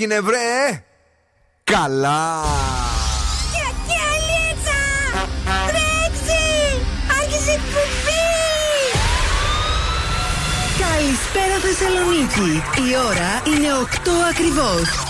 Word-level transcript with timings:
έγινε 0.00 0.20
βρε; 0.20 0.84
Καλά. 1.64 2.44
Καλησπέρα 10.78 11.58
Θεσσαλονίκη. 11.62 12.62
Η 12.90 12.96
ώρα 13.06 13.42
είναι 13.46 13.68
8 13.82 14.10
ακριβώς 14.30 15.09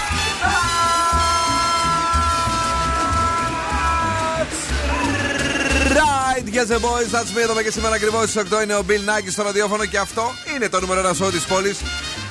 Yes 6.53 6.67
the 6.67 6.79
boys, 6.79 7.11
that's 7.11 7.31
me. 7.35 7.41
Εδώ 7.41 7.61
και 7.61 7.71
σήμερα 7.71 7.95
ακριβώς 7.95 8.29
στις 8.29 8.43
8 8.51 8.63
είναι 8.63 8.75
ο 8.75 8.85
Bill 8.87 8.91
Nike 8.91 9.29
στο 9.29 9.43
ραδιόφωνο 9.43 9.85
και 9.85 9.97
αυτό 9.97 10.31
είναι 10.55 10.69
το 10.69 10.79
νούμερο 10.79 10.99
ένα 10.99 11.13
σώμα 11.13 11.31
της 11.31 11.45
πόλης. 11.45 11.77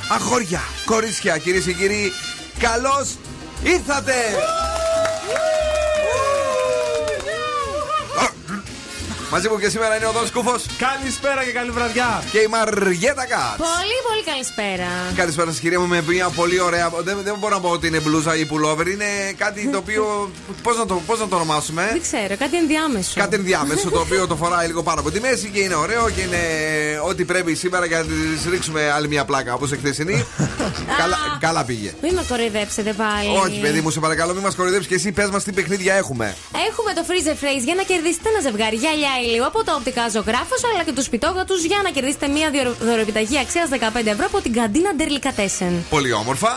Αγόρια, 0.09 0.60
κορίτσια, 0.84 1.38
κυρίες 1.38 1.65
και 1.65 1.73
κύριοι, 1.73 2.12
καλώς 2.59 3.16
ήρθατε! 3.62 4.15
Μαζί 9.33 9.49
μου 9.49 9.59
και 9.59 9.69
σήμερα 9.69 9.97
είναι 9.97 10.07
ο 10.07 10.13
Δόν 10.13 10.33
Κούφο. 10.33 10.55
Καλησπέρα 10.87 11.45
και 11.45 11.51
καλή 11.51 11.71
βραδιά. 11.71 12.23
Και 12.31 12.39
η 12.39 12.47
Μαριέτα 12.47 13.27
Κάτς. 13.33 13.57
Πολύ, 13.57 13.99
πολύ 14.09 14.23
καλησπέρα. 14.31 14.89
Καλησπέρα 15.15 15.51
σας, 15.51 15.61
κυρία 15.61 15.81
μου, 15.81 15.87
με 15.87 16.03
μια 16.07 16.29
πολύ 16.29 16.61
ωραία. 16.61 16.91
Δεν, 17.03 17.19
δεν 17.23 17.35
μπορώ 17.39 17.55
να 17.55 17.61
πω 17.61 17.69
ότι 17.69 17.87
είναι 17.87 18.01
μπλούζα 18.01 18.37
ή 18.37 18.45
πουλόβερ. 18.47 18.87
Είναι 18.87 19.05
κάτι 19.37 19.69
το 19.69 19.79
οποίο. 19.79 20.31
Πώς 20.63 20.77
να, 20.77 20.87
το, 20.87 20.95
πώς 21.07 21.19
να 21.19 21.29
το 21.29 21.37
ονομάσουμε; 21.37 21.89
Δεν 21.93 22.01
ξέρω, 22.01 22.37
κάτι 22.37 22.57
ενδιάμεσο. 22.57 23.13
Κάτι 23.15 23.35
ενδιάμεσο, 23.35 23.91
το 23.91 24.01
οποίο 24.01 24.27
το 24.27 24.37
φοράει 24.37 24.67
λίγο 24.67 24.83
πάνω 24.83 25.01
από 25.01 25.11
τη 25.11 25.21
μέση 25.21 25.49
και 25.49 25.61
είναι 25.61 25.75
ωραίο 25.75 26.11
και 26.11 26.21
είναι 26.21 26.43
ό,τι 27.05 27.25
πρέπει 27.25 27.55
σήμερα 27.55 27.87
για 27.87 27.99
να 27.99 28.05
της 28.05 28.45
ρίξουμε 28.51 28.91
άλλη 28.91 29.09
μια 29.09 29.25
πλάκα 29.25 29.55
όπως 29.55 29.73
εχθεσινή. 29.73 30.27
καλά, 31.01 31.17
καλά 31.41 31.65
πήγε. 31.65 31.95
Μην 32.03 32.15
με 32.15 32.25
κοροϊδέψετε 32.29 32.93
πάλι. 32.93 33.37
Όχι, 33.45 33.61
παιδί 33.61 33.81
μου, 33.81 33.91
σε 33.91 34.01
παρακαλώ, 34.01 34.33
μην 34.33 34.43
μας 34.43 34.55
κοροϊδέψεις 34.55 34.89
και 34.89 34.95
εσύ 34.95 35.13
πες 35.13 35.31
μας 35.31 35.45
τι 35.45 35.53
παιχνίδια 35.53 35.95
έχουμε. 35.95 36.37
Έχουμε 36.69 36.93
το 36.93 37.03
freezer 37.09 37.45
phrase 37.45 37.65
για 37.65 37.75
να 37.75 37.83
κερδίσετε 37.83 38.29
ένα 38.29 38.41
ζευγάρι 38.41 38.77
γυαλιά 38.77 39.15
ηλίου 39.24 39.45
από 39.46 39.65
τα 39.65 39.74
οπτικά 39.79 40.09
ζωγράφος 40.09 40.60
αλλά 40.74 40.82
και 40.85 40.93
τους 40.93 41.09
πιτόγατους 41.09 41.65
για 41.65 41.80
να 41.85 41.90
κερδίσετε 41.90 42.26
μια 42.29 42.49
δωρεπιταγή 42.80 43.38
αξίας 43.38 43.68
15 43.73 44.07
ευρώ 44.07 44.24
από 44.27 44.40
την 44.40 44.52
καντίνα 44.52 44.90
Ντερλικατέσεν. 44.96 45.73
Πολύ 45.90 46.12
όμορφα. 46.12 46.49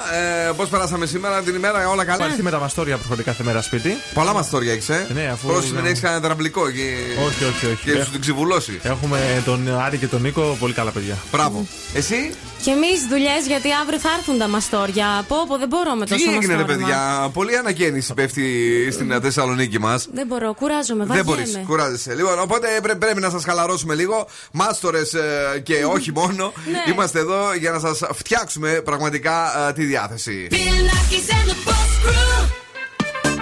Ε, 0.48 0.52
Πώς 0.58 0.70
περάσαμε 0.70 1.06
σήμερα 1.06 1.42
την 1.42 1.56
ημέρα, 1.56 1.90
όλα 1.90 2.06
καλά; 2.06 2.26
Υπάρχει 2.26 2.42
με 2.44 2.52
τα 2.52 2.60
μαστόρια 2.60 2.96
που 2.96 3.02
έρχονται 3.04 3.24
κάθε 3.24 3.44
μέρα 3.44 3.62
σπίτι. 3.62 3.98
Πολλά 4.14 4.34
μαστόρια 4.34 4.72
έχεις, 4.74 4.90
ε; 4.90 5.08
Ναι, 5.14 5.30
αφού. 5.34 5.48
Πρόσεχε 5.48 5.82
να 5.82 5.88
έχεις 5.88 6.00
κανένα 6.00 6.22
δραμπλικό 6.22 6.72
και. 6.72 6.94
Όχι, 7.28 7.44
όχι, 7.44 7.66
όχι. 7.66 7.84
Και 7.92 8.04
σου 8.04 8.12
την 8.12 8.22
ξεβουλώσει. 8.22 8.80
Έχουμε 8.84 9.42
τον 9.46 9.80
Άρη 9.80 9.98
και 9.98 10.08
τον 10.08 10.22
Νίκο, 10.22 10.58
πολύ 10.60 10.74
καλά 10.74 10.92
παιδιά. 10.92 11.18
Μπράβο. 11.32 11.66
Εσύ; 11.94 12.32
Και 12.62 12.72
εμείς 12.72 13.06
δουλειές 13.10 13.46
γιατί 13.48 13.70
αύριο 13.82 14.00
θα 14.00 14.10
έρθουν 14.18 14.38
τα 14.38 14.48
μαστόρια. 14.48 15.18
Από 15.20 15.36
όπου 15.36 15.58
δεν 15.58 15.68
μπορώ 15.68 15.94
με 15.96 16.06
τόσο 16.06 16.24
Τι 16.26 16.30
έγινε, 16.36 16.54
ρε 16.56 16.60
μαστόρμα. 16.62 16.86
παιδιά; 16.88 17.30
Πολύ 17.34 17.58
ανακαίνιση 17.58 18.14
πέφτει 18.14 18.46
στην 18.92 19.20
Θεσσαλονίκη 19.22 19.80
μας. 19.80 20.08
Δεν 20.14 20.28
μπορώ, 20.28 20.54
κουράζομαι. 20.54 21.06
Δεν 21.06 21.08
βαριέμαι. 21.26 21.52
μπορείς, 21.52 21.68
κουράζεσαι. 21.68 22.14
Λοιπόν, 22.16 22.40
οπότε 22.54 22.80
πρέ- 22.82 22.96
πρέπει 22.98 23.20
να 23.20 23.30
σας 23.30 23.44
χαλαρώσουμε 23.44 23.94
λίγο. 23.96 24.28
Μάστορες 24.52 25.16
και 25.64 25.86
όχι 25.86 26.12
μόνο. 26.12 26.54
Ναι. 26.72 26.92
Είμαστε 26.94 27.20
εδώ 27.20 27.54
για 27.54 27.72
να 27.72 27.80
σας 27.80 28.00
φτιάξουμε 28.14 28.70
πραγματικά 28.70 29.68
ε, 29.70 29.74
τη 29.74 29.84
διάθεση. 29.84 30.48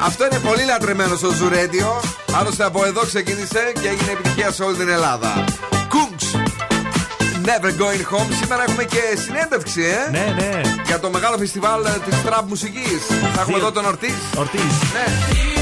Αυτό 0.04 0.26
είναι 0.26 0.40
πολύ 0.40 0.64
λατρεμένο 0.66 1.16
στο 1.16 1.32
Ζουρέντιο. 1.32 2.02
Άλλωστε 2.34 2.64
από 2.64 2.86
εδώ 2.86 3.02
ξεκίνησε 3.06 3.72
και 3.82 3.88
έγινε 3.88 4.12
επιτυχία 4.12 4.52
σε 4.52 4.64
όλη 4.64 4.76
την 4.78 4.90
Ελλάδα. 4.90 5.44
Κούγκς 5.90 6.36
Never 7.46 7.70
going 7.82 8.16
home. 8.16 8.34
Σήμερα 8.42 8.64
έχουμε 8.68 8.84
και 8.84 9.02
συνέντευξη, 9.26 9.82
ε! 9.84 10.10
Ναι, 10.12 10.34
ναι. 10.40 10.62
Για 10.86 11.00
το 11.00 11.10
μεγάλο 11.10 11.38
φεστιβάλ 11.38 11.84
της 12.10 12.22
τραπ 12.24 12.48
μουσικής. 12.50 13.06
Θα 13.10 13.42
έχουμε 13.42 13.46
Δύο. 13.46 13.58
εδώ 13.58 13.72
τον 13.72 13.86
Ορτή. 13.86 14.14
Ορτή. 14.38 14.58
Ναι. 14.58 15.61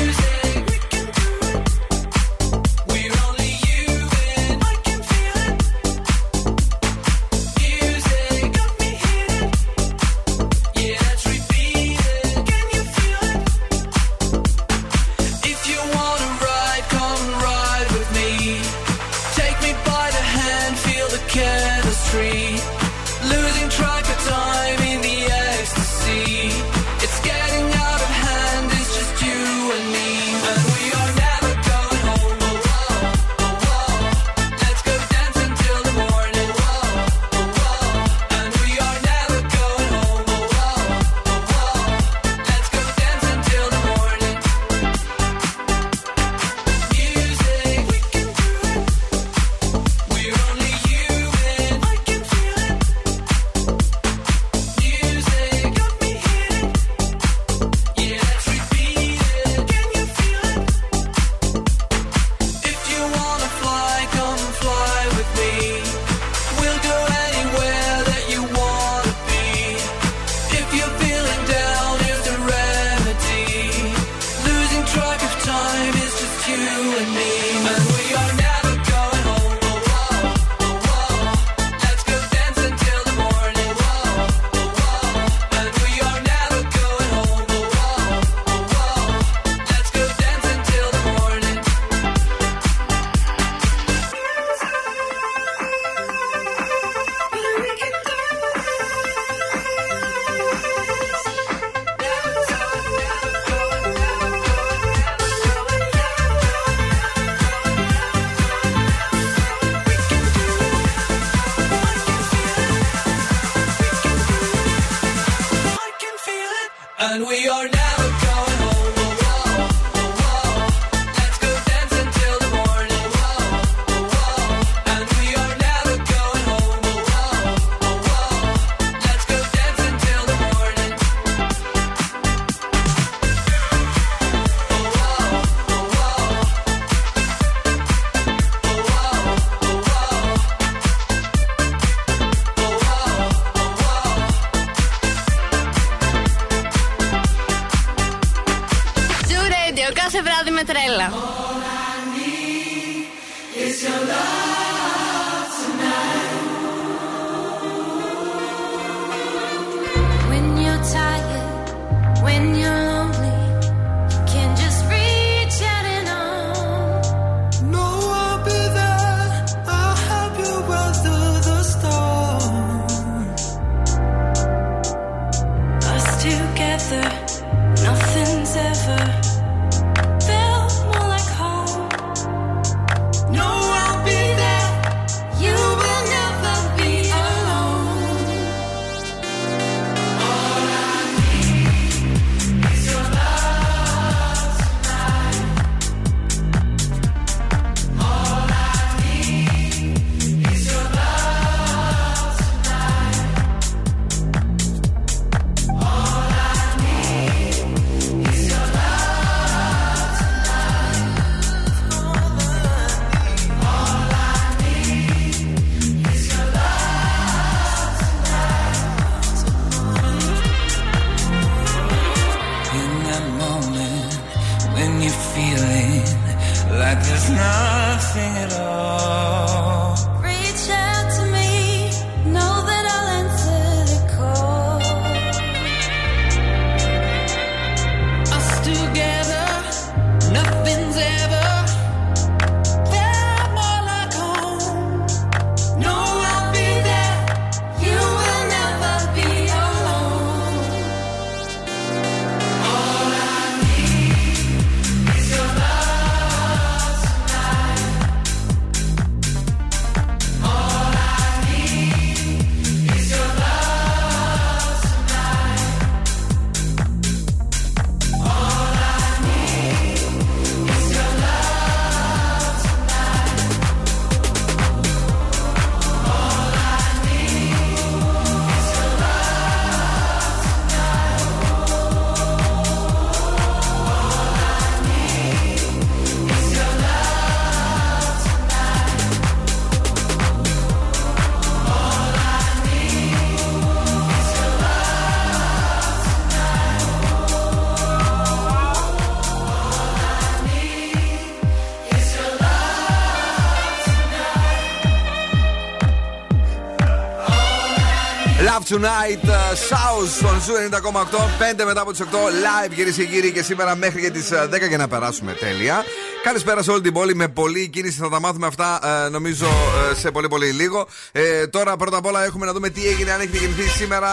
Tonight, 308.69 309.23
uh, 309.23 309.55
South 309.69 310.07
στον 310.17 310.41
Zoo 310.41 310.53
90,8. 310.53 311.61
5 311.61 311.65
μετά 311.65 311.81
από 311.81 311.91
τις 311.91 312.01
8 312.01 312.05
live 312.05 312.73
κυρίες 312.75 312.95
και 312.95 313.05
κύριοι 313.05 313.31
και 313.31 313.43
σήμερα 313.43 313.75
μέχρι 313.75 314.01
και 314.01 314.09
τις 314.09 314.29
10 314.49 314.67
για 314.67 314.77
να 314.77 314.87
περάσουμε 314.87 315.33
τέλεια. 315.33 315.83
Καλησπέρα 316.23 316.63
σε 316.63 316.71
όλη 316.71 316.81
την 316.81 316.93
πόλη 316.93 317.15
με 317.15 317.27
πολλή 317.27 317.67
κίνηση. 317.67 317.99
Θα 317.99 318.09
τα 318.09 318.19
μάθουμε 318.19 318.47
αυτά 318.47 318.79
ε, 319.05 319.09
νομίζω 319.09 319.45
ε, 319.91 319.95
σε 319.95 320.11
πολύ 320.11 320.27
πολύ 320.27 320.49
λίγο. 320.51 320.87
Ε, 321.11 321.47
τώρα 321.47 321.77
πρώτα 321.77 321.97
απ' 321.97 322.05
όλα 322.05 322.25
έχουμε 322.25 322.45
να 322.45 322.53
δούμε 322.53 322.69
τι 322.69 322.87
έγινε 322.87 323.11
αν 323.11 323.19
έχετε 323.19 323.37
γεννηθεί 323.37 323.69
σήμερα 323.69 324.07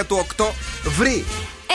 21 0.00 0.04
του 0.06 0.16
Οκτώβρη. 0.20 1.24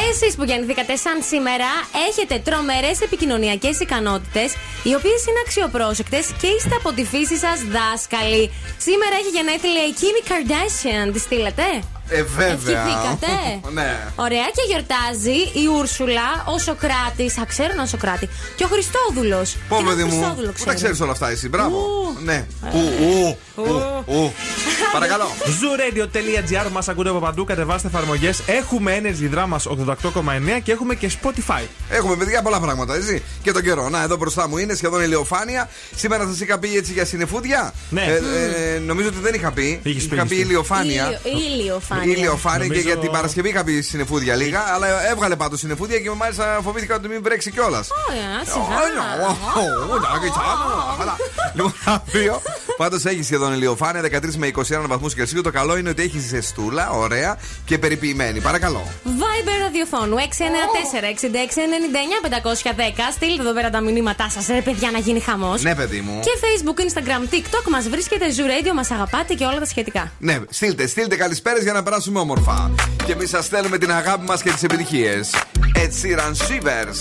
Εσείς 0.09 0.35
που 0.35 0.43
γεννηθήκατε 0.43 0.95
σαν 0.95 1.17
σήμερα 1.29 1.69
έχετε 2.09 2.41
τρομερές 2.47 3.01
επικοινωνιακές 3.01 3.79
ικανότητες, 3.79 4.49
οι 4.83 4.93
οποίες 4.99 5.21
είναι 5.27 5.41
αξιοπρόσεκτες 5.45 6.25
και 6.41 6.47
είστε 6.47 6.75
από 6.75 6.91
τη 6.91 7.03
φύση 7.05 7.37
σας 7.37 7.59
δάσκαλοι. 7.75 8.51
Σήμερα 8.77 9.15
έχει 9.21 9.31
γενέθλια 9.37 9.83
η 9.91 9.93
Kim 9.99 10.17
Kardashian. 10.29 11.13
Τη 11.13 11.19
στείλατε; 11.19 11.63
Ε, 12.09 12.23
βέβαια. 12.23 12.51
Ευχηθήκατε. 12.51 13.33
ναι. 13.77 13.89
Ωραία 14.15 14.47
και 14.55 14.63
γιορτάζει 14.69 15.39
η 15.61 15.67
Ούρσουλα, 15.77 16.29
ο 16.53 16.57
Σοκράτη. 16.59 17.25
Α, 17.41 17.45
ξέρω 17.47 17.69
έναν 17.71 17.87
Σοκράτη. 17.87 18.29
Και 18.55 18.63
ο 18.63 18.67
Χριστόδουλος. 18.67 19.55
Πω, 19.69 19.77
παιδί 19.85 20.03
μου, 20.03 20.35
πού 20.57 20.63
τα 20.65 20.73
ξέρεις 20.73 20.99
όλα 21.01 21.11
αυτά 21.11 21.29
εσύ, 21.29 21.49
μπράβο. 21.49 21.77
Ου. 21.77 22.17
Ναι. 22.23 22.45
Ου, 22.73 22.79
ου, 23.01 23.37
ου, 23.55 24.03
ου. 24.05 24.33
Παρακαλώ. 24.93 25.27
Zooradio.gr 25.59 26.71
μας 26.71 26.87
ακούτε 26.87 27.09
από 27.09 27.19
παντού, 27.19 27.43
κατεβάστε 27.43 27.87
εφαρμογές. 27.87 28.41
Έχουμε 28.45 29.01
Energy 29.03 29.35
Drama 29.35 29.57
88,9 29.87 30.61
και 30.63 30.71
έχουμε 30.71 30.95
και 30.95 31.11
Spotify. 31.21 31.61
Έχουμε 31.89 32.15
παιδιά 32.15 32.41
πολλά 32.41 32.59
πράγματα, 32.59 32.95
έτσι. 32.95 33.23
Και 33.41 33.51
τον 33.51 33.61
καιρό. 33.61 33.89
Να, 33.89 34.01
εδώ 34.01 34.15
μπροστά 34.15 34.47
μου 34.47 34.57
είναι 34.57 34.73
σχεδόν 34.73 35.01
ηλιοφάνεια. 35.01 35.69
Σήμερα 35.95 36.33
σα 36.35 36.43
είχα 36.43 36.59
πει 36.59 36.75
έτσι 36.77 36.91
για 36.93 37.05
συνεφούδια. 37.05 37.73
Ναι. 37.89 38.01
Ε, 38.03 38.75
ε, 38.75 38.79
νομίζω 38.79 39.07
ότι 39.07 39.17
δεν 39.19 39.33
είχα 39.33 39.51
πει. 39.51 39.79
Είχες 39.83 40.07
πει, 40.07 40.15
είχα 40.15 40.25
πει 40.25 40.33
είχες 40.33 40.45
πει. 40.45 40.49
ηλιοφάνεια. 40.51 41.19
Ηλιοφάνεια. 41.23 42.15
Ηλιοφάνεια 42.15 42.59
και 42.67 42.67
Νομίζω- 42.67 42.87
για 42.87 42.97
την 42.97 43.11
Παρασκευή 43.11 43.49
είχα 43.49 43.63
πει 43.63 43.81
συνεφούδια 43.81 44.35
λίγα, 44.35 44.59
αλλά 44.73 45.09
έβγαλε 45.09 45.35
πάντω 45.35 45.55
συνεφούδια 45.55 45.99
και 45.99 46.09
μάλιστα 46.09 46.59
φοβήθηκα 46.63 46.95
ότι 46.95 47.07
μην 47.07 47.23
βρέξει 47.23 47.51
κιόλα. 47.51 47.83
Ωραία, 48.09 48.43
σιγά. 48.45 48.79
Λοιπόν, 51.55 51.73
αύριο 51.85 52.41
πάντω 52.77 52.95
έχει 53.03 53.23
σχεδόν 53.23 53.53
ηλιοφάνεια 53.53 54.01
13 54.01 54.35
με 54.37 54.47
21 54.47 54.61
βαθμού 54.87 55.07
Κελσίου. 55.07 55.41
Το 55.41 55.51
καλό 55.51 55.77
είναι 55.77 55.89
ότι 55.89 56.01
έχει 56.03 56.19
ζεστούλα, 56.19 56.89
ωραία 56.89 57.37
και 57.65 57.77
περιποιημένη. 57.77 58.39
Παρακαλώ. 58.39 58.87
Viber 59.05 59.70
ραδιοφώνου 59.71 60.15
694-6699-510. 60.17 60.23
Στείλτε 63.11 63.41
εδώ 63.41 63.53
πέρα 63.53 63.69
τα 63.69 63.81
μηνύματά 63.81 64.29
σας, 64.29 64.47
ρε 64.47 64.61
παιδιά, 64.61 64.91
να 64.91 64.97
γίνει 64.97 65.19
χαμός. 65.19 65.61
Ναι, 65.61 65.75
παιδί 65.75 66.01
μου. 66.01 66.19
Και 66.23 66.31
Facebook, 66.41 66.79
Instagram, 66.79 67.33
TikTok 67.33 67.69
μας 67.69 67.89
βρίσκεται 67.89 68.25
Zoo 68.37 68.67
Radio, 68.67 68.73
μας 68.73 68.91
αγαπάτε 68.91 69.33
και 69.33 69.45
όλα 69.45 69.59
τα 69.59 69.65
σχετικά. 69.65 70.11
Ναι, 70.19 70.39
στείλτε, 70.49 70.87
στείλτε 70.87 71.15
καλησπέρες 71.15 71.63
για 71.63 71.73
να 71.73 71.83
περάσουμε 71.83 72.19
όμορφα. 72.19 72.71
Και 73.05 73.11
εμείς 73.11 73.29
σας 73.29 73.45
στέλνουμε 73.45 73.77
την 73.77 73.91
αγάπη 73.91 74.25
μας 74.25 74.41
και 74.41 74.51
τις 74.51 74.63
επιτυχίες. 74.63 75.29
Ed 75.75 75.91
Sheeran 76.01 76.33
Shivers. 76.47 76.99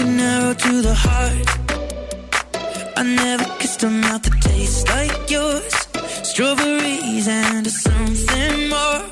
An 0.00 0.20
arrow 0.30 0.54
to 0.64 0.72
the 0.86 0.94
heart. 1.04 1.48
I 3.00 3.02
never 3.20 3.57
kissed 3.78 3.84
a 3.84 3.90
mouth 3.90 4.22
that 4.22 4.40
tastes 4.42 4.88
like 4.88 5.30
yours. 5.30 5.74
Strawberries 6.22 7.28
and 7.28 7.66
something 7.66 8.68
more. 8.68 9.02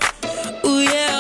Ooh 0.65 0.81
yeah, 0.81 1.16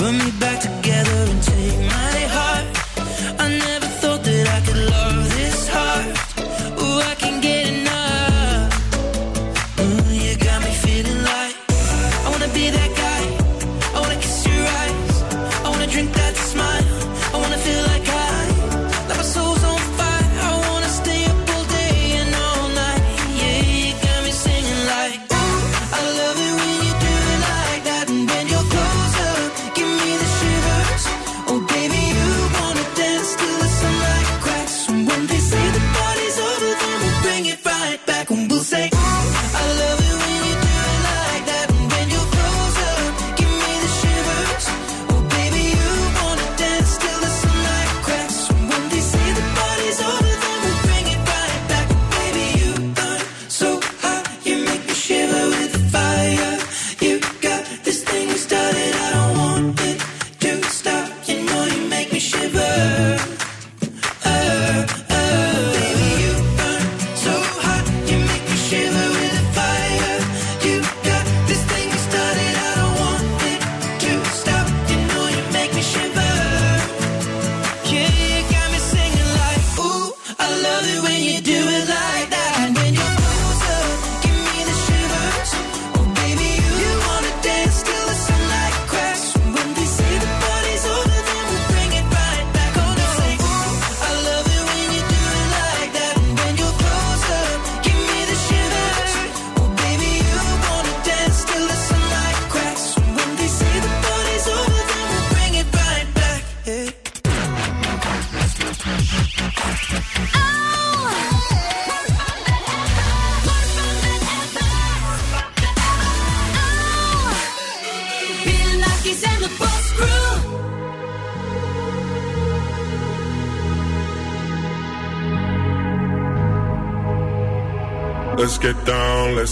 Put 0.00 0.12
me 0.12 0.30
back 0.40 0.58
together 0.60 1.30
and 1.30 1.42
take 1.42 1.78
my 1.78 2.09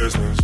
business. 0.00 0.43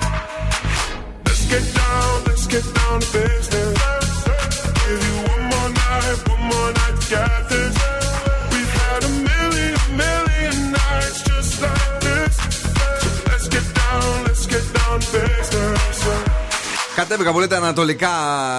Κάτσε 17.01 17.17
πίσω 17.17 17.29
από 17.29 17.47
τα 17.47 17.57
Ανατολικά 17.57 18.09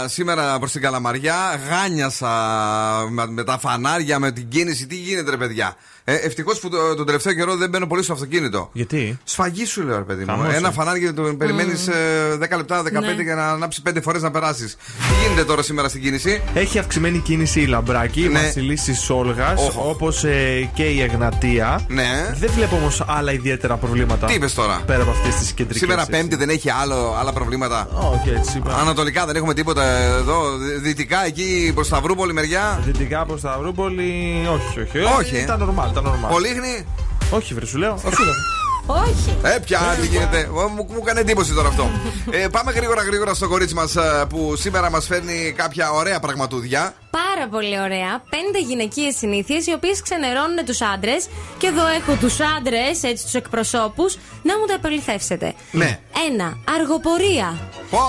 σήμερα 0.08 0.58
προς 0.58 0.72
την 0.72 0.80
Καλαμαριά. 0.80 1.60
Γάνιασα 1.68 2.28
με 3.28 3.44
τα 3.44 3.58
φανάρια, 3.58 4.18
με 4.18 4.32
την 4.32 4.48
κίνηση. 4.48 4.86
Τι 4.86 4.96
γίνεται, 4.96 5.30
ρε 5.30 5.36
παιδιά; 5.36 5.76
Ε, 6.04 6.14
Ευτυχώς 6.14 6.58
που 6.58 6.68
το, 6.68 6.94
τον 6.94 7.06
τελευταίο 7.06 7.32
καιρό 7.32 7.56
δεν 7.56 7.70
μπαίνω 7.70 7.86
πολύ 7.86 8.02
στο 8.02 8.12
αυτοκίνητο. 8.12 8.70
Γιατί; 8.72 9.18
Σφαγή 9.24 9.64
σου 9.66 9.82
λέω, 9.82 9.96
ρε 9.96 10.02
παιδί 10.02 10.24
μου. 10.24 10.30
Χαμός, 10.30 10.54
Ένα 10.54 10.68
ε. 10.68 10.72
φανάρι 10.72 11.00
και 11.00 11.12
το 11.12 11.22
περιμένεις 11.22 11.88
10 12.38 12.56
λεπτά, 12.56 12.82
15 12.82 12.90
Ναι. 13.16 13.22
για 13.22 13.34
να 13.34 13.48
ανάψεις 13.48 13.82
5 13.82 14.00
φορές 14.02 14.22
να 14.22 14.30
περάσεις. 14.30 14.74
Τι 14.76 15.28
γίνεται 15.28 15.44
τώρα 15.44 15.62
σήμερα 15.62 15.88
στην 15.88 16.02
κίνηση; 16.02 16.42
Έχει 16.54 16.78
αυξημένη 16.78 17.18
κίνηση 17.18 17.60
η 17.60 17.66
Λαμπράκη, 17.66 18.20
η 18.24 18.28
Ναι. 18.28 18.40
Βασιλίση 18.40 18.94
Σόλγας, 18.94 19.60
Όχο. 19.68 19.88
όπως 19.88 20.24
και 20.74 20.82
η 20.82 21.00
Εγνατία. 21.00 21.80
Ναι. 21.88 22.34
Δεν 22.38 22.50
βλέπω 22.54 22.76
όμως 22.76 23.04
άλλα 23.06 23.32
ιδιαίτερα 23.32 23.76
προβλήματα. 23.76 24.26
Τι 24.26 24.34
είπες 24.34 24.54
τώρα; 24.54 24.80
Πέρα 24.86 25.02
από 25.02 25.10
αυτές 25.10 25.34
τις 25.34 25.52
κεντρικές. 25.52 25.80
Σήμερα 25.80 26.06
Πέμπτη 26.06 26.36
δεν 26.36 26.48
έχει 26.48 26.70
άλλο, 26.70 27.14
άλλα 27.20 27.32
προβλήματα. 27.32 27.88
Όχι, 27.92 28.30
έτσι 28.36 28.58
είπα. 28.58 28.74
Ανατολικά 28.80 29.26
δεν 29.26 29.36
έχουμε 29.36 29.54
τίποτα 29.54 29.84
εδώ. 29.98 30.56
Δυ- 30.56 30.80
Δυτικά 30.82 31.26
εκεί 31.26 31.70
προς 31.74 31.86
Σταυρούπολη 31.86 32.32
μεριά. 32.32 32.80
Δυτικά 32.84 33.24
προς 33.26 33.38
Σταυρούπολη, 33.40 34.12
όχι, 34.52 34.80
όχι. 34.80 34.98
Όχι, 35.18 35.36
ε. 35.36 35.44
Τα 35.44 35.58
normal, 35.60 35.91
τα 35.92 36.02
normal. 36.02 36.30
Πολύχνη. 36.30 36.86
Όχι, 37.30 37.54
βρε, 37.54 37.66
σου 37.66 37.78
λέω. 37.78 37.92
Όχι, 37.92 38.16
Όχι. 38.86 39.38
Ε, 39.42 39.58
πια, 39.58 39.78
τι 40.00 40.06
γίνεται. 40.06 40.48
Μου, 40.52 40.86
μου 40.88 40.98
έκανε 41.00 41.20
εντύπωση 41.20 41.52
τώρα 41.52 41.68
αυτό. 41.68 41.90
Ε, 42.30 42.46
πάμε 42.48 42.72
γρήγορα 42.72 43.02
γρήγορα 43.02 43.34
στο 43.34 43.48
κορίτσι 43.48 43.74
μας 43.74 43.94
που 44.28 44.56
σήμερα 44.56 44.90
μας 44.90 45.06
φέρνει 45.06 45.54
κάποια 45.56 45.90
ωραία 45.90 46.20
πραγματούδια. 46.20 46.94
Πάρα 47.10 47.48
πολύ 47.50 47.80
ωραία. 47.80 48.22
Πέντε 48.34 48.58
γυναικείες 48.68 49.16
συνήθειες 49.16 49.66
οι 49.66 49.72
οποίες 49.72 50.02
ξενερώνουν 50.02 50.64
τους 50.64 50.80
άντρες. 50.80 51.28
Και 51.58 51.66
εδώ 51.66 51.86
έχω 51.86 52.12
τους 52.20 52.36
άντρες, 52.56 53.02
έτσι 53.02 53.24
τους 53.24 53.34
εκπροσώπους, 53.34 54.18
να 54.42 54.58
μου 54.58 54.64
τα 54.66 54.74
επαληθεύσετε. 54.74 55.54
Ναι. 55.70 55.98
Ένα. 56.30 56.56
Αργοπορία. 56.76 57.48
Πω! 57.90 58.04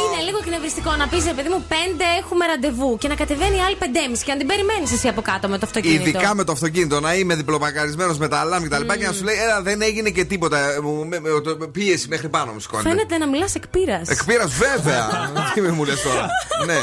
Είναι 0.00 0.20
λίγο 0.26 0.38
εκνευριστικό 0.42 0.90
να 0.96 1.06
πεις, 1.08 1.24
παιδί 1.36 1.48
μου, 1.48 1.64
πέντε 1.74 2.04
έχουμε 2.20 2.46
ραντεβού 2.46 2.98
και 3.00 3.08
να 3.08 3.14
κατεβαίνει 3.14 3.56
η 3.56 3.60
άλλη 3.66 3.76
πεντέμιση 3.76 4.24
και 4.24 4.32
να 4.32 4.38
την 4.38 4.46
περιμένεις 4.46 4.92
εσύ 4.92 5.08
από 5.08 5.22
κάτω 5.22 5.48
με 5.48 5.58
το 5.58 5.64
αυτοκίνητο. 5.66 6.08
Ειδικά 6.08 6.34
με 6.34 6.44
το 6.44 6.52
αυτοκίνητο, 6.52 7.00
να 7.00 7.14
είμαι 7.14 7.34
διπλοπακαρισμένο 7.34 8.14
με 8.18 8.28
τα 8.28 8.38
αλάμ 8.38 8.62
και 8.62 8.68
τα 8.68 8.78
λοιπά 8.78 8.96
και 8.96 9.06
να 9.06 9.12
σου 9.12 9.24
λέει, 9.24 9.36
Έλα, 9.44 9.62
δεν 9.68 9.82
έγινε 9.82 10.10
και 10.10 10.24
τίποτα. 10.24 10.58
Ε, 10.72 10.80
μου- 10.80 11.06
με- 11.06 11.20
με- 11.20 11.40
το- 11.44 11.68
πίεση 11.68 12.08
μέχρι 12.08 12.28
πάνω 12.28 12.52
μου 12.52 12.60
σηκώνεται. 12.60 12.88
Φαίνεται 12.88 13.18
να 13.18 13.26
μιλάς 13.26 13.54
εκπείρα. 13.54 14.00
Εκπείρα, 14.08 14.46
βέβαια. 14.46 15.04
Τι 15.54 15.60
με 15.60 15.70
μου 15.70 15.84
λες 15.84 16.02
τώρα. 16.02 16.26
ναι. 16.66 16.78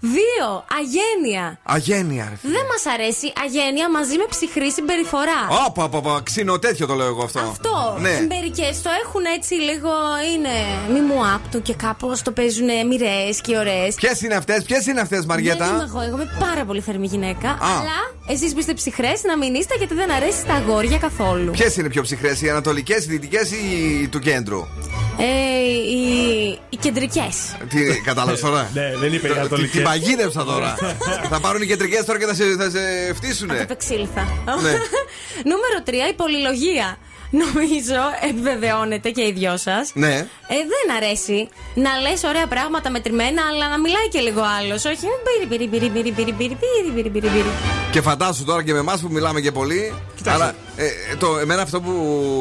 Δύο. 0.00 0.46
Αγένεια. 0.78 1.58
Αγένεια, 1.62 2.26
ρε. 2.30 2.36
φίλε. 2.40 2.52
Δεν 2.52 2.64
μας 2.72 2.82
αρέσει 2.94 3.32
αγένεια 3.44 3.90
μαζί 3.90 4.16
με 4.16 4.26
ψυχρή 4.30 4.72
συμπεριφορά. 4.72 5.40
Όπα, 5.66 5.84
όπα, 5.84 5.98
όπα, 5.98 6.20
ξύνο 6.24 6.58
τέτοιο 6.58 6.86
το 6.86 6.94
λέω 6.94 7.06
εγώ 7.06 7.22
αυτό. 7.22 7.38
Αυτό. 7.40 7.96
Ναι. 8.00 8.26
Μερικέ 8.28 8.68
το 8.82 8.90
έχουν 9.04 9.24
έτσι 9.36 9.54
λίγο. 9.54 9.90
Είναι 10.34 10.54
μη 10.92 11.00
μου 11.00 11.20
άπτου 11.34 11.62
και 11.62 11.74
κάπως 11.74 12.22
το 12.22 12.30
παίζουν 12.30 12.68
μοιραίες 12.88 13.40
και 13.40 13.56
ωραίες. 13.56 13.94
Ποιες 13.94 14.20
είναι 14.20 14.34
αυτές, 14.34 14.62
ποιες 14.64 14.86
είναι 14.86 15.00
αυτές, 15.00 15.24
Δεν 15.24 15.38
είμαι 15.38 15.54
Μαριέτα. 15.54 15.86
εγώ, 15.88 16.00
εγώ 16.00 16.14
είμαι 16.16 16.36
πάρα 16.40 16.64
πολύ 16.64 16.80
θερμή 16.80 17.06
γυναίκα. 17.06 17.48
Αλλά 17.48 17.96
εσείς 18.28 18.52
που 18.52 18.58
είστε 18.58 18.74
ψυχρές 18.74 19.22
να 19.22 19.36
μην 19.36 19.54
είστε 19.54 19.74
γιατί 19.78 19.94
δεν 19.94 20.10
αρέσει 20.10 20.38
στα 20.38 20.54
αγόρια 20.54 20.98
καθόλου. 20.98 21.50
Ποιες 21.50 21.76
είναι 21.76 21.88
πιο 21.88 22.02
ψυχρές, 22.02 22.25
οι 22.40 22.50
ανατολικές, 22.50 23.04
οι 23.04 23.08
δυτικές 23.08 23.50
ή 23.50 24.08
του 24.10 24.18
κέντρου; 24.18 24.66
Ε, 25.18 25.24
οι, 25.90 26.58
οι 26.68 26.76
κεντρικές. 26.76 27.56
Τι 27.68 28.00
κατάλαβες 28.00 28.40
τώρα; 28.40 28.70
Ναι, 28.74 28.92
δεν 29.00 29.12
είπε 29.12 29.26
οι 29.26 29.30
Την- 29.30 29.38
ανατολικές. 29.38 29.70
Την 29.70 29.82
παγίδευσα 29.82 30.44
τώρα. 30.44 30.74
θα 31.30 31.40
πάρουν 31.40 31.62
οι 31.62 31.66
κεντρικές 31.66 32.04
τώρα 32.04 32.18
και 32.18 32.26
θα 32.26 32.34
σε, 32.34 32.44
θα 32.58 32.70
σε 32.70 33.14
φτύσουνε. 33.14 33.60
Απεξήλθα. 33.60 34.20
Ναι. 34.62 34.70
Νούμερο 35.52 35.78
3, 35.86 36.10
η 36.10 36.14
πολυλογία 36.14 36.98
νομίζω 37.30 38.00
επιβεβαιώνετε 38.28 39.10
και 39.10 39.22
οι 39.22 39.32
δυο 39.32 39.56
σας. 39.56 39.90
Ναι. 39.94 40.14
Ε, 40.48 40.56
δεν 40.72 40.96
αρέσει 40.96 41.48
να 41.74 41.90
λες 42.00 42.22
ωραία 42.22 42.46
πράγματα 42.46 42.90
μετρημένα, 42.90 43.42
αλλά 43.50 43.68
να 43.68 43.78
μιλάει 43.78 44.08
και 44.08 44.20
λίγο 44.20 44.42
άλλος. 44.60 44.84
Όχι, 44.84 45.06
πυρι, 45.48 45.66
πυρι, 45.68 45.88
πυρι, 45.88 46.10
πυρι, 46.10 46.56
πυρι, 46.94 47.10
πυρι, 47.10 47.44
Και 47.90 48.00
φαντάσου 48.00 48.44
τώρα 48.44 48.62
και 48.62 48.72
με 48.72 48.78
εμάς 48.78 49.00
που 49.00 49.08
μιλάμε 49.10 49.40
και 49.40 49.52
πολύ. 49.52 49.94
Κοιτάξτε. 50.16 50.42
Αλλά 50.42 50.54
ε, 50.76 51.16
το, 51.18 51.38
εμένα 51.38 51.62
αυτό 51.62 51.80
που 51.80 51.92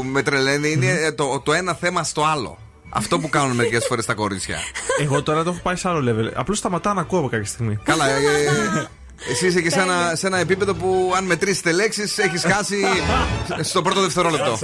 με 0.06 0.22
τρελαίνει 0.22 0.72
είναι 0.72 0.92
ε, 0.92 1.12
το, 1.12 1.42
το 1.44 1.54
ένα 1.54 1.74
θέμα 1.74 2.04
στο 2.04 2.24
άλλο. 2.24 2.58
Αυτό 2.90 3.20
που 3.20 3.30
κάνουν 3.30 3.56
μερικές 3.56 3.86
φορές 3.86 4.06
τα 4.06 4.14
κορίτσια. 4.14 4.58
Εγώ 5.02 5.24
τώρα 5.24 5.44
το 5.44 5.50
έχω 5.50 5.60
πάει 5.64 5.76
σε 5.76 5.90
άλλο 5.90 6.12
level. 6.12 6.32
Απλώς 6.36 6.58
σταματάνε 6.58 7.00
ακόμα 7.00 7.30
κάποια 7.30 7.46
στιγμή. 7.46 7.80
Καλά, 7.84 8.10
ε, 8.10 8.14
ε, 8.14 8.80
ε 8.80 8.88
εσύ 9.30 9.48
είσαι 9.48 9.62
και 9.62 9.70
σε 9.70 9.80
ένα, 9.80 10.16
σε 10.16 10.28
ένα 10.28 10.38
επίπεδο 10.38 10.74
που 10.74 11.14
αν 11.16 11.24
μετρήσει 11.24 11.70
λέξεις 11.70 12.18
έχεις 12.18 12.44
χάσει 12.44 12.84
στο 13.62 13.82
πρώτο 13.82 14.02
δευτερόλεπτο. 14.02 14.60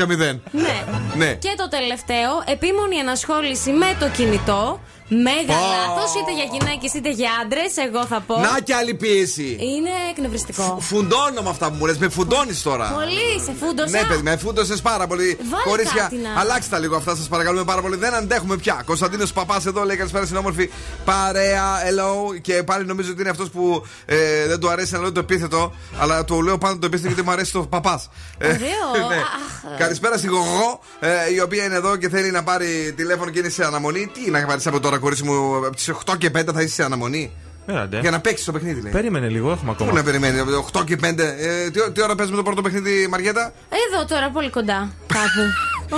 200 0.00 0.06
μηδέν. 0.06 0.42
Ναι. 0.50 0.84
Ναι. 1.16 1.34
Και 1.34 1.54
το 1.56 1.68
τελευταίο, 1.68 2.42
επίμονη 2.46 2.96
ενασχόληση 2.96 3.70
με 3.70 3.96
το 3.98 4.08
κινητό. 4.08 4.80
Μέγα 5.12 5.54
Πω. 5.58 5.66
λάθος, 5.74 6.10
είτε 6.20 6.32
για 6.38 6.46
γυναίκες 6.52 6.92
είτε 6.94 7.10
για 7.10 7.30
άντρες, 7.42 7.72
εγώ 7.86 8.06
θα 8.06 8.20
πω. 8.26 8.38
Να 8.40 8.60
και 8.64 8.74
άλλη 8.74 8.94
πίεση. 8.94 9.42
Είναι 9.60 9.90
εκνευριστικό. 10.10 10.78
Φουντώνω 10.80 11.42
με 11.42 11.48
αυτά 11.48 11.70
που 11.70 11.74
μου 11.78 11.86
λες. 11.86 11.98
Με 11.98 12.08
φουντώνεις 12.08 12.62
τώρα. 12.62 12.90
Πολύ, 12.94 13.28
σε 13.44 13.52
φούντοσα. 13.60 13.90
Ναι, 13.90 14.02
παιδί, 14.08 14.22
με 14.22 14.36
φούντωσες 14.36 14.80
πάρα 14.80 15.06
πολύ. 15.06 15.38
Βάλε 15.50 15.62
Κορίτσια, 15.64 16.02
κάτι 16.02 16.16
να- 16.16 16.40
αλλάξτε 16.40 16.70
τα 16.74 16.78
λίγο 16.78 16.96
αυτά, 16.96 17.16
σας 17.16 17.28
παρακαλούμε 17.28 17.64
πάρα 17.64 17.80
πολύ. 17.80 17.96
Δεν 17.96 18.14
αντέχουμε 18.14 18.56
πια. 18.56 18.82
Κωνσταντίνος 18.86 19.32
Παπάς 19.32 19.66
εδώ 19.66 19.82
λέει 19.84 19.96
καλησπέρα 19.96 20.24
στην 20.24 20.36
όμορφη 20.36 20.70
παρέα. 21.04 21.64
Hello. 21.88 22.40
Και 22.40 22.62
πάλι 22.62 22.84
νομίζω 22.86 23.10
ότι 23.10 23.20
είναι 23.20 23.30
αυτός 23.30 23.48
που 23.50 23.86
ε, 24.06 24.46
δεν 24.46 24.60
του 24.60 24.68
αρέσει 24.70 24.92
να 24.92 24.98
λέω 25.00 25.12
το 25.12 25.20
επίθετο, 25.20 25.72
αλλά 26.00 26.24
του 26.24 26.42
λέω 26.42 26.58
πάντα 26.58 26.78
το 26.78 26.86
επίθετο 26.86 27.08
γιατί 27.08 27.22
μου 27.22 27.30
αρέσει 27.30 27.52
το 27.52 27.62
παπάς. 27.62 28.08
Ωραίο. 28.44 28.56
Αχ. 29.10 29.78
Καλησπέρα 29.78 30.16
στη 30.18 30.26
Γογό, 30.26 30.80
ε, 31.00 31.32
η 31.34 31.40
οποία 31.40 31.64
είναι 31.64 31.74
εδώ 31.74 31.96
και 31.96 32.08
θέλει 32.08 32.30
να 32.30 32.42
πάρει 32.42 32.92
τηλέφωνο 32.96 33.30
και 33.30 33.38
είναι 33.38 33.48
σε 33.48 33.64
αναμονή. 33.64 34.06
Τι 34.06 34.30
να 34.30 34.44
πάρεις 34.46 34.66
από 34.66 34.80
τώρα, 34.80 34.98
κορίτσι 35.00 35.24
μου, 35.24 35.56
από 35.56 35.76
τις 35.76 35.90
8 36.06 36.16
και 36.18 36.30
5 36.38 36.42
θα 36.54 36.62
είσαι 36.62 36.74
σε 36.74 36.84
αναμονή. 36.84 37.30
Έλατε. 37.66 38.00
Για 38.00 38.10
να 38.10 38.20
παίξεις 38.20 38.44
το 38.46 38.52
παιχνίδι, 38.52 38.80
λέει. 38.80 38.92
Περίμενε 38.92 39.28
λίγο, 39.28 39.50
έχουμε 39.50 39.72
Πού 39.72 39.84
να 39.84 39.90
ακόμα. 39.90 40.02
περιμένει, 40.02 40.38
8 40.72 40.84
και 40.84 40.96
5. 41.02 41.18
Ε, 41.18 41.70
τι, 41.70 41.92
τι 41.92 42.02
ώρα 42.02 42.14
παίζουμε 42.14 42.36
το 42.36 42.42
πρώτο 42.42 42.62
παιχνίδι, 42.62 43.06
Μαριέτα; 43.08 43.52
Εδώ 43.88 44.04
τώρα, 44.06 44.30
πολύ 44.30 44.50
κοντά. 44.50 44.88
Κάπου. 45.06 45.42
Ω, 45.92 45.96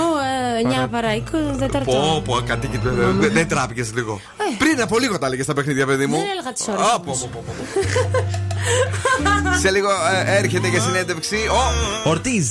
ε, 0.79 0.83
9 0.85 0.89
παρά 0.91 1.09
20, 1.17 1.21
τέταρτο. 1.59 1.91
Πω, 1.91 2.21
πω, 2.25 2.41
κατοίκη. 2.45 2.77
Δεν 3.19 3.31
δεν 3.33 3.47
τράπηκες 3.47 3.93
λίγο. 3.93 4.19
Πριν 4.57 4.81
από 4.81 4.99
λίγο 4.99 5.17
τα 5.17 5.25
έλεγες 5.25 5.45
στα 5.45 5.53
παιχνίδια, 5.53 5.85
παιδί 5.85 6.05
μου. 6.05 6.15
Δεν 6.15 6.25
έλεγα 6.31 6.53
τις 6.53 6.67
ώρες 6.67 6.81
Α, 6.81 6.95
όμως. 7.01 7.19
πω, 7.19 7.29
πω, 7.33 7.43
πω, 7.45 7.53
πω. 7.57 9.57
Σε 9.61 9.71
λίγο 9.71 9.89
ε, 9.89 10.37
έρχεται 10.37 10.67
για 10.67 10.81
συνέντευξη 10.81 11.35
ο, 11.35 12.09
Ορτίζ. 12.09 12.47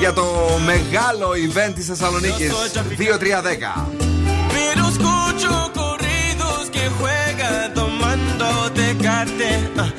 για 0.00 0.12
το 0.12 0.24
μεγάλο 0.64 1.28
event 1.30 1.72
της 1.74 1.86
Θεσσαλονίκης. 1.86 2.52
2-3-10. 2.98 4.11
Pero 4.64 4.88
escucho 4.88 5.72
corridos 5.74 6.70
que 6.70 6.88
juegan 6.98 7.74
tomando 7.74 8.70
tecate. 8.72 9.68
Ah, 9.76 9.90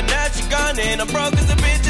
and 0.00 0.08
now 0.08 0.28
she 0.28 0.42
gone 0.48 0.78
and 0.78 1.00
I'm 1.00 1.06
broke 1.08 1.34
as 1.34 1.50
a 1.50 1.56
bitch. 1.56 1.89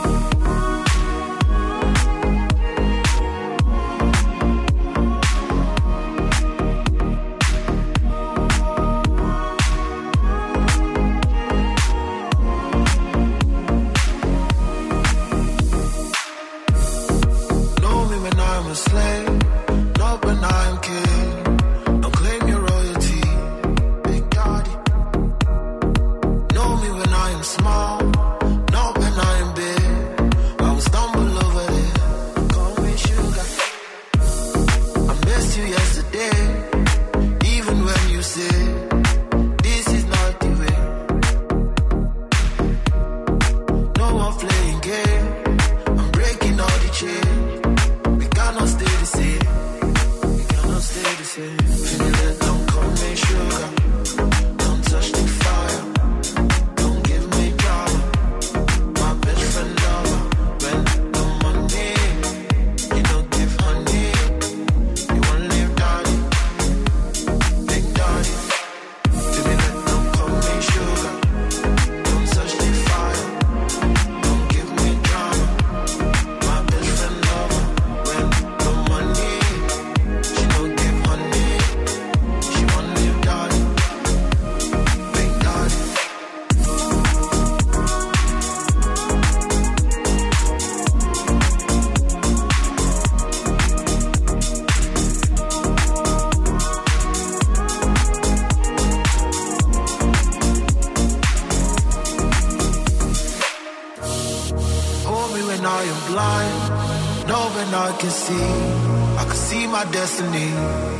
Can 108.01 108.09
see. 108.09 108.33
I 108.33 109.25
can 109.25 109.35
see 109.35 109.67
my 109.67 109.85
destiny. 109.91 110.90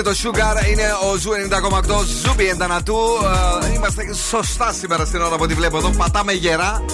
Είναι 0.00 0.08
το 0.08 0.18
Sugar, 0.24 0.70
είναι 0.70 0.82
ο 1.12 1.16
Zoo 1.16 1.30
90,8 1.90 2.04
Ζούμπι 2.24 2.48
εντανατού. 2.48 2.96
Ε, 3.64 3.72
Είμαστε 3.74 4.14
σωστά 4.14 4.72
σήμερα 4.72 5.04
στην 5.04 5.20
ώρα 5.20 5.34
από 5.34 5.44
ό,τι 5.44 5.54
βλέπω 5.54 5.76
εδώ. 5.76 5.90
Πατάμε 5.90 6.32
γερά 6.32 6.84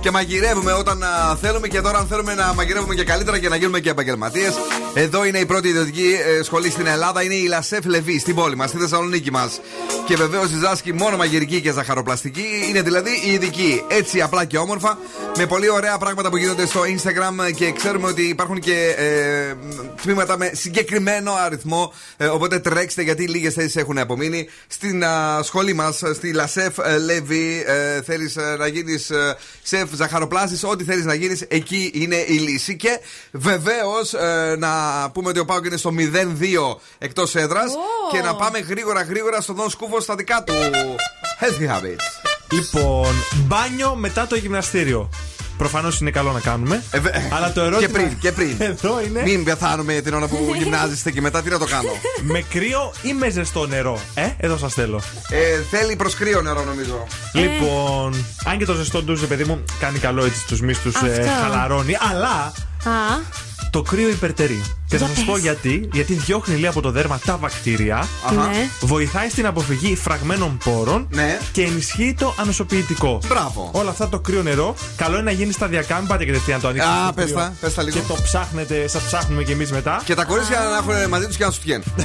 και 0.00 0.10
μαγειρεύουμε 0.10 0.72
όταν 0.72 1.02
α, 1.02 1.36
θέλουμε. 1.40 1.68
Και 1.68 1.80
τώρα, 1.80 1.98
αν 1.98 2.06
θέλουμε 2.06 2.34
να 2.34 2.54
μαγειρεύουμε 2.54 2.94
και 2.94 3.04
καλύτερα 3.04 3.38
και 3.38 3.48
να 3.48 3.56
γίνουμε 3.56 3.80
και 3.80 3.90
επαγγελματίες, 3.90 4.54
εδώ 4.94 5.24
είναι 5.24 5.38
η 5.38 5.46
πρώτη 5.46 5.68
ιδιωτική 5.68 6.16
ε, 6.38 6.42
σχολή 6.42 6.70
στην 6.70 6.86
Ελλάδα. 6.86 7.22
Είναι 7.22 7.34
η 7.34 7.46
La 7.46 7.59
Chef 7.59 7.84
Levi 7.84 8.18
στην 8.18 8.34
πόλη 8.34 8.56
μας, 8.56 8.68
στη 8.68 8.78
Θεσσαλονίκη 8.78 9.30
μας. 9.30 9.60
Και 10.06 10.16
βεβαίως 10.16 10.50
διδάσκει 10.50 10.92
μόνο 10.92 11.16
μαγειρική 11.16 11.60
και 11.60 11.72
ζαχαροπλαστική. 11.72 12.46
Είναι 12.68 12.82
δηλαδή 12.82 13.10
η 13.24 13.32
ειδική. 13.32 13.84
Έτσι 13.88 14.20
απλά 14.20 14.44
και 14.44 14.58
όμορφα. 14.58 14.98
Με 15.36 15.46
πολύ 15.46 15.70
ωραία 15.70 15.98
πράγματα 15.98 16.30
που 16.30 16.36
γίνονται 16.36 16.66
στο 16.66 16.80
Instagram 16.80 17.52
και 17.54 17.72
ξέρουμε 17.72 18.06
ότι 18.06 18.22
υπάρχουν 18.22 18.58
και 18.58 18.94
ε, 18.96 19.54
τμήματα 20.04 20.38
με 20.38 20.50
συγκεκριμένο 20.54 21.32
αριθμό. 21.32 21.92
Ε, 22.16 22.26
οπότε 22.26 22.58
τρέξτε 22.58 23.02
γιατί 23.02 23.28
λίγες 23.28 23.54
θέσεις 23.54 23.76
έχουν 23.76 23.98
απομείνει. 23.98 24.48
Στην 24.66 25.04
α, 25.04 25.42
σχολή 25.42 25.72
μας, 25.72 26.02
στη 26.14 26.32
Λασέφ 26.32 26.78
ε, 26.78 26.98
Λεβί, 26.98 27.64
ε, 27.66 28.02
θέλεις 28.02 28.36
να 28.58 28.66
γίνεις 28.66 29.10
σεφ 29.62 29.88
ζαχαροπλάστη. 29.94 30.66
Ό,τι 30.66 30.84
θέλεις 30.84 31.04
να 31.04 31.14
γίνεις, 31.14 31.44
εκεί 31.48 31.90
είναι 31.94 32.16
η 32.16 32.34
λύση. 32.34 32.76
Και 32.76 33.00
βεβαίως 33.32 34.14
να 34.58 34.70
πούμε 35.10 35.28
ότι 35.28 35.38
ο 35.38 35.44
Πάοκ 35.44 35.64
είναι 35.66 35.76
στο 35.76 35.90
0-2 35.90 36.76
εκτός 36.98 37.34
έδρας. 37.34 37.72
Και 38.10 38.20
να 38.20 38.34
πάμε 38.34 38.58
γρήγορα 38.58 39.02
γρήγορα 39.02 39.40
στον 39.40 39.54
Δον 39.54 39.70
Σκούφο 39.70 40.00
στα 40.00 40.14
δικά 40.14 40.44
του 40.44 40.52
healthy 41.40 41.68
habits. 41.68 42.24
Λοιπόν, 42.50 43.14
μπάνιο 43.46 43.94
μετά 43.94 44.26
το 44.26 44.36
γυμναστήριο. 44.36 45.08
Προφανώς 45.56 46.00
είναι 46.00 46.10
καλό 46.10 46.32
να 46.32 46.40
κάνουμε. 46.40 46.82
Ε, 46.90 47.00
βε- 47.00 47.14
αλλά 47.32 47.52
το 47.52 47.60
ερώτημα. 47.60 47.80
Και 47.80 47.88
πριν, 47.88 48.18
και 48.18 48.32
πριν. 48.32 48.56
Εδώ 48.58 49.00
είναι. 49.06 49.22
Μην 49.22 49.44
πεθάνουμε 49.44 49.92
την 50.00 50.14
ώρα 50.14 50.26
που 50.26 50.52
γυμνάζεστε 50.58 51.10
και 51.10 51.20
μετά 51.20 51.42
τι 51.42 51.50
να 51.50 51.58
το 51.58 51.64
κάνω. 51.64 51.88
με 52.32 52.44
κρύο 52.50 52.92
ή 53.02 53.12
με 53.12 53.30
ζεστό 53.30 53.66
νερό. 53.66 54.00
Ε, 54.14 54.28
εδώ 54.36 54.56
σας 54.56 54.72
θέλω. 54.74 55.00
Ε, 55.28 55.60
θέλει 55.76 55.96
προς 55.96 56.14
κρύο 56.14 56.40
νερό 56.42 56.64
νομίζω. 56.64 57.06
Λοιπόν, 57.32 58.26
αν 58.44 58.58
και 58.58 58.64
το 58.64 58.74
ζεστό 58.74 59.02
ντουζ, 59.02 59.22
παιδί 59.22 59.44
μου, 59.44 59.64
κάνει 59.80 59.98
καλό 59.98 60.24
έτσι 60.24 60.38
στου 60.40 60.64
μυστου, 60.64 60.88
ε, 60.88 61.10
Αυτό. 61.18 61.30
χαλαρώνει. 61.42 61.96
Αλλά 62.10 62.52
Α, 62.86 63.18
το 63.70 63.82
κρύο 63.82 64.08
υπερτερεί. 64.08 64.62
Και 64.88 64.96
θα 64.98 65.06
Για 65.06 65.14
σας 65.14 65.24
πω 65.24 65.32
πες. 65.32 65.42
γιατί. 65.42 65.88
Γιατί 65.92 66.12
διώχνει 66.14 66.56
λέει 66.56 66.66
από 66.70 66.80
το 66.80 66.90
δέρμα 66.90 67.18
τα 67.24 67.36
βακτήρια. 67.36 68.06
ναι. 68.34 68.68
Βοηθάει 68.80 69.28
στην 69.28 69.46
αποφυγή 69.46 69.96
φραγμένων 69.96 70.58
πόρων 70.64 71.06
Ναι. 71.10 71.38
και 71.52 71.62
ενισχύει 71.62 72.14
το 72.18 72.34
ανοσοποιητικό. 72.40 73.18
Μπράβο. 73.28 73.70
Όλα 73.72 73.90
αυτά 73.90 74.08
το 74.08 74.18
κρύο 74.18 74.42
νερό, 74.42 74.74
καλό 74.96 75.14
είναι 75.14 75.24
να 75.24 75.30
γίνει 75.30 75.52
σταδιακά. 75.52 75.98
Μην 75.98 76.06
πάτε 76.06 76.24
κατευθείαν 76.24 76.60
το 76.60 76.68
ανοίξετε. 76.68 76.94
Α, 76.94 77.02
στο 77.04 77.12
πες 77.12 77.24
κρύο 77.24 77.36
τα, 77.36 77.52
πες 77.60 77.74
τα 77.74 77.82
λίγο. 77.82 77.96
Και 77.98 78.04
το 78.08 78.16
ψάχνετε, 78.22 78.88
σας 78.88 79.02
ψάχνουμε 79.02 79.42
κι 79.42 79.52
εμείς 79.52 79.70
μετά. 79.72 80.02
Και 80.04 80.14
τα 80.14 80.24
κορίτσια 80.24 80.58
να 80.60 80.76
έχουν 80.76 81.08
μαζί 81.10 81.26
τους 81.26 81.36
και 81.36 81.44
να 81.44 81.50
σου 81.50 81.60
βγαίνουν. 81.62 81.84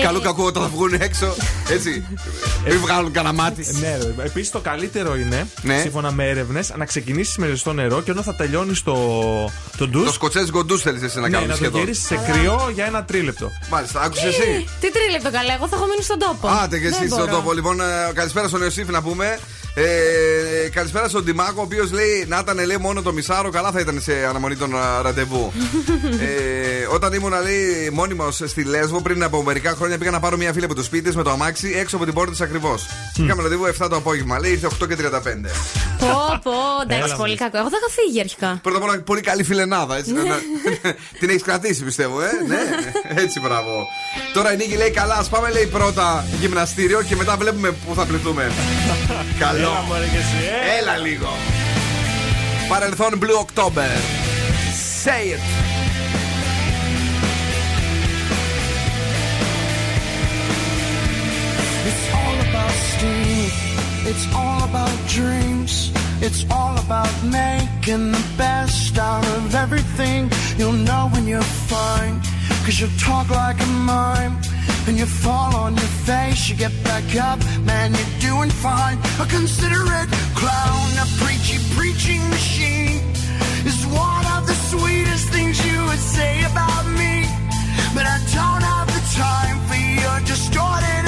ε, 0.00 0.04
Καλό 0.04 0.20
κακό 0.20 0.44
όταν 0.44 0.62
θα 0.62 0.68
βγουν 0.68 0.92
έξω. 1.00 1.34
Έτσι. 1.70 2.04
Μην 2.68 2.78
βγάλουν 2.78 3.12
κανένα 3.12 3.34
μάτι. 3.34 3.66
Ναι, 3.80 3.98
επίσης 4.24 4.50
το 4.50 4.58
καλύτερο 4.60 5.16
είναι, 5.16 5.46
Ναι. 5.62 5.78
σύμφωνα 5.80 6.12
με 6.12 6.28
έρευνες, 6.28 6.72
να 6.76 6.84
ξεκινήσεις 6.84 7.36
με 7.36 7.46
ζεστό 7.46 7.72
νερό 7.72 8.02
και 8.02 8.10
όταν 8.10 8.22
θα 8.22 8.34
τελειώνεις 8.34 8.82
το, 8.82 8.94
το 9.76 9.86
ντουζ. 10.02 10.06
Το 10.08 10.12
σκοτσέζικο 10.12 10.64
ντου 10.64 10.78
θέλεις 10.78 11.02
εσύ 11.02 11.16
να 11.20 11.28
ναι, 11.28 11.28
κάνεις 11.28 11.48
να 11.48 11.54
το 11.54 11.58
σχεδόν. 11.62 11.80
γυρίσεις 11.80 12.06
σε 12.06 12.16
κρύο 12.32 12.70
για 12.74 12.84
ένα 12.84 13.04
τρίλεπτο. 13.04 13.50
Μάλιστα, 13.70 14.00
άκουσες 14.00 14.24
εσύ; 14.38 14.68
τι 14.80 14.90
τρίλεπτο 14.92 15.30
καλά, 15.30 15.52
εγώ 15.54 15.68
θα 15.68 15.76
έχω 15.76 15.86
μείνει 15.86 16.02
στον 16.02 16.18
τόπο. 16.18 16.48
Άντε 16.48 16.76
και 16.78 16.82
Δεν 16.88 16.92
εσύ 16.92 17.06
στον 17.08 17.18
μπορώ. 17.18 17.32
τόπο. 17.32 17.52
Λοιπόν, 17.52 17.80
ε, 17.80 17.84
καλησπέρα 18.14 18.48
στον 18.48 18.62
Ιωσήφ 18.62 18.88
να 18.88 19.02
πούμε. 19.02 19.38
Ε, 19.74 20.68
καλησπέρα 20.68 21.08
στον 21.08 21.24
Τιμάκο, 21.24 21.54
ο 21.56 21.62
οποίος 21.62 21.92
λέει 21.92 22.24
να 22.28 22.38
ήταν 22.38 22.64
λέει 22.66 22.76
μόνο 22.80 23.02
το 23.02 23.12
μισάρο, 23.12 23.50
καλά 23.50 23.70
θα 23.70 23.80
ήταν 23.80 24.00
σε 24.00 24.26
αναμονή 24.28 24.56
των 24.56 24.76
α, 24.76 25.02
ραντεβού. 25.02 25.52
ε, 26.26 26.86
όταν 26.94 27.12
ήμουν 27.12 27.30
λέει 27.42 27.90
μόνιμος 27.92 28.42
στη 28.46 28.62
Λέσβο 28.64 29.00
πριν 29.02 29.22
από 29.22 29.42
μερικά 29.42 29.70
χρόνια 29.70 29.98
πήγα 29.98 30.10
να 30.10 30.20
πάρω 30.20 30.36
μια 30.36 30.52
φίλη 30.52 30.64
από 30.64 30.74
το 30.74 30.82
σπίτι 30.82 31.02
της 31.04 31.16
με 31.16 31.22
το 31.22 31.30
αμάξι 31.30 31.74
έξω 31.76 31.96
από 31.96 32.04
την 32.04 32.14
πόρτα 32.14 32.30
της 32.30 32.40
ακριβώς. 32.40 32.86
Είχαμε 33.16 33.42
ραντεβού 33.42 33.64
7 33.66 33.86
το 33.90 33.96
απόγευμα, 33.96 34.38
λέει 34.40 34.50
ήρθε 34.50 34.66
8 34.82 34.86
και 34.88 34.96
35. 34.96 35.00
Πω, 35.98 36.40
πω, 36.42 36.52
εντάξει, 36.82 37.04
Έλα, 37.04 37.16
πολύ 37.16 37.30
μου. 37.30 37.36
κακό. 37.38 37.56
Εγώ 37.58 37.68
θα 37.70 37.76
είχα 37.80 38.02
φύγει 38.02 38.20
αρχικά. 38.20 38.58
Πρώτα 38.62 38.78
απ' 38.78 38.84
όλα 38.84 39.00
πολύ 39.00 39.20
καλή 39.20 39.42
φιλενάδα, 39.42 39.96
έτσι. 39.96 40.12
να- 40.12 40.22
την 41.20 41.28
έχεις 41.28 41.42
κρατήσει 41.42 41.82
πιστεύω, 41.84 42.20
ε. 42.20 42.30
ναι, 42.48 42.60
έτσι 43.22 43.40
μπράβο. 43.40 43.86
Τώρα 44.34 44.52
η 44.52 44.56
Νίκη 44.56 44.76
λέει 44.76 44.90
καλά, 44.90 45.14
ας 45.14 45.28
πάμε 45.28 45.50
λέει 45.50 45.66
πρώτα 45.66 46.24
γυμναστήριο 46.40 47.02
και 47.02 47.16
μετά 47.16 47.36
βλέπουμε 47.36 47.70
πού 47.70 47.94
θα 47.94 48.04
πληθούμε. 48.04 48.52
Καλό. 49.61 49.61
Έλα, 49.61 49.81
μωρέ, 49.87 50.05
και 50.05 50.17
εσύ, 50.17 50.45
ε. 50.45 50.79
Έλα 50.79 50.97
λίγο. 50.97 51.29
Παρελθόν 52.69 53.19
Blue 53.19 53.39
October. 53.45 53.89
Say 55.03 55.23
it. 55.35 55.41
It's 61.89 62.05
all 62.19 62.37
about 62.47 62.75
steam. 62.91 63.49
It's 64.11 64.25
all 64.41 64.59
about 64.69 64.95
dreams. 65.17 65.73
It's 66.27 66.41
all 66.57 66.75
about 66.85 67.13
making 67.41 68.03
the 68.17 68.25
best 68.43 68.93
out 69.11 69.25
of 69.37 69.43
everything. 69.63 70.21
You'll 70.57 70.81
know 70.89 71.03
when 71.13 71.25
you're 71.31 71.51
fine. 71.73 72.15
Cause 72.64 72.80
you 72.80 72.88
talk 72.98 73.28
like 73.30 73.60
a 73.60 73.66
mime. 73.66 74.36
And 74.88 74.98
you 74.98 75.06
fall 75.06 75.54
on 75.54 75.74
your 75.74 75.94
face, 76.10 76.48
you 76.48 76.56
get 76.56 76.72
back 76.82 77.04
up, 77.14 77.38
man, 77.64 77.92
you're 77.94 78.30
doing 78.30 78.50
fine. 78.50 78.98
A 79.20 79.26
considerate 79.26 80.10
clown, 80.34 80.88
a 80.98 81.06
preachy 81.22 81.58
preaching 81.76 82.20
machine 82.30 82.98
is 83.64 83.86
one 83.86 84.26
of 84.34 84.46
the 84.48 84.54
sweetest 84.70 85.28
things 85.28 85.64
you 85.64 85.84
would 85.86 86.04
say 86.16 86.42
about 86.50 86.84
me. 86.98 87.14
But 87.94 88.06
I 88.06 88.18
don't 88.34 88.62
have 88.72 88.88
the 88.96 89.02
time 89.14 89.58
for 89.68 89.78
your 90.02 90.18
distorted 90.26 91.01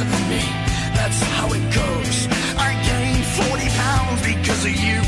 me. 0.00 0.40
That's 0.96 1.20
how 1.36 1.52
it 1.52 1.64
goes. 1.68 2.16
I 2.56 2.72
gained 2.88 3.24
40 3.44 3.68
pounds 3.76 4.20
because 4.24 4.64
of 4.64 4.72
you. 4.72 5.00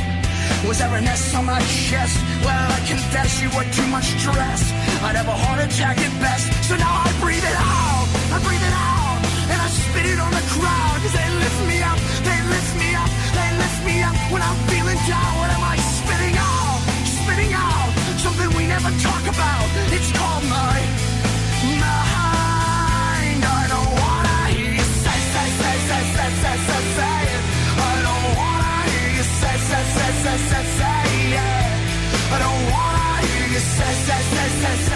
Was 0.69 0.79
there 0.79 0.93
an 0.97 1.07
S 1.09 1.35
on 1.35 1.47
my 1.47 1.61
chest? 1.89 2.17
Well, 2.45 2.69
I 2.77 2.81
confess 2.85 3.41
you 3.41 3.49
were 3.57 3.65
too 3.73 3.89
much 3.89 4.05
stress. 4.21 4.73
I'd 5.01 5.17
have 5.17 5.29
a 5.29 5.37
heart 5.37 5.61
attack 5.65 5.97
at 5.97 6.13
best. 6.21 6.53
So 6.69 6.77
now 6.77 7.05
I 7.05 7.09
breathe 7.21 7.45
it 7.45 7.57
out. 7.57 8.07
I 8.29 8.39
breathe 8.45 8.61
it 8.61 8.77
out. 8.77 9.21
And 9.53 9.59
I 9.61 9.69
spit 9.73 10.05
it 10.05 10.21
on 10.21 10.33
the 10.33 10.45
crowd. 10.53 10.97
Cause 11.01 11.15
they 11.17 11.29
lift 11.33 11.61
me 11.65 11.79
up. 11.81 11.99
They 12.29 12.41
lift 12.53 12.73
me 12.77 12.91
up. 12.93 13.11
They 13.37 13.49
lift 13.57 13.79
me 13.89 13.97
up. 14.05 14.17
When 14.33 14.43
I'm 14.45 14.59
feeling 14.69 15.01
down, 15.09 15.33
what 15.41 15.49
am 15.49 15.65
I 15.65 15.77
spitting 15.81 16.37
out? 16.37 16.81
Spitting 17.09 17.53
out. 17.57 17.91
Something 18.21 18.51
we 18.53 18.69
never 18.69 18.93
talk 19.01 19.25
about. 19.33 19.65
It's 19.97 20.13
called 20.13 20.45
my 20.49 20.94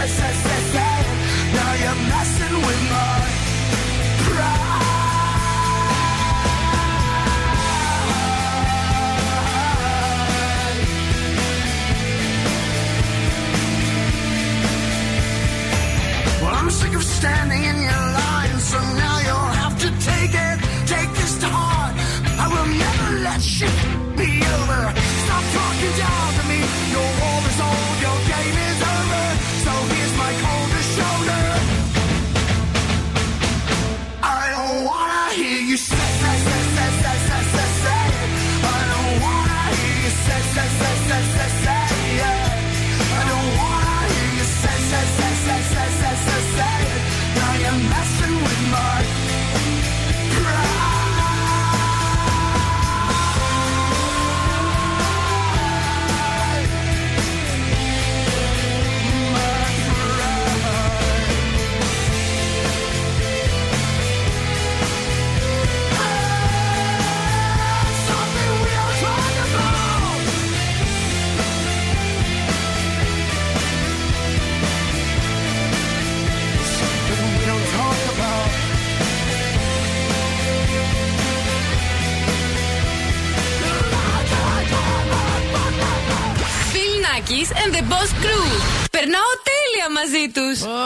necessary. 0.09 0.48
Τέλεια 90.33 90.78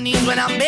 knees 0.00 0.26
when 0.26 0.38
I'm 0.38 0.59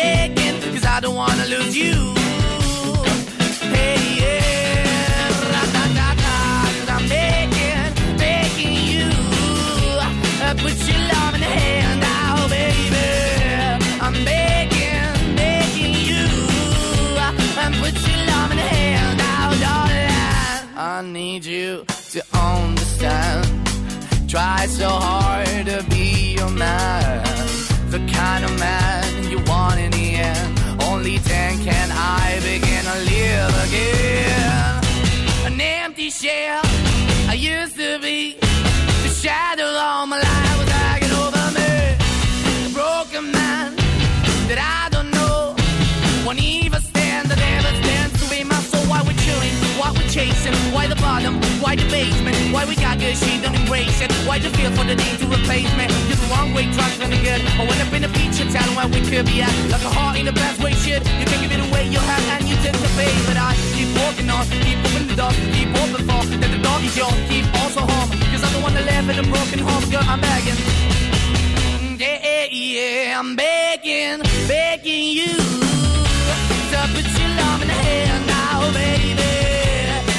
I'm 73.15 73.35
begging, 73.35 74.21
begging 74.47 75.09
you 75.09 75.27
to 75.27 76.79
put 76.93 77.05
your 77.19 77.29
love 77.41 77.61
in 77.61 77.67
the 77.67 77.79
hand 77.87 78.25
now, 78.25 78.71
baby. 78.73 79.33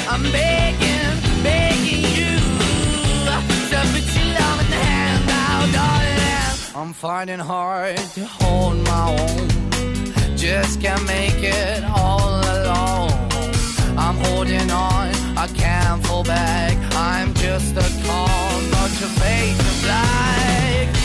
I'm 0.07 0.23
begging, 0.31 1.43
begging 1.43 2.03
you 2.17 2.37
to 3.27 3.79
put 3.91 4.07
your 4.15 4.29
love 4.39 4.59
in 4.63 4.69
the 4.69 4.77
hand 4.77 5.27
now, 5.27 5.65
darling. 5.75 6.57
I'm 6.73 6.93
finding 6.93 7.39
hard 7.39 7.97
to 7.97 8.25
hold 8.25 8.77
my 8.85 9.11
own. 9.19 10.37
Just 10.37 10.79
can't 10.79 11.05
make 11.05 11.43
it 11.43 11.83
all 11.83 12.39
alone. 12.55 13.11
I'm 13.97 14.15
holding 14.23 14.71
on, 14.71 15.13
I 15.37 15.47
can't 15.53 16.05
fall 16.07 16.23
back. 16.23 16.77
I'm 16.95 17.33
just 17.33 17.75
a 17.75 18.07
call, 18.07 18.61
not 18.71 18.89
your 19.01 19.09
face 19.09 19.59
is 19.59 19.83
black. 19.83 21.04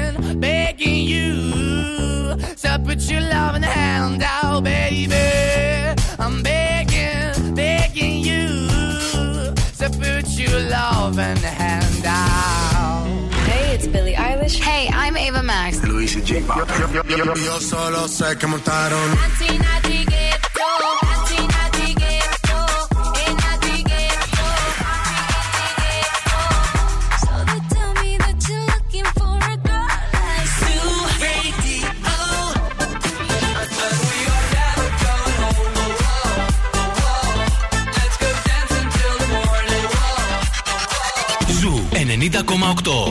to 3.11 3.17
put 3.17 3.23
your 3.23 3.29
loving 3.29 3.63
hand 3.63 4.23
out, 4.23 4.63
baby. 4.63 5.15
I'm 6.19 6.43
begging, 6.43 7.55
begging 7.55 8.19
you 8.19 8.67
to 9.79 9.89
put 9.99 10.27
your 10.37 10.59
loving 10.69 11.37
hand 11.37 12.05
out. 12.05 13.05
Hey, 13.47 13.75
it's 13.75 13.87
Billie 13.87 14.13
Eilish. 14.13 14.59
Hey, 14.59 14.89
I'm 14.93 15.17
Ava 15.17 15.43
Max. 15.43 15.83
Luis 15.83 16.13
J. 16.23 16.43
Yo 17.45 17.59
solo 17.59 18.07
sé 18.07 18.37
que 18.37 18.47
montaron. 18.47 19.17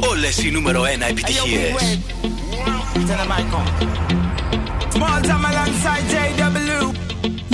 Όλες 0.09 0.43
οι 0.43 0.51
νούμερο 0.51 0.81
1 0.81 0.85
επιτυχίες. 1.09 1.99
Small 4.95 5.21
time 5.29 5.45
alongside 5.51 6.05
JW. 6.13 6.79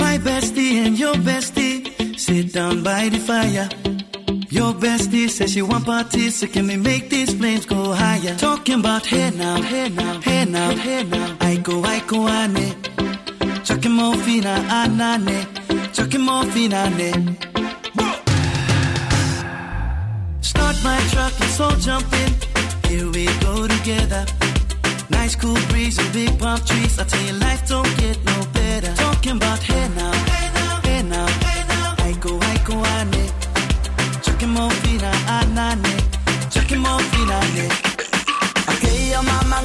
My 0.02 0.14
bestie 0.26 0.74
and 0.84 0.94
your 1.02 1.16
bestie 1.28 1.76
sit 2.24 2.46
down 2.56 2.74
by 2.88 3.02
the 3.14 3.20
fire. 3.28 3.68
Your 4.58 4.72
bestie 4.82 5.28
says 5.36 5.50
she 5.54 5.62
want 5.70 5.84
parties, 5.86 6.32
so 6.38 6.46
can 6.54 6.64
we 6.70 6.76
make 6.90 7.04
these 7.14 7.32
flames 7.38 7.64
go 7.74 7.80
higher? 8.02 8.34
Talking 8.48 8.78
about 8.82 9.04
hey 9.12 9.30
now, 9.42 9.56
hey 9.70 9.88
now, 10.00 10.14
hey 10.28 10.44
now, 10.56 10.70
hey 10.86 11.02
now. 11.14 11.28
I 11.50 11.52
go, 11.68 11.74
I 11.94 11.98
go, 12.10 12.18
ane. 12.40 12.68
Chucking 13.66 13.94
morphine, 13.98 14.54
anane. 14.80 15.38
Chucking 15.96 16.24
morphine, 16.28 16.76
ane. 16.84 17.10
Start 20.57 20.77
my 20.83 20.99
truck, 21.11 21.33
let's 21.39 21.59
all 21.59 21.75
jump 21.87 22.11
in. 22.23 22.31
Here 22.89 23.09
we 23.11 23.25
go 23.45 23.67
together. 23.67 24.25
Nice 25.09 25.35
cool 25.35 25.59
breeze 25.69 25.97
and 25.99 26.11
big 26.11 26.39
palm 26.39 26.59
trees. 26.65 26.97
I 26.97 27.03
tell 27.03 27.23
you, 27.27 27.33
life 27.33 27.67
don't 27.67 27.93
get 27.97 28.17
no 28.25 28.37
better. 28.53 28.91
Talking 28.95 29.37
about 29.37 29.61
hey 29.61 29.87
now, 29.95 30.13
hey 30.33 30.47
now, 30.57 30.73
hey 30.87 31.03
now, 31.03 31.27
hey 31.45 31.61
now. 31.73 32.07
I 32.09 32.11
go, 32.25 32.31
I 32.51 32.55
go, 32.69 32.75
ane. 32.97 33.25
Chucking 34.23 34.53
morphine, 34.57 35.07
anane. 35.37 35.95
Chucking 36.53 36.81
morphine, 36.81 37.31
ane. 37.39 37.67
Okay, 38.71 39.11
your 39.11 39.23
mama 39.23 39.59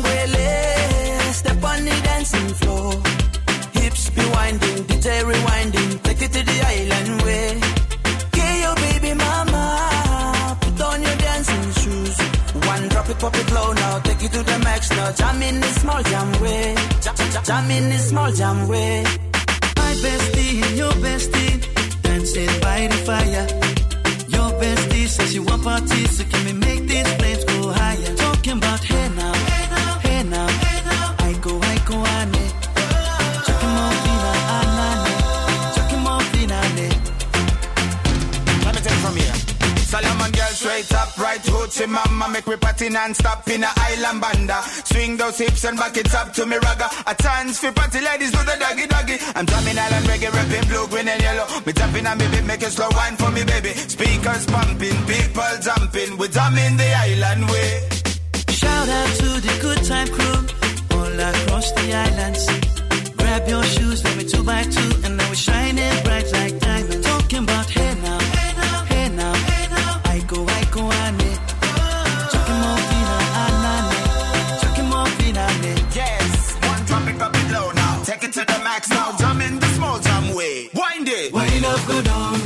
step 1.32 1.64
on 1.64 1.84
the 1.84 1.96
dancing 2.04 2.50
floor. 2.60 2.92
Hips 3.72 4.10
be 4.10 4.24
winding, 4.34 4.84
DJ 4.88 5.22
rewinding, 5.22 5.51
pop 13.22 13.36
it 13.36 13.52
low 13.52 13.72
now, 13.72 14.00
take 14.00 14.22
it 14.24 14.32
to 14.32 14.42
the 14.42 14.58
max 14.64 14.90
now. 14.90 15.12
Jam 15.12 15.42
in 15.42 15.60
the 15.60 15.72
small 15.80 16.02
jam 16.02 16.28
way, 16.42 16.74
jam, 17.04 17.14
jam, 17.48 17.70
in 17.70 17.88
the 17.90 17.98
small 17.98 18.32
jam 18.32 18.68
way. 18.68 19.04
My 19.80 19.92
bestie 20.02 20.54
and 20.66 20.76
your 20.76 20.94
bestie 21.04 21.54
dancing 22.02 22.52
by 22.60 22.78
the 22.92 22.98
fire. 23.08 23.46
Your 24.34 24.50
bestie 24.60 25.06
says 25.06 25.32
she 25.32 25.38
want 25.38 25.62
parties, 25.62 26.10
so 26.16 26.24
can 26.24 26.42
we 26.46 26.52
make 26.66 26.82
these 26.90 27.10
flames 27.18 27.44
go 27.44 27.70
higher? 27.70 28.14
Talking 28.16 28.58
about 28.58 28.80
straight 40.82 41.00
up, 41.00 41.18
right 41.18 41.40
hoochie 41.40 41.88
mama 41.88 42.28
Make 42.32 42.46
me 42.46 42.56
party 42.56 42.88
non-stop 42.88 43.48
in 43.48 43.64
a 43.64 43.70
island 43.76 44.20
banda. 44.20 44.62
Swing 44.84 45.16
those 45.16 45.38
hips 45.38 45.64
and 45.64 45.78
back 45.78 45.96
it 45.96 46.14
up 46.14 46.32
to 46.34 46.46
me 46.46 46.56
ragga. 46.56 46.88
A 47.06 47.14
chance 47.22 47.58
for 47.58 47.72
party 47.72 48.00
ladies 48.00 48.30
do 48.32 48.38
the 48.38 48.56
doggy 48.58 48.86
doggy. 48.86 49.16
I'm 49.34 49.44
drumming 49.44 49.78
island 49.78 50.06
reggae, 50.06 50.32
rapping 50.32 50.68
blue, 50.68 50.86
green 50.88 51.08
and 51.08 51.22
yellow. 51.22 51.46
Me 51.66 51.72
tapping 51.72 52.06
on 52.06 52.18
me 52.18 52.26
beat, 52.28 52.44
make 52.44 52.62
a 52.62 52.70
slow 52.70 52.88
wine 52.92 53.16
for 53.16 53.30
me 53.30 53.44
baby. 53.44 53.70
Speakers 53.70 54.46
pumping, 54.46 54.98
people 55.06 55.54
jumping. 55.60 56.16
We 56.18 56.28
drumming 56.28 56.76
the 56.76 56.90
island 57.06 57.50
way. 57.50 57.88
Shout 58.48 58.88
out 58.88 59.10
to 59.20 59.28
the 59.46 59.54
good 59.60 59.80
time 59.84 60.08
crew 60.08 60.40
all 60.96 61.20
across 61.20 61.70
the 61.72 61.92
islands. 61.92 62.42
Grab 63.16 63.48
your 63.48 63.64
shoes, 63.64 64.04
let 64.04 64.16
me 64.16 64.24
two 64.24 64.42
by 64.44 64.62
two, 64.62 64.90
and 65.04 65.16
now 65.16 65.28
we're 65.28 65.34
shining 65.34 66.02
bright 66.04 66.26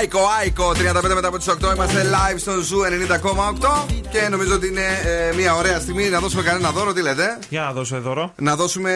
Iko, 0.00 0.20
Iko, 0.40 0.70
35 0.70 1.14
μετά 1.14 1.28
από 1.28 1.36
τις 1.38 1.48
8 1.48 1.74
είμαστε 1.74 2.10
live 2.10 2.38
στο 2.38 2.60
Zoo 2.60 2.78
90,8 3.60 3.84
και 4.10 4.28
νομίζω 4.30 4.54
ότι 4.54 4.66
είναι 4.66 4.86
ε, 5.04 5.34
μια 5.34 5.54
ωραία 5.54 5.80
στιγμή 5.80 6.08
να 6.08 6.18
δώσουμε 6.20 6.42
κανένα 6.42 6.70
δώρο. 6.70 6.92
Τι 6.92 7.02
λέτε, 7.02 7.38
Για 7.48 7.60
να 7.60 7.72
δώσω 7.72 8.00
δώρο. 8.00 8.32
Να 8.36 8.56
δώσουμε. 8.56 8.92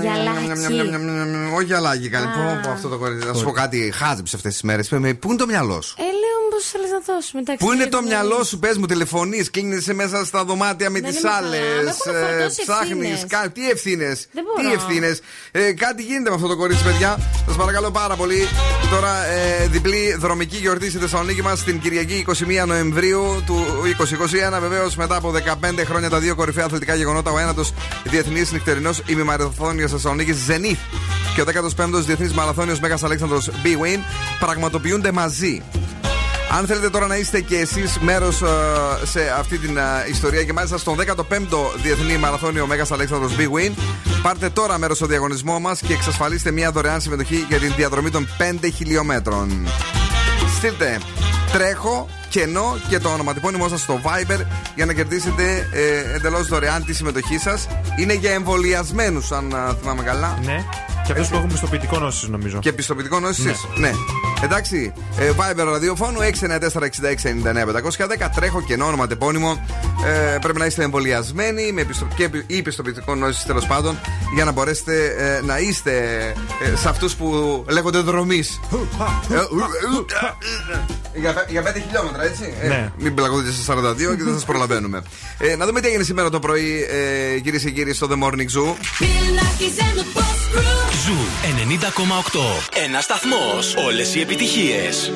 Γυαλάκι. 0.00 0.74
Όχι 1.56 1.64
γυαλάκι, 1.64 2.08
καλή. 2.08 2.26
Πω, 2.26 2.60
πω, 2.62 2.70
αυτό 2.70 2.88
το 2.88 2.98
κορίτσι. 2.98 3.26
Να 3.26 3.34
σου 3.34 3.44
πω 3.44 3.50
κάτι, 3.50 3.92
χάζεψε 3.94 4.36
αυτές 4.36 4.52
τις 4.52 4.62
μέρες. 4.62 4.88
Πού 4.88 5.28
είναι 5.28 5.36
το 5.36 5.46
μυαλό 5.46 5.80
σου; 5.82 5.94
Ε, 5.98 6.02
λέω 6.02 6.45
πώς 6.56 6.64
θέλει 6.72 6.88
να 6.96 7.00
δώσουμε. 7.14 7.40
Εντάξει, 7.44 7.64
Πού 7.64 7.72
είναι 7.72 7.86
το 7.86 8.00
ναι. 8.00 8.06
μυαλό 8.06 8.44
σου, 8.44 8.58
πες 8.58 8.76
μου, 8.78 8.86
τηλεφωνείς, 8.86 9.50
κλείνεσαι 9.50 9.94
μέσα 9.94 10.24
στα 10.24 10.44
δωμάτια 10.44 10.90
με 10.90 11.00
Δεν 11.00 11.10
τις 11.10 11.20
είμαι 11.20 11.30
άλλες. 11.30 11.60
καλά, 11.60 11.82
με 11.82 11.90
έχουν 11.90 12.12
φορτώσει 12.28 12.62
Ψάχνεις. 12.66 13.12
ευθύνες. 13.12 13.52
Τι 13.52 13.70
ευθύνες. 13.70 14.26
Δεν 14.32 14.44
μπορώ. 14.46 14.68
Τι 14.68 14.74
ευθύνες. 14.74 15.20
Ε, 15.50 15.72
κάτι 15.72 16.02
γίνεται 16.02 16.28
με 16.30 16.34
αυτό 16.34 16.46
το 16.48 16.56
κορίτσι, 16.56 16.84
παιδιά. 16.84 17.18
Σας 17.46 17.56
παρακαλώ 17.56 17.90
πάρα 17.90 18.14
πολύ. 18.16 18.48
Τώρα 18.90 19.24
ε, 19.24 19.66
διπλή 19.66 20.16
δρομική 20.18 20.56
γιορτή 20.56 20.88
στη 20.90 20.98
Θεσσαλονίκη 20.98 21.42
μας 21.42 21.62
την 21.64 21.80
Κυριακή 21.80 22.24
21 22.62 22.66
Νοεμβρίου 22.66 23.42
του 23.46 23.64
2021. 24.56 24.60
Βεβαίως 24.60 24.96
μετά 24.96 25.16
από 25.16 25.30
15 25.30 25.84
χρόνια 25.86 26.08
τα 26.10 26.18
δύο 26.18 26.34
κορυφαία 26.34 26.64
αθλητικά 26.64 26.94
γεγονότα, 26.94 27.30
ο 27.30 27.38
ένατος 27.38 27.72
διεθνής 28.04 28.52
νυχτερινός 28.52 29.02
ημιμαραθώνιος 29.06 29.90
Θεσσαλονίκης 29.90 30.36
Zenith 30.48 30.76
και 31.34 31.40
ο 31.40 31.44
15ο 31.44 31.90
διεθνής 31.92 32.32
μαραθώνιος 32.32 32.80
Μέγας 32.80 33.02
Αλέξανδρος 33.02 33.50
B-Win 33.64 33.98
πραγματοποιούνται 34.38 35.12
μαζί. 35.12 35.62
Αν 36.50 36.66
θέλετε 36.66 36.90
τώρα 36.90 37.06
να 37.06 37.16
είστε 37.16 37.40
και 37.40 37.58
εσείς 37.58 37.98
μέρος 37.98 38.42
σε 39.04 39.20
αυτή 39.38 39.58
την 39.58 39.76
ε, 39.76 39.82
ιστορία 40.10 40.44
και 40.44 40.52
μάλιστα 40.52 40.78
στον 40.78 40.96
15ο 40.98 41.80
Διεθνή 41.82 42.16
Μαραθώνιο 42.16 42.66
Μέγας 42.66 42.90
Αλέξανδρος 42.90 43.32
Big 43.38 43.58
Win, 43.58 43.72
πάρτε 44.22 44.50
τώρα 44.50 44.78
μέρος 44.78 44.96
στο 44.96 45.06
διαγωνισμό 45.06 45.60
μας 45.60 45.80
και 45.80 45.92
εξασφαλίστε 45.92 46.50
μια 46.50 46.70
δωρεάν 46.70 47.00
συμμετοχή 47.00 47.44
για 47.48 47.58
την 47.58 47.72
διαδρομή 47.76 48.10
των 48.10 48.28
5 48.38 48.68
χιλιόμετρων. 48.74 49.68
Στείλτε 50.56 51.00
τρέχω, 51.52 52.08
κενό 52.40 52.76
και 52.88 52.98
το 52.98 53.08
ονοματεπώνυμό 53.08 53.68
σα 53.68 53.78
στο 53.78 54.00
Viber 54.04 54.40
για 54.74 54.86
να 54.86 54.92
κερδίσετε 54.92 55.68
ε, 55.72 56.14
εντελώ 56.16 56.42
δωρεάν 56.44 56.84
τη 56.84 56.94
συμμετοχή 56.94 57.38
σα. 57.38 57.50
Είναι 58.02 58.12
για 58.14 58.30
εμβολιασμένου, 58.32 59.26
αν 59.30 59.54
α, 59.54 59.74
θυμάμαι 59.80 60.02
καλά. 60.02 60.38
Ναι. 60.44 60.64
Και 61.06 61.12
αυτού 61.12 61.28
που 61.28 61.36
έχουν 61.36 61.48
πιστοποιητικό 61.48 61.98
νόση, 61.98 62.30
νομίζω. 62.30 62.58
Και 62.58 62.72
πιστοποιητικό 62.72 63.20
νόση 63.20 63.42
Ναι. 63.42 63.50
εσείς. 63.50 63.64
ναι. 63.76 63.90
Εντάξει. 64.44 64.92
Ε, 65.18 65.30
Viber 65.36 65.64
ραδιοφώνου 65.64 66.18
694-6699-510. 66.20 68.28
Τρέχω 68.34 68.62
κενό 68.62 68.86
όνομα 68.86 69.06
τεπώνυμο. 69.06 69.64
Ε, 70.06 70.38
πρέπει 70.40 70.58
να 70.58 70.66
είστε 70.66 70.82
εμβολιασμένοι 70.82 71.72
με 71.72 71.84
πιστο... 71.84 72.08
και 72.16 72.24
επι- 72.24 72.50
ή 72.50 72.62
πιστοποιητικό 72.62 73.14
νόσησης 73.14 73.46
τέλος 73.46 73.62
πάντων 73.68 73.98
για 74.34 74.44
να 74.44 74.52
μπορέσετε 74.52 75.14
ε, 75.18 75.40
να 75.44 75.58
είστε 75.58 75.92
ε, 76.72 76.76
σε 76.76 76.88
αυτούς 76.88 77.16
που 77.16 77.64
λέγονται 77.68 77.98
δρομείς. 77.98 78.42
για, 81.14 81.32
πέ- 81.32 81.50
για 81.50 81.62
5 81.62 81.66
χιλιόμετρα, 81.86 82.24
έτσι. 82.26 82.54
Ε, 82.60 82.68
Ναι. 82.68 82.92
μην 82.98 83.14
πλακωθείτε 83.14 83.50
σε 83.52 83.62
42 83.72 84.14
και 84.16 84.22
δεν 84.22 84.32
σας 84.32 84.44
προλαβαίνουμε. 84.44 85.02
Ε, 85.38 85.56
να 85.56 85.66
δούμε 85.66 85.80
τι 85.80 85.86
έγινε 85.88 86.02
σήμερα 86.02 86.30
το 86.30 86.38
πρωί, 86.38 86.86
ε, 87.34 87.38
κυρίες 87.38 87.62
και 87.62 87.70
κύριοι, 87.70 87.92
στο 87.92 88.08
The 88.10 88.24
Morning 88.24 88.48
Zoo. 88.58 88.68
Bill 89.02 89.38
and 89.84 89.98
the 89.98 90.18
Boss 90.18 90.58
Crew. 90.58 90.92
Zoo 91.06 91.16
90,8. 91.42 92.40
Ένας 92.84 93.00
σταθμός. 93.00 93.74
Όλες 93.86 94.14
οι 94.14 94.20
επιτυχίες. 94.20 95.10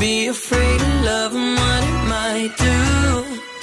Be 0.00 0.26
afraid 0.28 0.80
of 0.80 1.02
love 1.04 1.34
and 1.34 1.56
what 1.56 1.82
it 1.84 2.08
might 2.08 2.52
do. 2.56 3.53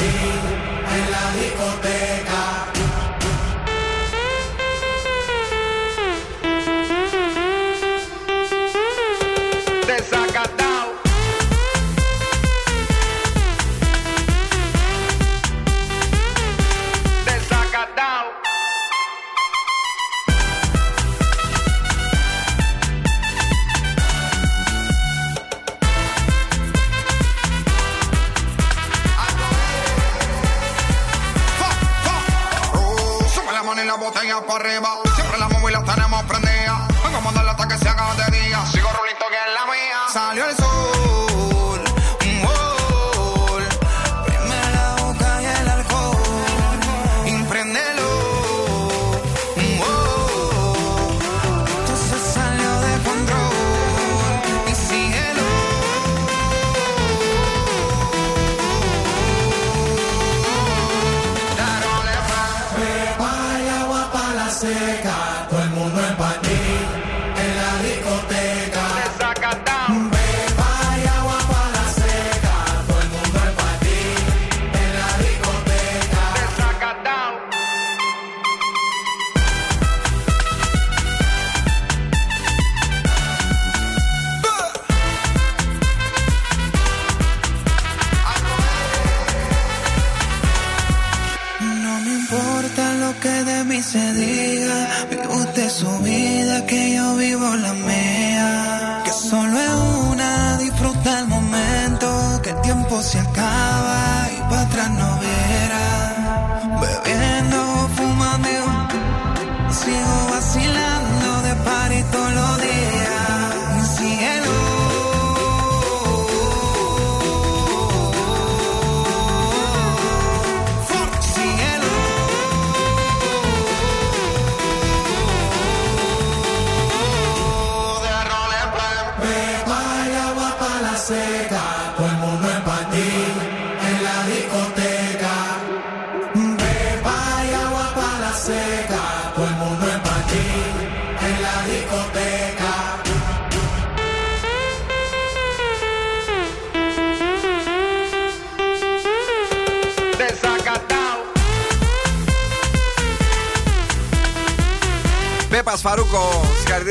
day. 0.00 0.49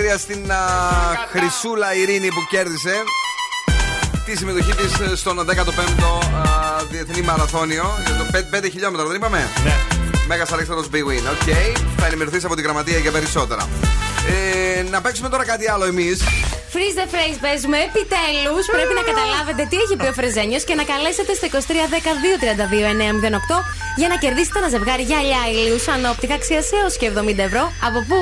συγχαρητήρια 0.09 0.17
στην 0.17 0.51
Χρυσούλα 1.31 1.95
Ειρήνη 1.95 2.27
που 2.27 2.43
κέρδισε 2.49 2.95
τη 4.25 4.37
συμμετοχή 4.37 4.75
της 4.75 4.99
ε, 4.99 5.15
στον 5.15 5.39
15ο 5.39 6.11
Διεθνή 6.89 7.21
Μαραθώνιο 7.21 7.85
για 8.05 8.15
το 8.15 8.57
5 8.57 8.67
χιλιόμετρα, 8.71 9.05
δεν 9.07 9.15
είπαμε; 9.15 9.49
Ναι. 9.63 9.75
Μέγας 10.27 10.51
Αλέξανδρος 10.51 10.87
Big 10.93 11.05
Win. 11.09 11.25
OK. 11.33 11.41
Okay. 11.45 11.81
Θα 11.97 12.05
ενημερωθείς 12.05 12.43
από 12.43 12.55
την 12.55 12.63
γραμματεία 12.63 12.97
για 12.97 13.11
περισσότερα. 13.11 13.69
Ε, 14.77 14.81
να 14.81 15.01
παίξουμε 15.01 15.29
τώρα 15.29 15.45
κάτι 15.45 15.69
άλλο 15.69 15.85
εμείς. 15.85 16.21
Freeze 16.73 16.97
the 16.99 17.07
phrase 17.13 17.37
παίζουμε. 17.41 17.77
Επιτέλους 17.89 18.65
πρέπει 18.75 18.93
να 18.99 19.03
καταλάβετε 19.11 19.61
τι 19.69 19.75
έχει 19.83 19.95
πει 19.99 20.07
ο 20.13 20.13
Φρεζένιος 20.19 20.63
και 20.63 20.75
να 20.75 20.83
καλέσετε 20.91 21.31
στο 21.33 21.47
2310 21.47 21.57
232 22.73 22.85
908 23.53 23.78
για 23.99 24.07
να 24.07 24.15
κερδίσετε 24.15 24.59
ένα 24.59 24.69
ζευγάρι 24.69 25.03
γυαλιά 25.03 25.41
ηλίου 25.51 25.87
Sun 25.87 26.02
Optika 26.02 26.33
αξίας 26.33 26.57
έως 26.57 26.89
και 26.99 27.11
70 27.31 27.37
ευρώ. 27.37 27.73
Από 27.87 27.99
πού; 28.07 28.15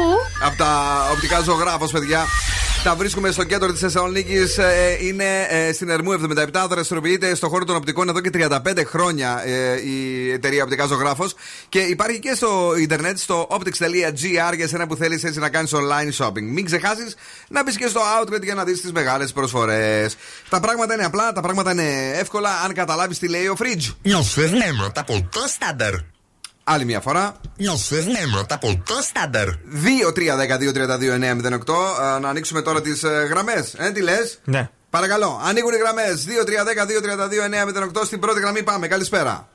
Από 0.46 0.58
τα 0.58 0.72
οπτικά 1.14 1.40
ζωγράφος, 1.40 1.92
παιδιά. 1.92 2.26
Τα 2.84 2.96
βρίσκουμε 2.96 3.32
στο 3.32 3.44
κέντρο 3.44 3.72
της 3.72 3.80
Θεσσαλονίκης. 3.80 4.60
Είναι 5.02 5.48
ε, 5.50 5.74
στην 5.74 5.90
Ερμού 5.90 6.12
77. 6.12 6.68
Δραστηριοποιείται 6.70 7.36
στον 7.36 7.50
χώρο 7.50 7.66
των 7.66 7.76
οπτικών 7.76 8.10
εδώ 8.10 8.20
και 8.20 8.30
35 8.34 8.84
χρόνια 8.86 9.42
ε, 9.46 9.82
η 9.82 10.32
εταιρεία 10.32 10.64
Οπτικά 10.64 10.86
Ζωγράφος. 10.86 11.36
Και 11.70 11.80
υπάρχει 11.80 12.20
και 12.20 12.34
στο 12.36 12.74
ίντερνετ 12.80 13.18
στο 13.18 13.48
optics.gr 13.52 14.56
για 14.56 14.68
σένα 14.68 14.88
που 14.88 14.96
θέλεις 14.96 15.24
έτσι 15.24 15.40
να 15.40 15.50
κάνεις 15.50 15.72
online 15.74 16.26
shopping. 16.26 16.42
Μην 16.42 16.66
ξεχάσεις 16.66 17.16
να 17.48 17.64
μπει 17.64 17.76
και 17.76 17.88
στο 17.88 18.02
outlet 18.22 18.42
για 18.44 18.54
να 18.54 18.64
δει 18.64 18.80
τι 18.80 18.92
μεγάλε 18.92 19.28
προσφορέ. 19.28 20.08
Τα 20.50 20.60
πράγματα 20.60 20.94
είναι 20.94 21.06
απλά, 21.06 21.32
τα 21.32 21.42
πράγματα 21.42 21.72
είναι 21.72 22.12
εύκολα 22.14 22.50
αν 22.66 22.74
καταλάβει 22.74 23.18
τι 23.18 23.28
λέει 23.28 23.48
ο 23.48 23.56
Fridge. 23.60 23.94
Νιώθεις 24.02 24.52
νεύρωτα 24.52 25.02
από 25.02 25.28
το 25.32 25.40
στάνταρ. 25.48 25.94
Άλλη 26.64 26.86
μια 26.86 27.00
φορά. 27.00 27.36
Νιώθεις 27.58 28.06
νεύρωτα 28.06 28.56
από 28.56 28.82
το 28.86 28.94
στάνταρ. 29.02 29.48
2-3-10-2-32-9-08. 29.48 29.56
Ε, 32.16 32.20
Να 32.20 32.30
ανοίξουμε 32.30 32.62
τώρα 32.62 32.82
τι 32.82 32.92
γραμμέ. 33.30 33.68
Ε, 33.78 33.92
τι 33.92 34.02
λε. 34.02 34.16
Ναι. 34.44 34.70
Παρακαλώ, 34.90 35.42
ανοίγουν 35.46 35.74
οι 35.74 35.78
γραμμέ. 35.78 36.04
2-3-10-2-32-9-08. 37.98 38.06
Στην 38.06 38.20
πρώτη 38.20 38.40
γραμμή 38.40 38.64
πάμε. 38.64 38.88
Καλησπέρα. 38.88 39.48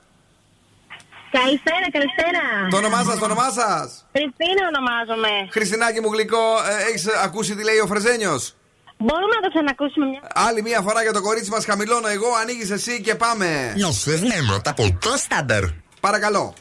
Καλησπέρα, 1.39 1.87
καλησπέρα. 1.97 2.43
Το 2.71 2.77
όνομά 2.77 3.03
σας, 3.03 3.19
το 3.19 3.25
όνομά 3.25 3.51
σας. 3.51 4.07
Χριστίνα 4.17 4.63
ονομάζομαι. 4.73 5.33
Χριστινάκη 5.51 6.01
μου 6.01 6.13
γλυκό, 6.13 6.45
έχεις 6.89 7.07
ακούσει 7.25 7.57
τι 7.57 7.65
λέει 7.65 7.79
ο 7.79 7.87
Φρεζένιος; 7.87 8.55
Μπορούμε 8.97 9.35
να 9.35 9.41
το 9.41 9.49
ξανακούσουμε 9.49 10.07
μια. 10.07 10.21
Άλλη 10.35 10.63
μια 10.63 10.81
φορά 10.81 11.03
για 11.03 11.13
το 11.13 11.21
κορίτσι 11.21 11.51
μας 11.51 11.65
χαμηλώνω 11.65 12.09
εγώ, 12.09 12.27
ανοίγεις 12.41 12.71
εσύ 12.71 13.01
και 13.01 13.15
πάμε. 13.15 13.73
Νιώθεις 13.77 14.23
νεύρωτα 14.23 14.71
από 14.71 14.97
το 15.01 15.17
στάνταρ. 15.17 15.63
Παρακαλώ. 16.01 16.55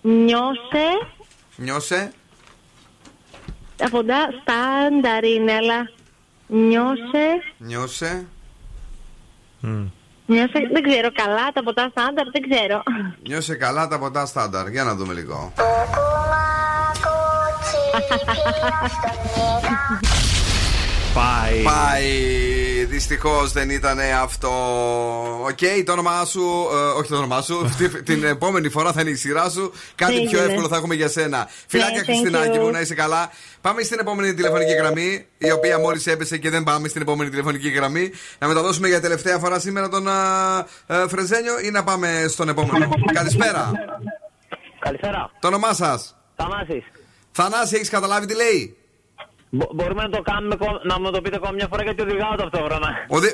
Νιώσε. 0.00 0.88
Νιώσε. 1.56 2.12
Από 3.80 4.04
τα 4.04 4.28
στάνταρ 4.40 5.24
είναι, 5.24 5.52
αλλά. 5.52 5.90
Νιώσε. 6.46 7.42
Νιώσε. 7.58 8.26
Νιώσε. 10.26 10.68
Δεν 10.72 10.82
ξέρω 10.82 11.08
καλά 11.12 11.52
τα 11.54 11.62
ποτά 11.62 11.88
στάνταρ, 11.90 12.26
δεν 12.30 12.42
ξέρω. 12.50 12.82
Νιώσε 13.22 13.54
καλά 13.54 13.88
τα 13.88 13.98
ποτά 13.98 14.26
στάνταρ. 14.26 14.68
Για 14.68 14.84
να 14.84 14.94
δούμε 14.94 15.14
λίγο. 15.14 15.52
Πάει. 21.16 21.62
Πάει. 21.62 22.84
Δυστυχώς 22.84 23.52
δεν 23.52 23.70
ήταν 23.70 23.98
αυτό. 24.22 24.48
Οκ, 25.42 25.84
το 25.84 25.92
όνομά 25.92 26.24
σου. 26.24 26.40
ε, 26.72 26.98
όχι 26.98 27.08
το 27.08 27.16
όνομά 27.16 27.42
σου. 27.42 27.70
Τη- 27.78 28.02
την 28.02 28.24
επόμενη 28.24 28.68
φορά 28.68 28.92
θα 28.92 29.00
είναι 29.00 29.10
η 29.10 29.14
σειρά 29.14 29.48
σου. 29.50 29.72
Κάτι 29.94 30.12
Τι 30.12 30.20
πιο 30.20 30.38
έγινε. 30.38 30.44
εύκολο 30.52 30.68
θα 30.68 30.76
έχουμε 30.76 30.94
για 30.94 31.08
σένα. 31.08 31.48
Φιλάκια, 31.66 32.00
thank 32.00 32.04
Χριστινάκη 32.04 32.56
you. 32.56 32.60
μου, 32.60 32.70
να 32.70 32.80
είσαι 32.80 32.94
καλά. 32.94 33.30
Πάμε 33.60 33.82
στην 33.82 33.98
επόμενη 34.00 34.34
τηλεφωνική 34.34 34.72
γραμμή, 34.72 35.26
η 35.38 35.50
οποία 35.50 35.78
μόλις 35.78 36.06
έπεσε 36.06 36.38
και 36.38 36.50
δεν 36.50 36.62
πάμε 36.64 36.88
στην 36.88 37.02
επόμενη 37.02 37.30
τηλεφωνική 37.30 37.68
γραμμή. 37.68 38.10
Να 38.38 38.46
μεταδώσουμε 38.48 38.88
για 38.88 39.00
τελευταία 39.00 39.38
φορά 39.38 39.58
σήμερα 39.58 39.88
τον 39.88 40.08
α, 40.08 40.66
ε, 40.86 41.08
Φρεζένιο 41.08 41.58
ή 41.64 41.70
να 41.70 41.84
πάμε 41.84 42.24
στον 42.28 42.48
επόμενο. 42.48 42.88
Καλησπέρα. 43.12 43.70
Καλησπέρα. 44.78 45.30
Το 45.40 45.46
όνομά 45.48 45.72
σας. 45.74 46.16
Θανάσης. 46.36 46.84
Θανάση, 47.32 47.74
έχεις 47.76 47.88
καταλάβει 47.88 48.26
τι 48.26 48.34
λέει; 48.34 48.76
Μπο- 49.50 49.70
μπορούμε 49.74 50.02
να 50.02 50.08
το 50.08 50.22
κάνουμε, 50.22 50.56
κο- 50.56 50.80
να 50.84 51.00
μου 51.00 51.10
το 51.10 51.20
πείτε 51.20 51.36
ακόμα 51.36 51.52
μια 51.52 51.66
φορά 51.70 51.82
γιατί 51.82 52.02
οδηγάω 52.02 52.34
ταυτόχρονα. 52.36 52.88
Οδη... 53.08 53.28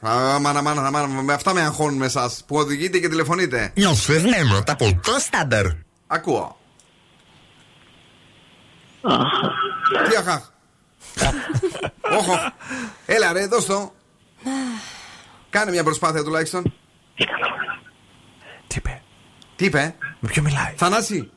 Α, 0.00 0.38
μάνα, 0.40 0.62
μάνα, 0.62 0.90
μάνα, 0.90 1.06
με 1.06 1.32
αυτά 1.32 1.52
με 1.54 1.60
αγχώνουν 1.60 1.96
με 1.96 2.04
εσάς 2.06 2.44
που 2.46 2.56
οδηγείτε 2.56 2.98
και 2.98 3.08
τηλεφωνείτε. 3.08 3.72
Νιώθεις 3.74 4.24
νεύρωτα 4.24 4.72
από 4.72 5.00
το 5.02 5.12
στάνταρ. 5.18 5.64
Ακούω. 6.06 6.56
Τι 10.08 10.16
αχά. 10.16 10.42
Όχο. 12.18 12.52
Έλα 13.06 13.32
ρε, 13.32 13.46
δώσ' 13.46 13.66
το. 13.66 13.92
Κάνε 15.50 15.70
μια 15.70 15.82
προσπάθεια 15.82 16.24
τουλάχιστον. 16.24 16.62
Τι 18.66 18.76
είπε; 18.76 19.02
Τι 19.56 19.64
είπε; 19.64 19.94
Με 20.18 20.28
ποιο 20.28 20.42
μιλάει; 20.42 20.72
Θανάση. 20.76 21.30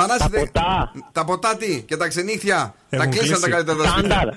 Θανάση, 0.00 0.18
Τα 0.18 0.28
δε- 0.28 0.38
ποτά. 0.38 0.92
Τα 1.12 1.24
ποτά 1.24 1.56
τι 1.56 1.82
και 1.82 1.96
τα 1.96 2.08
ξενύχια. 2.08 2.74
Έχουν 2.88 3.10
τα 3.10 3.16
κλείσαν 3.16 3.40
τα 3.40 3.46
κλείσει. 3.46 3.50
καλύτερα 3.50 3.76
τα 3.78 3.88
σπίτια. 3.88 4.14
Στάνταρ. 4.16 4.34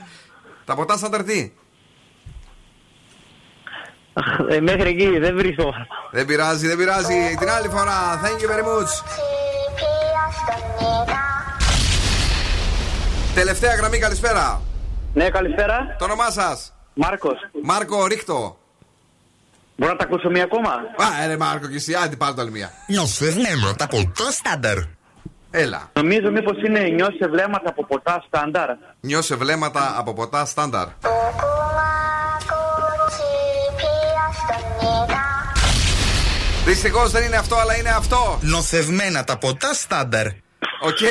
Τα 0.66 0.76
ποτά 0.76 0.97
στάνταρ 0.97 1.24
τι; 1.24 1.51
Ε, 4.49 4.59
μέχρι 4.59 4.89
εκεί 4.89 5.18
δεν 5.20 5.36
βρίσκω. 5.36 5.74
Δεν 6.12 6.26
πειράζει, 6.26 6.68
δεν 6.68 6.78
πειράζει. 6.78 7.36
Την 7.39 7.49
άλλη 7.49 7.68
φορά. 7.68 8.22
Thank 8.24 8.41
you 8.41 8.49
very 8.53 8.64
much. 8.66 8.91
Τελευταία 13.36 13.76
γραμμή, 13.76 13.97
καλησπέρα. 13.99 14.62
Ναι, 15.14 15.30
καλησπέρα. 15.30 15.95
Το 15.99 16.05
όνομά 16.05 16.30
σας; 16.32 16.74
Μάρκος. 16.93 17.38
Μάρκο, 17.64 18.05
ρίχτο. 18.05 18.57
Μπορώ 19.78 19.91
να 19.91 19.97
τα 19.97 20.03
ακούσω 20.03 20.30
μία 20.30 20.43
ακόμα; 20.43 20.70
Α, 20.70 21.28
ρε 21.28 21.38
Μάρκο, 21.38 21.68
και 21.68 21.76
εσύ, 21.76 21.93
άντε 21.93 22.16
πάρε 22.16 22.34
το 22.34 22.41
άλλη 22.41 22.51
μία. 22.51 22.72
Νιώθεις 22.88 23.36
νεύρωτα 23.36 23.84
από 23.84 24.12
το 24.16 24.24
στάνταρ. 24.32 24.78
Έλα. 25.52 25.89
Νομίζω 25.93 26.32
μήπως 26.32 26.58
είναι 26.68 26.80
νιώσε 26.80 27.28
βλέμματα 27.30 27.70
από 27.70 27.86
ποτά 27.86 28.24
στάνταρ. 28.28 28.70
Νιώσε 28.99 29.36
βλέμματα 29.36 29.95
από 29.97 30.14
ποτά 30.14 30.45
στάνταρ. 30.45 30.88
Δυστυχώς 36.66 37.12
δεν 37.12 37.24
είναι 37.24 37.36
αυτό, 37.36 37.56
αλλά 37.56 37.78
είναι 37.78 37.89
αυτό. 37.89 38.39
Νοθευμένα 38.41 39.24
τα 39.24 39.38
ποτά 39.38 39.74
στάνταρ. 39.74 40.26
Οκ. 40.82 41.02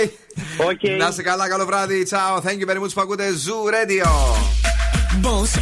Να 0.99 1.07
είσαι 1.09 1.22
καλά, 1.22 1.49
καλό 1.49 1.66
βράδυ. 1.66 2.03
Τσάω. 2.03 2.36
Thank 2.36 2.59
you 2.61 2.70
very 2.70 2.78
much 2.78 2.93
που 2.95 3.01
ακούτε 3.01 3.24
Zoo 3.28 3.74
Radio. 3.74 4.07
Boss 5.22 5.53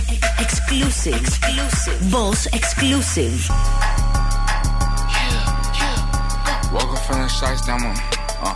exclusive. 0.45 1.21
exclusive. 1.25 2.11
Boss 2.11 2.41
exclusive. 2.59 3.39
Woke 6.75 6.93
up 6.97 7.03
feeling 7.07 7.31
shice, 7.39 7.63
damn 7.67 7.87
on. 7.91 8.18
Uh, 8.41 8.55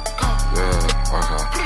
yeah, 0.55 1.19
okay. 1.19 1.63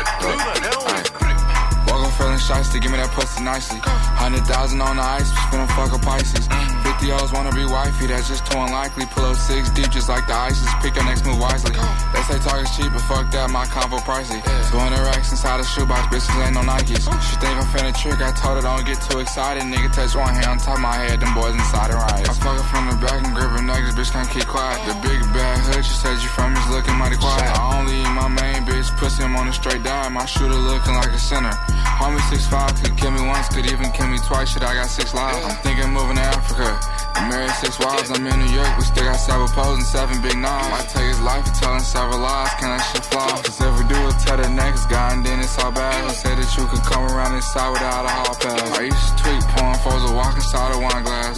Up 2.06 2.12
feeling 2.12 2.38
shice 2.38 2.72
to 2.72 2.78
give 2.78 2.90
me 2.90 2.96
that 2.96 3.10
pussy 3.10 3.42
nicely. 3.42 3.78
Hundred 3.82 4.46
thousand 4.46 4.80
on 4.80 4.96
the 4.96 5.02
ice, 5.02 5.28
spin 5.28 5.60
a 5.60 5.66
fuck 5.68 5.92
a 5.92 5.98
Pisces. 5.98 6.85
Fifty 6.96 7.12
O's 7.12 7.30
wanna 7.30 7.52
be 7.52 7.66
wifey, 7.66 8.06
that's 8.06 8.26
just 8.26 8.48
too 8.50 8.56
unlikely. 8.56 9.04
Pull 9.12 9.28
up 9.28 9.36
six 9.36 9.68
deep 9.68 9.92
just 9.92 10.08
like 10.08 10.26
the 10.26 10.32
ISIS. 10.32 10.64
Pick 10.80 10.96
your 10.96 11.04
next 11.04 11.26
move 11.26 11.36
wisely. 11.36 11.76
They 11.76 12.22
say 12.24 12.40
talk 12.40 12.56
is 12.64 12.72
cheap, 12.72 12.88
but 12.88 13.04
fuck 13.04 13.28
that, 13.36 13.52
my 13.52 13.68
combo 13.68 14.00
pricey. 14.00 14.40
Two 14.72 14.80
hundred 14.80 15.04
racks 15.04 15.28
inside 15.28 15.60
a 15.60 15.64
shoebox, 15.64 16.08
bitches 16.08 16.32
ain't 16.40 16.56
no 16.56 16.64
Nikes. 16.64 17.04
She 17.20 17.36
think 17.36 17.52
I'm 17.52 17.68
finna 17.68 17.92
trick, 17.92 18.24
I 18.24 18.32
told 18.32 18.56
her 18.56 18.64
don't 18.64 18.80
get 18.88 18.96
too 19.04 19.20
excited. 19.20 19.68
Nigga 19.68 19.92
touch 19.92 20.16
one 20.16 20.32
hand 20.32 20.46
on 20.46 20.56
top 20.56 20.80
of 20.80 20.88
my 20.88 20.96
head, 20.96 21.20
them 21.20 21.36
boys 21.36 21.52
inside 21.52 21.92
the 21.92 22.00
riots. 22.00 22.32
I 22.32 22.34
fuck 22.40 22.56
her 22.56 22.64
from 22.64 22.88
the 22.88 22.96
back 23.04 23.20
and 23.20 23.36
grip 23.36 23.52
her 23.52 23.60
this 23.60 23.92
bitch 23.92 24.12
can't 24.16 24.30
keep 24.32 24.48
quiet. 24.48 24.80
The 24.88 24.96
big 25.04 25.20
bad 25.36 25.60
hood, 25.68 25.84
she 25.84 25.92
said 25.92 26.16
you 26.24 26.32
from 26.32 26.56
is 26.56 26.64
looking 26.72 26.96
mighty 26.96 27.20
quiet. 27.20 27.44
I 27.44 27.76
only 27.76 28.00
eat 28.00 28.12
my 28.16 28.32
main 28.32 28.64
bitch, 28.64 28.88
pussy, 28.96 29.20
I'm 29.20 29.36
on 29.36 29.48
a 29.48 29.52
straight 29.52 29.84
diet. 29.84 30.16
My 30.16 30.24
shooter 30.24 30.56
looking 30.56 30.96
like 30.96 31.12
a 31.12 31.20
center. 31.20 31.52
Homie 32.00 32.24
6'5 32.32 32.80
could 32.80 32.96
kill 32.96 33.12
me 33.12 33.20
once, 33.20 33.52
could 33.52 33.68
even 33.68 33.92
kill 33.92 34.08
me 34.08 34.16
twice. 34.24 34.56
Shit, 34.56 34.64
I 34.64 34.72
got 34.80 34.88
six 34.88 35.12
lives. 35.12 35.44
I'm 35.44 35.60
thinking 35.60 35.92
moving 35.92 36.16
to 36.16 36.22
Africa. 36.22 36.85
Married 37.28 37.50
six 37.58 37.78
wives, 37.78 38.10
I'm 38.10 38.26
in 38.26 38.38
New 38.38 38.52
York. 38.52 38.68
We 38.76 38.84
still 38.84 39.04
got 39.04 39.16
seven 39.16 39.48
poles 39.48 39.78
and 39.78 39.86
seven 39.86 40.20
big 40.22 40.36
knives. 40.36 40.68
Might 40.70 40.88
take 40.88 41.08
his 41.08 41.20
life 41.20 41.46
for 41.46 41.54
telling 41.54 41.80
several 41.80 42.20
lies. 42.20 42.52
Can 42.60 42.68
that 42.70 42.84
shit 42.92 43.04
fly? 43.04 43.26
Cause 43.42 43.60
if 43.60 43.72
we 43.78 43.84
do 43.88 43.98
it, 44.06 44.14
tell 44.20 44.36
the 44.36 44.48
next 44.50 44.86
guy, 44.86 45.12
and 45.12 45.24
then 45.24 45.40
it's 45.40 45.58
all 45.58 45.72
bad. 45.72 46.04
Who 46.04 46.10
said 46.10 46.38
that 46.38 46.50
you 46.56 46.66
could 46.66 46.84
come 46.84 47.04
around 47.08 47.34
inside 47.34 47.70
without 47.70 48.04
a 48.04 48.12
hall 48.12 48.34
pass? 48.36 48.78
I 48.78 48.82
used 48.92 49.18
to 49.18 49.22
tweet, 49.22 49.42
pouring 49.56 49.80
foes 49.80 50.04
a 50.10 50.12
walk 50.14 50.36
inside 50.36 50.74
a 50.74 50.78
wine 50.78 51.02
glass. 51.02 51.35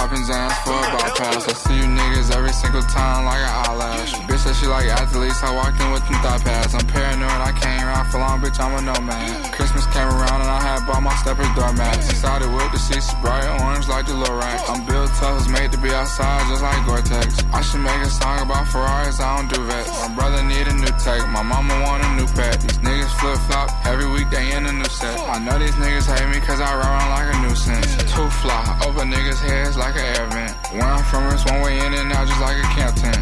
Out 0.00 0.08
Zans 0.16 0.56
for 0.64 0.72
a 0.72 0.96
bypass. 0.96 1.44
I 1.44 1.52
see 1.52 1.76
you 1.76 1.84
niggas 1.84 2.32
every 2.32 2.54
single 2.56 2.80
time 2.88 3.28
like 3.28 3.44
an 3.44 3.52
eyelash. 3.68 4.16
Bitch 4.24 4.40
said 4.40 4.56
she 4.56 4.64
like 4.64 4.88
athletes, 4.88 5.42
I 5.44 5.52
walked 5.52 5.76
in 5.76 5.92
with 5.92 6.00
them 6.08 6.16
thigh 6.24 6.40
pads. 6.40 6.72
I'm 6.72 6.86
paranoid, 6.88 7.28
I 7.28 7.52
can't 7.52 7.84
ride 7.84 8.08
for 8.08 8.16
long, 8.16 8.40
bitch, 8.40 8.56
I'm 8.56 8.72
a 8.72 8.80
nomad. 8.80 9.52
Christmas 9.52 9.84
came 9.92 10.08
around 10.08 10.40
and 10.40 10.48
I 10.48 10.60
had 10.64 10.86
bought 10.88 11.04
my 11.04 11.12
steppers 11.20 11.52
doormats. 11.52 12.08
Decided 12.08 12.48
with 12.48 12.72
the 12.72 12.80
seats 12.80 13.12
bright 13.20 13.44
orange 13.60 13.92
like 13.92 14.06
the 14.06 14.16
Lorax. 14.16 14.64
I'm 14.72 14.88
built 14.88 15.12
tough, 15.20 15.44
made 15.52 15.70
to 15.72 15.78
be 15.78 15.92
outside 15.92 16.48
just 16.48 16.64
like 16.64 16.80
Gore-Tex. 16.88 17.44
I 17.52 17.60
should 17.60 17.84
make 17.84 18.00
a 18.00 18.08
song 18.08 18.40
about 18.40 18.72
Ferraris, 18.72 19.20
I 19.20 19.36
don't 19.36 19.52
do 19.52 19.60
that. 19.68 19.84
My 20.08 20.16
brother 20.16 20.40
need 20.48 20.64
a 20.64 20.74
new 20.80 20.94
tech, 20.96 21.28
my 21.28 21.44
mama 21.44 21.76
want 21.84 22.00
a 22.00 22.08
new 22.16 22.28
pet. 22.32 22.56
These 22.64 22.80
niggas 22.80 23.12
flip 23.20 23.36
flop 23.52 23.68
every 23.84 24.08
week 24.08 24.32
they 24.32 24.48
in 24.56 24.64
a 24.64 24.72
new 24.72 24.88
set. 24.88 25.12
I 25.28 25.44
know 25.44 25.60
these 25.60 25.76
niggas 25.76 26.08
hate 26.08 26.24
me 26.32 26.40
cause 26.40 26.56
I 26.56 26.72
ride 26.72 26.88
around 26.88 27.10
like 27.12 27.28
a 27.28 27.36
nuisance. 27.44 28.00
Too 28.08 28.28
fly, 28.40 28.64
over 28.88 29.04
niggas' 29.04 29.44
heads 29.44 29.76
like 29.76 29.89
an 29.96 30.06
air 30.16 30.26
vent. 30.30 30.52
Where 30.72 30.84
I'm 30.84 31.04
from, 31.04 31.26
it's 31.32 31.44
one 31.44 31.60
way 31.62 31.78
in 31.78 31.94
and 31.94 32.12
out 32.12 32.26
just 32.26 32.40
like 32.40 32.58
a 32.58 32.68
camp 32.76 32.94
tent. 32.96 33.18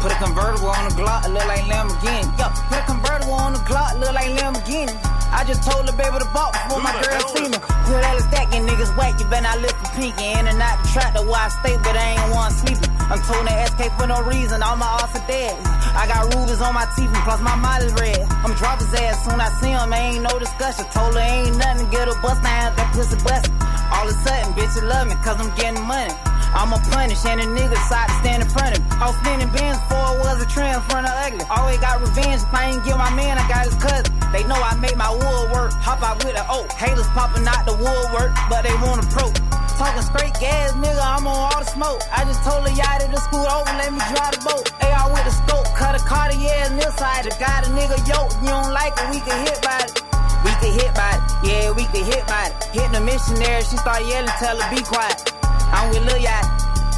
Put 0.00 0.12
a 0.12 0.18
convertible 0.20 0.72
on 0.72 0.88
the 0.88 0.94
Glock, 0.96 1.28
look 1.28 1.46
like 1.46 1.64
Lamborghini. 1.68 2.26
Yo, 2.40 2.48
put 2.68 2.78
a 2.78 2.84
convertible 2.84 3.36
on 3.36 3.52
the 3.52 3.62
Glock, 3.68 4.00
look 4.00 4.12
like 4.12 4.32
Lamborghini. 4.36 4.92
I 5.30 5.44
just 5.46 5.62
told 5.62 5.86
the 5.86 5.94
baby 5.94 6.18
to 6.18 6.28
balk 6.34 6.52
before 6.52 6.82
my 6.82 6.90
girl 7.00 7.22
see 7.30 7.46
me. 7.46 7.58
Put 7.86 8.02
that 8.02 8.18
stack 8.26 8.50
and 8.50 8.66
niggas 8.68 8.90
whack, 8.98 9.14
you 9.20 9.26
better 9.30 9.46
not 9.46 9.62
lift 9.62 9.78
for 9.78 9.90
pinky. 9.94 10.26
In 10.34 10.48
and 10.50 10.58
out 10.60 10.82
the 10.82 10.88
trap, 10.90 11.14
the 11.14 11.22
why 11.22 11.46
I 11.46 11.50
stay, 11.62 11.76
but 11.78 11.94
I 11.94 12.18
ain't 12.18 12.34
one 12.34 12.50
sleeping. 12.50 12.90
I'm 13.06 13.22
told 13.22 13.46
that 13.46 13.70
SK 13.70 13.94
for 13.94 14.06
no 14.06 14.22
reason, 14.26 14.62
all 14.62 14.76
my 14.76 14.90
arts 15.00 15.14
are 15.14 15.26
dead. 15.26 15.54
I 15.94 16.06
got 16.06 16.34
rubies 16.34 16.60
on 16.60 16.74
my 16.74 16.86
teeth 16.94 17.10
and 17.10 17.24
plus 17.26 17.40
my 17.40 17.54
mind 17.54 17.84
is 17.84 17.94
red. 17.94 18.22
I'm 18.42 18.54
drop 18.54 18.78
his 18.78 18.92
ass 18.94 19.24
soon 19.24 19.40
I 19.40 19.48
see 19.62 19.70
him, 19.70 19.92
ain't 19.92 20.22
no 20.22 20.38
discussion. 20.38 20.84
Told 20.90 21.14
her 21.14 21.20
ain't 21.20 21.56
nothing, 21.58 21.90
get 21.90 22.06
her 22.06 22.18
bust 22.22 22.42
down, 22.42 22.74
that 22.74 22.90
pussy 22.94 23.18
bustin'. 23.22 23.54
All 23.90 24.06
of 24.06 24.14
a 24.14 24.18
sudden, 24.22 24.54
bitch, 24.54 24.74
you 24.78 24.86
love 24.86 25.06
me, 25.08 25.14
cause 25.22 25.38
I'm 25.38 25.50
getting 25.54 25.82
money. 25.82 26.09
I'ma 26.50 26.82
punish 26.90 27.24
and 27.24 27.40
the 27.40 27.46
nigga 27.46 27.70
decide 27.78 28.08
to 28.10 28.16
stand 28.20 28.42
in 28.42 28.48
front 28.50 28.76
of 28.76 28.82
me. 28.82 28.90
I 28.98 29.06
was 29.06 29.16
spinning 29.22 29.50
bins 29.54 29.78
before 29.86 30.08
it 30.12 30.18
was 30.18 30.42
a 30.42 30.48
trend 30.50 30.74
in 30.74 30.82
front 30.90 31.06
of 31.06 31.14
ugly. 31.14 31.46
Always 31.46 31.78
got 31.78 32.00
revenge. 32.02 32.42
If 32.42 32.52
I 32.52 32.74
ain't 32.74 32.82
get 32.84 32.98
my 32.98 33.10
man, 33.14 33.38
I 33.38 33.46
got 33.46 33.70
his 33.70 33.78
cousin. 33.78 34.10
They 34.34 34.42
know 34.44 34.58
I 34.58 34.74
make 34.76 34.96
my 34.98 35.10
wood 35.10 35.46
work. 35.54 35.72
Hop 35.80 36.02
out 36.02 36.18
with 36.24 36.34
the 36.34 36.44
oak. 36.50 36.70
Haters 36.74 37.06
popping 37.14 37.46
out 37.46 37.64
the 37.66 37.74
woodwork, 37.78 38.34
but 38.50 38.66
they 38.66 38.74
want 38.82 39.02
approach. 39.06 39.38
Talking 39.80 40.04
straight 40.04 40.36
gas, 40.36 40.76
nigga, 40.76 41.00
I'm 41.00 41.24
on 41.24 41.32
all 41.32 41.56
the 41.56 41.64
smoke. 41.64 42.04
I 42.12 42.28
just 42.28 42.44
told 42.44 42.68
her 42.68 42.74
y'all 42.76 43.00
to 43.00 43.16
scoot 43.16 43.48
over, 43.48 43.72
let 43.80 43.88
me 43.88 44.02
drive 44.12 44.36
the 44.36 44.42
boat. 44.44 44.68
AR 44.84 45.08
with 45.08 45.24
the 45.24 45.32
scope, 45.32 45.64
cut 45.72 45.96
a 45.96 46.02
Cartier 46.04 46.52
in 46.68 46.76
this 46.76 46.92
side. 47.00 47.24
Got 47.40 47.64
a 47.64 47.70
nigga 47.72 47.96
yoke, 48.04 48.28
you 48.44 48.52
don't 48.52 48.76
like 48.76 48.92
it, 48.92 49.08
we 49.08 49.24
can 49.24 49.40
hit 49.46 49.56
by 49.64 49.80
it. 49.80 49.96
We 50.44 50.52
can 50.60 50.72
hit 50.76 50.92
by 50.92 51.16
it, 51.16 51.22
yeah, 51.48 51.72
we 51.72 51.84
can 51.88 52.04
hit 52.04 52.26
by 52.28 52.52
it. 52.52 52.64
Hit 52.76 52.92
the 52.92 53.00
missionary, 53.00 53.64
she 53.64 53.80
start 53.80 54.04
yelling, 54.04 54.28
tell 54.36 54.60
her 54.60 54.68
be 54.68 54.82
quiet. 54.84 55.39
I'm 55.72 55.90
with 55.90 56.04
Lil 56.04 56.18
Yacht, 56.18 56.46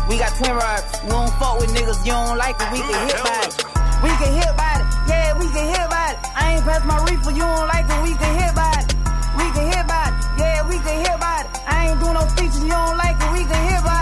we 0.09 0.19
got 0.19 0.33
twin 0.37 0.53
rods. 0.53 0.85
We 1.05 1.09
don't 1.11 1.33
fuck 1.39 1.61
with 1.61 1.71
niggas, 1.71 2.05
you 2.05 2.13
don't 2.13 2.39
like 2.39 2.57
it, 2.61 2.69
we 2.73 2.81
can 2.81 3.09
hit 3.09 3.21
by 3.23 3.41
it. 3.47 3.53
We 4.03 4.11
can 4.19 4.33
hit 4.35 4.53
by 4.57 4.73
it, 4.81 4.87
yeah, 5.09 5.39
we 5.39 5.47
can 5.53 5.67
hit 5.69 5.87
by 5.91 6.07
it. 6.13 6.19
I 6.35 6.55
ain't 6.57 6.65
pass 6.65 6.85
my 6.85 6.99
reefer, 7.05 7.31
you 7.31 7.47
don't 7.47 7.69
like 7.69 7.87
it, 7.87 8.03
we 8.03 8.13
can 8.15 8.33
hit 8.41 8.55
by 8.55 8.73
it. 8.81 8.87
We 9.39 9.47
can 9.55 9.67
hit 9.71 9.87
by 9.87 10.11
it, 10.11 10.15
yeah, 10.41 10.69
we 10.69 10.77
can 10.83 10.97
hit 11.05 11.21
by 11.21 11.43
it. 11.43 11.47
I 11.67 11.89
ain't 11.91 12.01
do 12.01 12.13
no 12.13 12.25
features, 12.35 12.63
you 12.63 12.71
don't 12.71 12.97
like 12.97 13.17
it, 13.17 13.31
we 13.33 13.45
can 13.45 13.63
hit 13.71 13.83
by 13.85 14.01
it. 14.01 14.02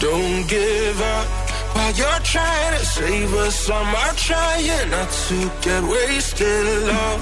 Don't 0.00 0.46
give 0.46 1.00
up. 1.00 1.26
While 1.74 1.92
you're 1.92 2.22
trying 2.22 2.78
to 2.78 2.84
save 2.84 3.34
us, 3.34 3.68
I'm 3.68 4.16
trying 4.16 4.90
not 4.90 5.10
to 5.10 5.50
get 5.60 5.82
wasted 5.82 6.66
love. 6.86 7.20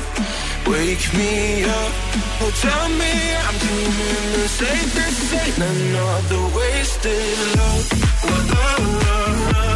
Wake 0.67 1.07
me 1.15 1.65
up. 1.65 1.93
Oh, 2.43 2.53
tell 2.61 2.89
me 3.01 3.13
I'm 3.47 3.57
dreaming 3.65 4.33
the 4.37 4.49
safest. 4.61 5.35
Ain't 5.35 5.59
another 5.59 6.43
wasted 6.57 7.39
love. 7.57 7.87
La, 8.25 8.37
la, 8.53 8.73
la, 9.53 9.76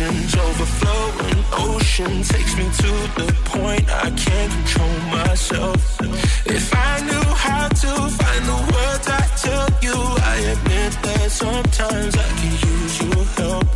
emotions 0.00 0.34
overflowing 0.34 1.44
ocean 1.52 2.22
takes 2.22 2.56
me 2.56 2.64
to 2.64 2.90
the 3.14 3.32
point 3.44 3.88
I 3.88 4.10
can't 4.10 4.52
control 4.52 4.98
myself. 5.10 6.00
If 6.46 6.74
I 6.74 7.00
knew 7.06 7.26
how 7.34 7.68
to 7.68 7.92
find 8.18 8.44
the 8.44 8.58
words 8.74 9.06
I 9.08 9.24
tell 9.44 9.68
you, 9.82 9.94
I 9.94 10.36
admit 10.54 10.92
that 11.02 11.30
sometimes 11.30 12.16
I 12.16 12.28
can 12.40 12.52
use 12.72 13.02
your 13.02 13.24
help. 13.38 13.66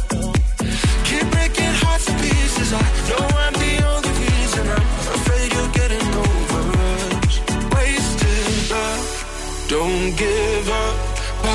Keep 1.04 1.30
breaking 1.30 1.74
hearts 1.82 2.06
to 2.06 2.12
pieces. 2.14 2.72
I 2.72 2.86
know 3.08 3.24
I'm 3.44 3.52
the 3.52 3.74
only 3.92 4.12
reason. 4.26 4.68
I'm 4.68 4.88
afraid 5.18 5.52
you're 5.52 5.72
getting 5.80 6.08
over 6.26 6.62
us. 6.90 7.40
Wasted 7.74 8.70
love. 8.70 9.66
Don't 9.68 10.16
give 10.16 10.68
up. 10.68 11.07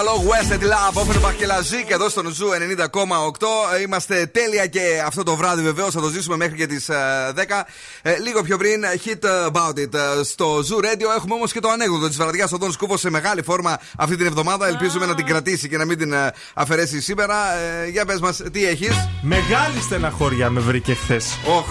Πολύ 0.00 0.12
καλό 0.12 0.30
Wasted 0.30 0.62
Love, 0.62 1.00
Ofenbach, 1.02 1.20
Lagique 1.20 1.84
και 1.84 1.92
εδώ 1.92 2.08
στο 2.08 2.22
Zoo 2.30 2.48
90,8. 2.48 3.80
Είμαστε 3.82 4.26
τέλεια 4.26 4.66
και 4.66 5.02
αυτό 5.06 5.22
το 5.22 5.36
βράδυ 5.36 5.62
βεβαίως 5.62 5.94
θα 5.94 6.00
το 6.00 6.08
ζήσουμε 6.08 6.36
μέχρι 6.36 6.56
και 6.56 6.66
τις 6.66 6.90
10. 6.90 7.66
Ε, 8.02 8.18
λίγο 8.18 8.42
πιο 8.42 8.56
πριν, 8.56 8.82
hit 9.04 9.48
about 9.52 9.78
it. 9.78 9.94
Ε, 9.94 10.22
Στο 10.22 10.56
Zoo 10.58 10.84
Radio 10.84 11.16
έχουμε 11.16 11.34
όμως 11.34 11.52
και 11.52 11.60
το 11.60 11.68
ανέκδοτο 11.68 12.08
της 12.08 12.16
βραδιάς. 12.16 12.52
Ο 12.52 12.56
Δον 12.56 12.72
Σκούφο 12.72 12.96
σε 12.96 13.10
μεγάλη 13.10 13.42
φόρμα 13.42 13.78
αυτή 13.96 14.16
την 14.16 14.26
εβδομάδα. 14.26 14.66
Ελπίζουμε 14.66 15.06
να 15.06 15.14
την 15.14 15.26
κρατήσει 15.26 15.68
και 15.68 15.76
να 15.76 15.84
μην 15.84 15.98
την 15.98 16.12
ε, 16.12 16.32
αφαιρέσει 16.54 17.00
σήμερα. 17.00 17.54
Ε, 17.54 17.88
για 17.88 18.04
πες 18.04 18.20
μας, 18.20 18.42
τι 18.52 18.66
έχεις; 18.66 19.08
Μεγάλη 19.22 19.80
στεναχώρια 19.80 20.50
με 20.50 20.60
βρήκε 20.60 20.94
χθες. 20.94 21.38
Οχ. 21.46 21.66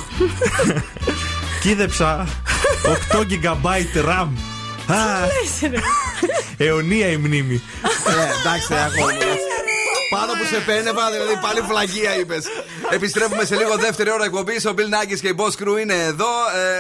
Κήδεψα 1.62 2.28
8 3.12 3.18
GB 3.18 4.06
RAM. 4.06 4.59
Αιωνία 6.58 7.08
η 7.08 7.18
μνήμη. 7.18 7.62
Εντάξει, 8.40 8.74
ε, 8.74 9.79
πάνω 10.10 10.32
που 10.38 10.46
σε 10.54 10.60
πένευα, 10.66 11.12
δηλαδή 11.12 11.34
πάλι 11.42 11.62
φλαγία 11.70 12.20
είπες. 12.20 12.44
Επιστρέφουμε 12.90 13.46
σε 13.46 13.56
λίγο 13.56 13.76
δεύτερη 13.78 14.12
ώρα 14.12 14.24
εκπομπής. 14.26 14.66
Ο 14.66 14.74
Bill 14.78 14.90
Nackis 14.96 15.20
και 15.22 15.28
η 15.28 15.36
Boss 15.38 15.54
Crew 15.64 15.80
είναι 15.82 15.94
εδώ. 15.94 16.26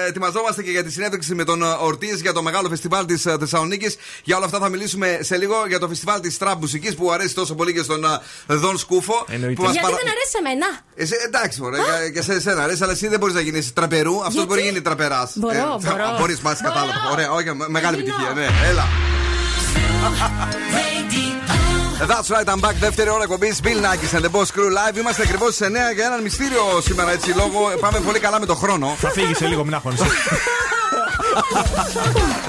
Ε, 0.04 0.08
ετοιμαζόμαστε 0.08 0.64
και 0.64 0.72
για 0.72 0.84
τη 0.84 0.92
συνέντευξη 0.92 1.36
με 1.36 1.44
τον 1.44 1.62
Ορτή 1.62 2.08
για 2.22 2.34
το 2.34 2.42
μεγάλο 2.44 2.70
φεστιβάλ 2.70 3.06
της 3.06 3.22
Θεσσαλονίκης. 3.40 3.96
Για 4.24 4.36
όλα 4.38 4.46
αυτά 4.46 4.60
θα 4.60 4.70
μιλήσουμε 4.70 5.20
σε 5.22 5.38
λίγο 5.38 5.56
για 5.68 5.80
το 5.80 5.88
φεστιβάλ 5.88 6.20
της 6.20 6.38
τραπ 6.38 6.60
μουσικής 6.60 6.96
που 6.96 7.12
αρέσει 7.12 7.34
τόσο 7.36 7.56
πολύ 7.56 7.74
και 7.74 7.82
στον 7.84 8.04
ε, 8.04 8.08
Δον 8.48 8.78
Σκούφο. 8.78 9.26
Εννοείται. 9.30 9.56
Που 9.56 9.64
μας 9.64 9.72
Γιατί 9.72 9.88
παρα- 9.92 10.02
δεν 10.04 10.12
αρέσει 10.14 10.30
σε 10.32 10.42
μένα; 10.42 10.66
Εσύ, 10.96 11.14
εντάξει, 11.26 11.62
μωρέ, 11.62 11.78
για- 11.78 12.10
και 12.10 12.22
σε 12.22 12.34
εσένα 12.34 12.64
αρέσει, 12.64 12.84
αλλά 12.84 12.92
εσύ 12.92 13.08
δεν 13.08 13.20
μπορείς 13.20 13.36
να 13.36 13.42
γίνεις 13.42 13.74
τραπερού. 13.74 14.16
Αυτός 14.18 14.34
Γιατί; 14.34 14.48
μπορεί 14.48 14.60
να 14.62 14.68
γίνει 14.68 14.82
τραπεράς. 14.82 15.32
Μπορώ, 15.36 15.80
μπορώ. 15.84 16.16
Μπορείς, 16.20 16.40
μα 16.40 16.54
κατάλαβα. 16.54 17.10
Ωραία, 17.12 17.32
όχι, 17.32 17.54
με- 17.56 17.66
μεγάλη 17.70 17.98
επιτυχία, 18.00 18.32
ναι, 18.36 18.48
έλα. 18.70 18.88
That's 22.08 22.30
right, 22.32 22.48
I'm 22.48 22.60
back. 22.62 22.76
Δεύτερη 22.80 23.10
ώρα 23.10 23.24
εκπομπής. 23.24 23.60
Bill 23.64 23.68
Nackis 23.86 24.18
and 24.18 24.22
the 24.26 24.30
Boss 24.32 24.46
Crew 24.56 24.70
Live. 24.94 24.98
Είμαστε 24.98 25.22
ακριβώς 25.22 25.54
στι 25.54 25.66
9 25.68 25.94
για 25.96 26.06
έναν 26.06 26.22
μυστήριο 26.22 26.82
σήμερα 26.84 27.12
έτσι 27.12 27.30
λόγο. 27.32 27.60
Πάμε 27.80 28.00
πολύ 28.00 28.20
καλά 28.20 28.40
με 28.40 28.46
το 28.46 28.56
χρόνο. 28.56 28.96
Θα 29.00 29.10
φύγει 29.10 29.34
σε 29.36 29.48
λίγο, 29.48 29.64
μην 29.64 29.74
αγχώνεσαι. 29.74 30.04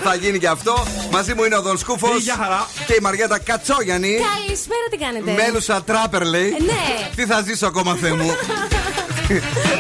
Θα 0.05 0.15
γίνει 0.15 0.39
και 0.39 0.49
αυτό. 0.49 0.87
Μαζί 1.11 1.35
μου 1.35 1.45
είναι 1.45 1.57
ο 1.57 1.63
Δον 1.63 1.79
Σκούφος 1.79 2.11
Ε, 2.11 2.19
γεια 2.19 2.37
χαρά. 2.41 2.69
και 2.87 2.93
η 2.95 2.99
Μαριέτα 3.03 3.39
Κατσόγιανη. 3.39 4.19
Καλησπέρα, 4.45 4.81
τι 4.91 4.97
κάνετε; 4.97 5.33
Μέλουσα 5.43 5.83
τράπερ 5.83 6.25
λέει. 6.25 6.47
Ε, 6.59 6.63
ναι. 6.63 7.09
Τι 7.17 7.27
θα 7.27 7.43
ζήσω 7.47 7.67
ακόμα, 7.67 7.95
Θεέ 8.01 8.13
μου; 8.13 8.31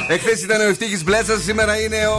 Εχθές 0.09 0.43
ήταν 0.43 0.61
ο 0.61 0.65
Ευτύχης 0.65 1.05
Μπλέτσας, 1.05 1.43
σήμερα 1.43 1.81
είναι 1.81 2.07
ο. 2.07 2.13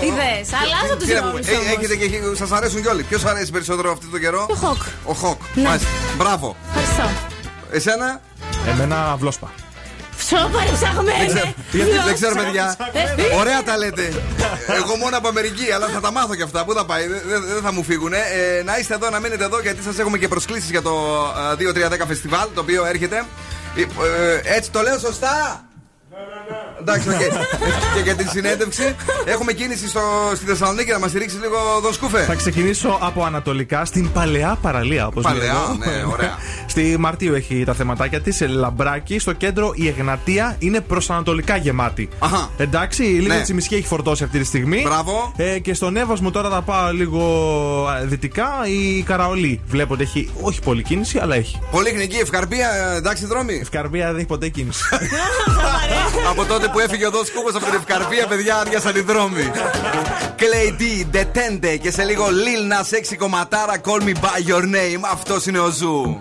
ο- 0.00 0.04
Είδες, 0.06 0.48
αλλάζω 0.62 0.96
τους 0.98 1.06
Τι 1.08 1.14
να 1.14 1.20
ρόλους 1.20 1.46
πούμε, 1.46 1.52
ε, 1.52 1.60
όμως. 1.60 1.66
Έχετε 1.76 1.96
και 1.96 2.08
σας 2.36 2.50
αρέσουν 2.50 2.82
κι 2.82 2.88
όλοι. 2.88 3.02
Ποιος 3.02 3.24
αρέσει 3.24 3.50
περισσότερο 3.50 3.92
αυτό 3.92 4.06
το 4.10 4.18
καιρό, 4.18 4.46
Ο 4.50 4.54
Χοκ. 4.54 4.82
Ο 5.04 5.12
Χοκ. 5.12 5.40
Ναι. 5.54 5.62
Μάλιστα. 5.62 5.88
Μπράβο. 6.16 6.56
Ευχαριστώ. 6.68 7.10
Εσένα, 7.70 8.20
Εμένα 8.68 9.16
βλόσπα. 9.18 9.52
Ψόπαρε 10.18 10.70
ψαγμένη. 10.74 11.32
δεν 11.32 11.44
ξέρω, 11.68 11.84
γιατί 11.84 12.04
δεν 12.04 12.14
ξέρω, 12.14 12.34
παιδιά. 12.34 12.76
Ε, 13.32 13.34
Ωραία 13.36 13.62
τα 13.62 13.76
λέτε. 13.76 14.12
Εγώ 14.82 14.96
μόνο 14.96 15.16
από 15.16 15.28
Αμερική, 15.28 15.72
αλλά 15.72 15.86
θα 15.86 16.00
τα 16.00 16.12
μάθω 16.12 16.34
κι 16.34 16.42
αυτά. 16.42 16.64
Πού 16.64 16.72
θα 16.74 16.84
πάει, 16.84 17.06
δεν 17.06 17.20
δεν- 17.26 17.44
δεν 17.52 17.62
θα 17.62 17.72
μου 17.72 17.82
φύγουν. 17.84 18.12
να 18.64 18.78
είστε 18.78 18.94
εδώ, 18.94 19.10
να 19.10 19.18
μείνετε 19.20 19.44
εδώ, 19.44 19.60
γιατί 19.60 19.82
σας 19.82 19.98
έχουμε 19.98 20.18
και 20.18 20.28
προσκλήσεις 20.28 20.70
για 20.70 20.82
το 20.82 20.94
ε, 21.52 21.54
2-3-10 21.56 22.06
φεστιβάλ, 22.06 22.48
το 22.54 22.60
οποίο 22.60 22.84
έρχεται. 22.84 23.24
Ε, 23.76 23.80
ε, 23.80 24.54
Έτσι 24.56 24.70
το 24.70 24.80
λέω 24.82 24.98
σωστά; 24.98 25.64
Εντάξει, 26.80 27.08
οκ. 27.08 27.18
και 27.94 28.00
για 28.02 28.14
την 28.14 28.28
συνέντευξη 28.28 28.94
έχουμε 29.24 29.52
κίνηση 29.52 29.88
στο, 29.88 30.00
στη 30.34 30.44
Θεσσαλονίκη 30.46 30.90
να 30.90 30.98
μας 30.98 31.10
στηρίξει 31.10 31.36
λίγο 31.36 31.56
τον 31.82 31.92
Σκούφε. 31.92 32.22
Θα 32.22 32.34
ξεκινήσω 32.34 32.98
από 33.00 33.24
ανατολικά 33.24 33.84
στην 33.84 34.12
παλαιά 34.12 34.58
παραλία, 34.62 35.06
όπως 35.06 35.22
Παλαιά, 35.22 35.76
ναι, 35.78 36.04
ωραία. 36.12 36.38
Στη 36.78 36.96
Μαρτίου 36.98 37.34
έχει 37.34 37.62
τα 37.64 37.72
θεματάκια 37.72 38.20
της. 38.20 38.36
Σε 38.36 38.46
Λαμπράκη, 38.46 39.18
στο 39.18 39.32
κέντρο 39.32 39.72
η 39.74 39.88
Εγνατία 39.88 40.56
είναι 40.58 40.80
προ 40.80 41.00
ανατολικά 41.08 41.56
γεμάτη. 41.56 42.08
Αχα. 42.18 42.50
Εντάξει, 42.56 43.02
λίγο 43.02 43.34
Ναι. 43.34 43.40
Τσιμισκή 43.40 43.74
έχει 43.74 43.86
φορτώσει 43.86 44.24
αυτή 44.24 44.38
τη 44.38 44.44
στιγμή. 44.44 44.82
Μπράβο. 44.84 45.32
Ε, 45.36 45.58
και 45.58 45.74
στον 45.74 45.96
Εύοσμο 45.96 46.30
τώρα 46.30 46.50
θα 46.50 46.62
πάω 46.62 46.92
λίγο 46.92 47.22
α, 47.88 48.04
δυτικά. 48.04 48.48
Η 48.66 49.02
Καραολή. 49.02 49.60
Βλέπω 49.66 49.94
ότι 49.94 50.02
έχει 50.02 50.30
όχι 50.40 50.60
πολλή 50.60 50.82
κίνηση, 50.82 51.18
αλλά 51.18 51.34
έχει. 51.34 51.58
Πολίχνη 51.70 52.01
και, 52.01 52.16
Ευκαρπία, 52.16 52.68
ε, 52.92 52.96
εντάξει 52.96 53.26
δρόμοι. 53.26 53.54
Ευκαρπία 53.54 54.06
δεν 54.06 54.16
έχει 54.16 54.26
ποτέ 54.26 54.48
κίνηση. 54.48 54.82
Από 56.30 56.44
τότε 56.44 56.68
που 56.68 56.78
έφυγε 56.78 57.06
ο 57.06 57.10
Δό 57.10 57.20
Κούκο 57.34 57.48
από 57.56 57.64
την 57.64 57.74
Ευκαρπία, 57.74 58.26
παιδιά, 58.26 58.56
άδειασαν 58.56 58.96
οι 58.96 59.00
δρόμοι. 59.00 59.50
Clay 60.38 60.80
D, 60.80 61.16
Detente 61.16 61.78
και 61.80 61.90
σε 61.90 62.04
λίγο 62.04 62.24
Lil 62.26 62.72
Nas 62.72 63.12
6 63.12 63.16
κομματάρα 63.18 63.74
Call 63.84 64.02
me 64.02 64.12
by 64.12 64.50
your 64.50 64.62
name. 64.62 65.00
Αυτός 65.12 65.46
είναι 65.46 65.58
ο 65.58 65.70
Ζου. 65.70 66.16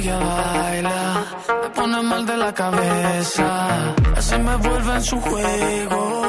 Ella 0.00 0.18
baila, 0.18 1.26
me 1.62 1.68
pone 1.76 2.02
mal 2.02 2.24
de 2.24 2.34
la 2.34 2.54
cabeza. 2.54 3.46
Así 4.16 4.38
me 4.38 4.56
vuelve 4.56 4.94
en 4.94 5.02
su 5.02 5.20
juego, 5.20 6.22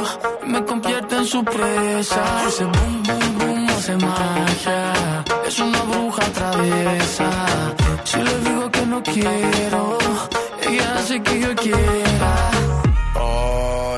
me 0.46 0.66
convierte 0.66 1.16
en 1.16 1.26
su 1.26 1.42
presa. 1.42 2.22
Ese 2.50 2.66
boom, 2.66 3.04
boom, 3.04 3.38
boom 3.38 3.70
hace 3.70 3.96
magia. 3.96 5.24
Es 5.48 5.58
una 5.60 5.82
bruja 5.84 6.24
traviesa. 6.34 7.30
Si 8.04 8.18
le 8.18 8.40
digo 8.40 8.70
que 8.72 8.86
no 8.88 9.02
quiero, 9.04 9.98
ella 10.68 10.96
hace 10.98 11.24
que 11.24 11.40
yo 11.40 11.56
quiera. 11.56 12.52
Oh, 13.16 13.98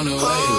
on 0.00 0.06
the 0.06 0.16
way. 0.16 0.49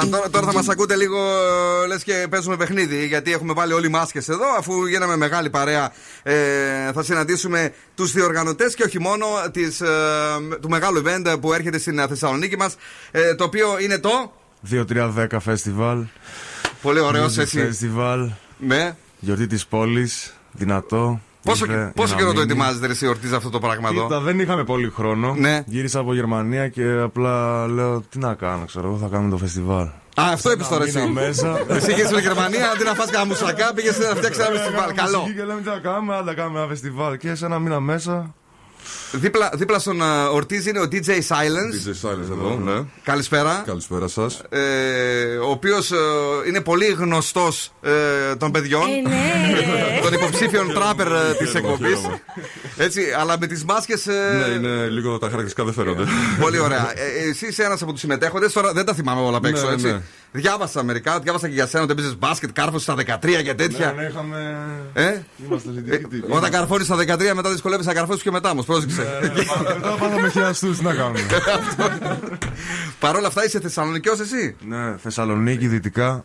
Ταντανταντανταντ. 0.00 0.10
Τώρα, 0.10 0.30
τώρα 0.30 0.46
θα 0.46 0.52
μας 0.52 0.68
ακούτε 0.68 0.96
λίγο 0.96 1.18
λες 1.86 2.02
και 2.02 2.26
παίζουμε 2.30 2.56
παιχνίδι. 2.56 3.06
Γιατί 3.06 3.32
έχουμε 3.32 3.52
βάλει 3.52 3.72
όλοι 3.72 3.88
μάσκες 3.88 4.28
εδώ. 4.28 4.46
Αφού 4.58 4.86
γίναμε 4.86 5.16
μεγάλη 5.16 5.50
παρέα, 5.50 5.92
ε, 6.22 6.34
θα 6.92 7.02
συναντήσουμε 7.02 7.72
τους 7.94 8.12
διοργανωτές 8.12 8.74
και 8.74 8.82
όχι 8.82 9.00
μόνο 9.00 9.26
της, 9.52 9.80
ε, 9.80 9.88
του 10.60 10.68
μεγάλου 10.68 11.02
event 11.04 11.40
που 11.40 11.52
έρχεται 11.52 11.78
στην 11.78 12.08
Θεσσαλονίκη 12.08 12.56
μας. 12.56 12.76
Ε, 13.10 13.34
το 13.34 13.44
οποίο 13.44 13.78
είναι 13.78 13.98
το. 13.98 14.32
2-3-10 14.60 15.40
φεστιβάλ. 15.40 16.04
Πολύ 16.82 17.00
ωραίος 17.00 17.34
Music 17.34 17.40
έτσι. 17.40 17.68
Festival. 17.70 18.28
Ναι. 18.58 18.96
Γιορτή 19.18 19.46
της 19.46 19.66
πόλης. 19.66 20.34
Δυνατό. 20.52 21.20
Πόσο, 21.48 21.64
Ήρθε 21.64 21.92
πόσο 21.94 22.06
για 22.06 22.16
καιρό 22.16 22.28
να 22.28 22.34
το 22.34 22.40
μείνει. 22.40 22.52
ετοιμάζετε, 22.52 22.86
ρε, 22.86 22.92
εσύ 22.92 23.06
ορτίζα 23.06 23.36
αυτό 23.36 23.50
το 23.50 23.58
πράγμα 23.58 23.88
εδώ; 23.92 24.02
Κοίτα, 24.02 24.20
δεν 24.20 24.38
είχαμε 24.40 24.64
πολύ 24.64 24.90
χρόνο. 24.90 25.34
Ναι. 25.38 25.62
Γύρισα 25.66 25.98
από 26.00 26.14
Γερμανία 26.14 26.68
και 26.68 26.84
απλά 27.02 27.66
λέω 27.66 28.02
τι 28.10 28.18
να 28.18 28.34
κάνω, 28.34 28.64
ξέρω 28.64 28.88
εγώ, 28.88 28.96
θα 28.96 29.08
κάνουμε 29.10 29.30
το 29.30 29.36
φεστιβάλ. 29.36 29.86
Α, 30.20 30.24
αυτό 30.32 30.52
είπες 30.52 30.68
τώρα 30.68 30.84
εσύ. 30.84 30.98
μήνα 30.98 31.20
μέσα. 31.20 31.60
Εσύ 31.68 31.90
είχε 31.90 32.04
στην 32.04 32.18
Γερμανία, 32.18 32.70
αντί 32.74 32.84
να 32.84 32.94
φας 32.94 33.10
κάνα 33.10 33.24
μουσακά, 33.26 33.72
πήγε 33.74 33.88
να 33.90 34.14
φτιάξει 34.14 34.40
ένα 34.40 34.58
φεστιβάλ. 34.58 34.92
Καλό. 34.94 35.22
Και 35.36 35.44
λέμε 35.44 35.60
τι 35.60 35.68
να 35.68 35.78
κάνουμε, 35.78 36.16
άντα 36.16 36.34
κάνουμε 36.34 36.58
ένα 36.58 36.68
φεστιβάλ. 36.68 37.16
Και 37.16 37.34
σε 37.34 37.44
ένα 37.46 37.58
μήνα 37.58 37.80
μέσα. 37.80 38.34
Δίπλα, 39.12 39.50
δίπλα 39.54 39.78
στον 39.78 40.00
uh, 40.00 40.32
Ορτίζ 40.32 40.66
είναι 40.66 40.80
ο 40.80 40.88
DJ 40.92 41.06
Silence. 41.08 41.74
DJ 42.04 42.08
Silence 42.08 42.30
εδώ, 42.32 42.60
ναι. 42.64 42.84
Καλησπέρα. 43.02 43.62
Καλησπέρα 43.66 44.08
σας. 44.08 44.42
Ε, 44.48 45.36
ο 45.36 45.50
οποίος 45.50 45.92
είναι 46.48 46.60
πολύ 46.60 46.84
γνωστός 46.86 47.72
ε, 47.80 47.90
των 48.36 48.50
παιδιών. 48.50 48.82
Ε, 48.82 49.08
ναι. 49.08 50.00
των 50.02 50.12
υποψήφιων 50.12 50.72
τράπερ 50.72 51.06
της 51.36 51.54
εκπομπής. 51.54 51.88
χαίρομαι. 51.96 52.20
Έτσι, 52.76 53.00
αλλά 53.18 53.36
με 53.40 53.46
τις 53.46 53.64
μάσκες. 53.64 54.06
Ναι, 54.06 54.54
είναι 54.54 54.86
λίγο 54.88 55.18
τα 55.18 55.26
χαρακτηριστικά 55.26 55.64
δεν 55.64 55.72
φέρονται. 55.74 56.04
Πολύ 56.44 56.58
ωραία. 56.58 56.92
Ε, 56.94 57.28
εσύ 57.28 57.46
είσαι 57.46 57.62
ένας 57.62 57.82
από 57.82 57.90
τους 57.92 58.00
συμμετέχοντες. 58.00 58.52
Τώρα 58.52 58.72
δεν 58.72 58.84
τα 58.84 58.94
θυμάμαι 58.94 59.20
όλα 59.20 59.36
απ' 59.36 59.44
έξω, 59.44 59.66
Ναι, 59.66 59.72
έτσι. 59.72 59.86
ναι. 59.86 60.00
Διάβασα 60.32 60.82
μερικά, 60.82 61.18
διάβασα 61.20 61.48
και 61.48 61.54
για 61.54 61.66
σένα 61.66 61.82
ότι 61.82 61.92
έπαιζες 61.92 62.18
μπάσκετ, 62.18 62.50
κάρφωσε 62.52 62.82
στα 62.82 62.94
13 62.94 63.42
και 63.42 63.54
τέτοια. 63.54 63.92
Ναι, 63.96 64.02
ναι, 64.02 64.08
είχαμε. 64.08 64.56
Ε; 64.92 65.18
Είμαστε 65.46 65.70
ζητητοί. 65.72 66.24
Όταν 66.28 66.50
καρφώνεις 66.50 66.86
στα 66.86 66.96
13, 66.96 67.34
μετά 67.34 67.50
δυσκολεύεις 67.50 67.86
να 67.86 67.94
καρφώσεις 67.94 68.22
και 68.22 68.30
μετά 68.30 68.50
όμως. 68.50 68.64
Πρόσεξε. 68.64 68.97
Μετά 69.74 69.96
πάθαμε 69.98 70.28
χειαστού, 70.28 70.76
τι 70.76 70.82
να 70.82 70.94
κάνουμε. 70.94 71.20
Παρ' 73.00 73.16
όλα 73.16 73.26
αυτά 73.26 73.44
είσαι 73.44 73.60
Θεσσαλονικιός 73.60 74.20
εσύ; 74.20 74.56
Ναι, 74.66 74.96
Θεσσαλονίκη, 74.96 75.66
δυτικά. 75.68 76.24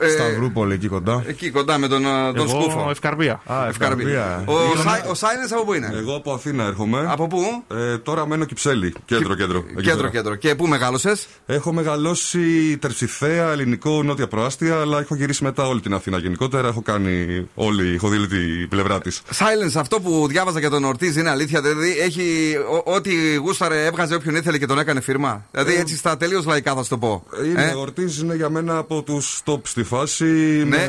Ε, 0.00 0.08
Σταυρούπολη 0.08 0.74
εκεί 0.74 0.88
κοντά. 0.88 1.22
Εκεί 1.26 1.50
κοντά 1.50 1.78
με 1.78 1.88
τον, 1.88 2.04
ε, 2.06 2.32
τον 2.34 2.48
Εγώ, 2.48 2.60
Σκούφο. 2.62 2.86
Ευκαρπία. 2.90 3.40
Α, 3.46 3.66
Ευκαρπία. 3.68 4.42
Ο, 4.46 4.52
Σάι- 4.82 5.10
ο 5.10 5.14
Σάινες 5.14 5.52
από 5.52 5.64
πού 5.64 5.72
είναι; 5.74 5.90
Εγώ 5.94 6.14
από 6.16 6.32
Αθήνα 6.32 6.64
έρχομαι. 6.64 7.06
Από 7.08 7.26
πού; 7.26 7.64
Ε, 7.74 7.98
τώρα 7.98 8.26
μένω 8.26 8.44
Κυψέλη. 8.44 8.94
Κέντρο, 9.04 9.34
κέντρο. 9.34 9.58
εκεί 9.58 9.82
Κέντρο, 9.82 9.96
πέρα. 9.96 10.08
κέντρο. 10.10 10.34
Και 10.34 10.54
πού 10.54 10.66
μεγάλωσες; 10.66 11.26
Έχω 11.46 11.72
μεγαλώσει 11.72 12.76
τερψιθέα, 12.78 13.50
ελληνικό, 13.52 14.02
νότια 14.02 14.28
προάστια, 14.28 14.80
αλλά 14.80 14.98
έχω 14.98 15.14
γυρίσει 15.14 15.44
μετά 15.44 15.66
όλη 15.68 15.80
την 15.80 15.94
Αθήνα 15.94 16.18
γενικότερα. 16.18 16.68
Έχω 16.68 16.82
κάνει 16.82 17.46
όλη, 17.54 17.94
έχω 17.94 18.08
δει 18.08 18.26
την 18.26 18.68
πλευρά 18.68 19.00
της. 19.00 19.22
Silence, 19.32 19.72
αυτό 19.76 20.00
που 20.00 20.26
διάβαζα 20.28 20.58
για 20.58 20.70
τον 20.70 20.84
Ορτίζ 20.84 21.16
είναι 21.16 21.30
αλήθεια. 21.30 21.60
Δηλαδή, 21.60 21.98
έχει 21.98 22.56
ό- 22.86 22.92
ό,τι 22.92 23.34
γούσταρε 23.34 23.84
έβγαζε 23.86 24.14
όποιον 24.14 24.34
ήθελε 24.34 24.58
και 24.58 24.66
τον 24.66 24.78
έκανε 24.78 25.00
φίρμα. 25.00 25.44
Δηλαδή, 25.50 25.74
έτσι 25.74 25.96
στα 25.96 26.16
τελείως 26.16 26.44
λαϊκά 26.46 26.74
θα 26.74 26.82
σου 26.82 26.88
το 26.88 26.98
πω. 26.98 27.24
Είναι, 27.46 27.62
Ε; 27.64 27.72
Ο 27.74 27.80
Ορτίζ 27.80 28.18
είναι 28.18 28.34
για 28.34 28.48
μένα 28.50 28.76
από 28.76 29.02
τους 29.02 29.40
top 29.44 29.60
στη 29.62 29.81
φάση. 29.82 30.24
Ναι. 30.24 30.76
Είναι, 30.76 30.88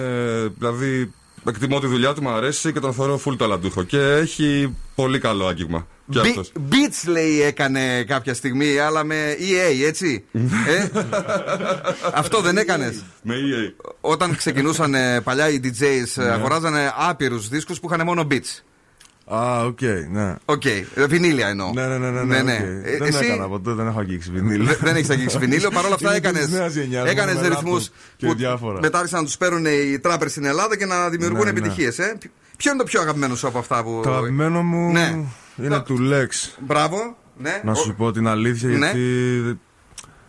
δηλαδή, 0.57 1.11
εκτιμώ 1.47 1.79
τη 1.79 1.87
δουλειά 1.87 2.13
του, 2.13 2.21
μου 2.21 2.29
αρέσει 2.29 2.71
και 2.73 2.79
τον 2.79 2.93
θεωρώ 2.93 3.21
full 3.25 3.37
ταλαντούχο. 3.37 3.83
Και 3.83 3.99
έχει 3.99 4.75
πολύ 4.95 5.19
καλό 5.19 5.47
άγγιγμα. 5.47 5.87
Και 6.09 6.19
Μπι- 6.19 6.27
αυτός. 6.29 6.51
Beats 6.69 7.07
λέει 7.07 7.41
έκανε 7.41 8.03
κάποια 8.03 8.33
στιγμή, 8.33 8.77
αλλά 8.77 9.03
με 9.03 9.35
EA, 9.39 9.85
έτσι. 9.85 10.23
ε; 10.67 10.89
Αυτό 12.13 12.41
δεν 12.41 12.57
έκανες; 12.57 13.03
Με 13.21 13.35
EA. 13.35 13.87
Όταν 14.01 14.35
ξεκινούσαν 14.35 14.93
ε, 14.93 15.21
παλιά 15.21 15.49
οι 15.49 15.59
DJs, 15.63 16.23
ε, 16.23 16.29
αγοράζανε 16.29 16.91
άπειρους 16.97 17.47
δίσκους 17.47 17.79
που 17.79 17.87
είχαν 17.91 18.05
μόνο 18.05 18.27
beats. 18.31 18.63
Α, 19.25 19.65
οκ, 19.65 19.81
ναι. 20.11 20.35
Οκ, 20.45 20.65
ε, 20.65 20.85
βινύλια 21.07 21.47
εννοώ. 21.47 21.71
Ναι, 21.73 21.87
ναι, 21.87 21.97
ναι. 21.97 22.09
ναι, 22.09 22.21
Ναι, 22.23 22.41
ναι, 22.41 22.41
ναι. 22.41 22.53
οκ. 22.53 22.85
Ε, 22.87 22.97
Δεν 22.97 23.07
εσύ- 23.07 23.23
έκανα 23.23 23.47
ποτέ, 23.47 23.71
δεν 23.73 23.87
έχω 23.87 23.99
αγγίξει 23.99 24.31
βινύλ. 24.31 24.65
Δε- 24.65 24.75
δεν 24.81 24.95
έχεις 24.95 25.09
αγγίξει 25.09 25.37
βινύλιο. 25.37 25.69
Παρ' 25.69 25.85
όλα 25.85 25.93
αυτά 25.93 26.07
Είναι 26.07 26.17
έκανε 26.17 26.39
της 26.39 26.49
νέας 26.49 26.75
γενιάς, 26.75 27.09
έκανες 27.09 27.35
με 27.35 27.47
ρυθμούς 27.47 27.87
laptop 27.89 27.91
και 28.17 28.33
διάφορα. 28.33 28.79
μετά 28.79 28.97
άρχισαν 28.97 29.19
να 29.19 29.25
τους 29.25 29.37
παίρνουν 29.37 29.65
οι 29.65 29.99
τράπερ 29.99 30.29
στην 30.29 30.45
Ελλάδα 30.45 30.77
και 30.77 30.85
να 30.85 31.09
δημιουργούν 31.09 31.43
Ναι, 31.45 31.51
ναι. 31.51 31.59
επιτυχίες. 31.59 31.99
Ε; 31.99 32.17
Ποιο 32.57 32.71
είναι 32.71 32.79
το 32.79 32.85
πιο 32.85 33.01
αγαπημένο 33.01 33.35
σου 33.35 33.47
από 33.47 33.57
αυτά 33.59 33.83
που. 33.83 33.99
Το 34.03 34.09
αγαπημένο 34.11 34.61
μου 34.63 34.91
Ναι. 34.91 35.25
είναι 35.63 35.79
του 35.79 35.97
Lex. 36.11 36.55
Μπράβο. 36.59 37.17
Ναι. 37.37 37.61
Να 37.63 37.73
σου 37.73 37.93
πω 37.97 38.11
την 38.11 38.27
αλήθεια, 38.27 38.69
Ναι. 38.69 38.75
γιατί 38.77 39.59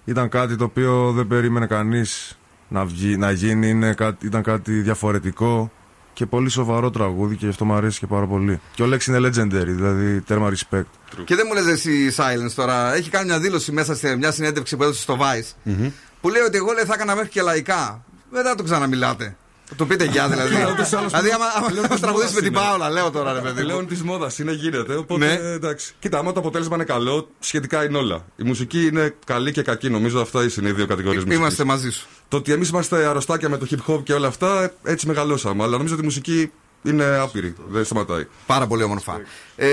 ήταν 0.05 0.29
κάτι 0.29 0.57
το 0.57 0.65
οποίο 0.65 1.13
δεν 1.13 1.27
περίμενε 1.27 1.67
κανείς 1.67 2.39
να, 2.69 2.85
βγει- 2.85 3.19
να 3.19 3.31
γίνει. 3.31 3.69
Είναι 3.69 3.93
κάτι, 3.95 4.27
ήταν 4.27 4.43
κάτι 4.43 4.73
διαφορετικό 4.81 5.73
και 6.15 6.27
πολύ 6.27 6.49
σοβαρό 6.49 6.91
τραγούδι 6.91 7.37
και 7.37 7.45
γι' 7.45 7.51
αυτό 7.51 7.65
μου 7.65 7.75
αρέσει 7.75 7.99
και 7.99 8.07
πάρα 8.07 8.27
πολύ. 8.27 8.61
Και 8.75 8.83
ο 8.83 8.87
Lex 8.93 9.07
είναι 9.07 9.19
legendary, 9.19 9.67
δηλαδή 9.67 10.21
τέρμα 10.21 10.53
respect. 10.53 10.85
Και 11.25 11.35
δεν 11.35 11.47
μου 11.49 11.55
λες 11.55 11.67
εσύ 11.67 12.15
Silence 12.17 12.53
τώρα. 12.55 12.95
Έχει 12.95 13.11
κάνει 13.11 13.27
μια 13.27 13.39
δήλωση 13.39 13.73
μέσα 13.73 13.95
σε 13.95 14.17
μια 14.17 14.33
συνέντευξη 14.33 14.77
που 14.77 14.83
έδωσε 14.83 15.01
στο 15.01 15.19
Vice. 15.21 15.73
Που 16.21 16.29
λέει 16.29 16.43
ότι 16.43 16.57
εγώ 16.57 16.73
λέει, 16.73 16.85
θα 16.85 16.95
έκανα 16.95 17.15
μέχρι 17.15 17.31
και 17.31 17.43
λαϊκά. 17.43 18.05
Δεν 18.31 18.45
θα 18.45 18.55
το 18.55 18.63
ξαναμιλάτε. 18.63 19.37
Θα 19.77 19.83
του 19.85 19.87
πείτε 19.87 20.05
γεια 20.05 20.29
δηλαδή. 20.29 20.55
Καλά, 20.55 20.71
ούτως 20.73 20.91
ή 20.91 20.97
άλλως 20.97 21.11
δηλαδή, 21.11 21.31
άμα, 21.31 21.45
άμα 21.57 21.67
πλέον 21.67 21.89
της 21.89 22.01
τραγουδήσει 22.01 22.35
με 22.35 22.41
μόδας 22.41 22.43
την 22.43 22.47
είναι. 22.47 22.59
Πάολα, 22.61 22.91
λέω 22.91 23.11
τώρα 23.11 23.33
ρε 23.33 23.41
παιδί. 23.41 23.61
μου. 23.61 23.67
Πλέον 23.67 23.87
της 23.87 24.03
μόδας 24.03 24.39
είναι, 24.39 24.53
γίνεται. 24.53 24.95
Οπότε 24.95 25.27
Ναι. 25.27 25.33
εντάξει. 25.33 25.95
Κοίτα, 25.99 26.19
άμα 26.19 26.33
το 26.33 26.41
αποτέλεσμα 26.41 26.75
είναι 26.75 26.85
καλό, 26.85 27.29
σχετικά 27.39 27.85
είναι 27.85 27.99
όλα. 27.99 28.25
Η 28.37 28.43
μουσική 28.43 28.87
είναι 28.87 29.15
καλή 29.27 29.53
και 29.53 29.63
κακή. 29.63 29.91
Νομίζω 29.91 30.21
αυτά 30.21 30.41
είναι 30.59 30.69
οι 30.69 30.73
δύο 30.73 30.87
κατηγορίες 30.87 31.25
μουσικής. 31.25 31.37
Είμαστε 31.37 31.65
μαζί 31.65 31.91
σου. 31.91 32.07
Το 32.29 32.37
ότι 32.37 32.53
εμείς 32.53 32.69
είμαστε 32.69 33.07
αρρωστάκια 33.07 33.49
με 33.49 33.59
το 33.59 33.67
hip 33.71 33.93
hop 33.95 34.03
και 34.03 34.13
όλα 34.13 34.27
αυτά, 34.27 34.73
έτσι 34.85 35.07
μεγαλώσαμε. 35.07 35.63
Αλλά 35.63 35.77
νομίζω 35.77 35.93
ότι 35.95 36.03
η 36.03 36.07
μουσική 36.07 36.51
είναι 36.85 37.05
άπειρη. 37.05 37.55
Δεν 37.69 37.85
σταματάει. 37.85 38.27
Πάρα 38.47 38.67
πολύ 38.67 38.83
όμορφα. 38.83 39.21
Ε, 39.57 39.67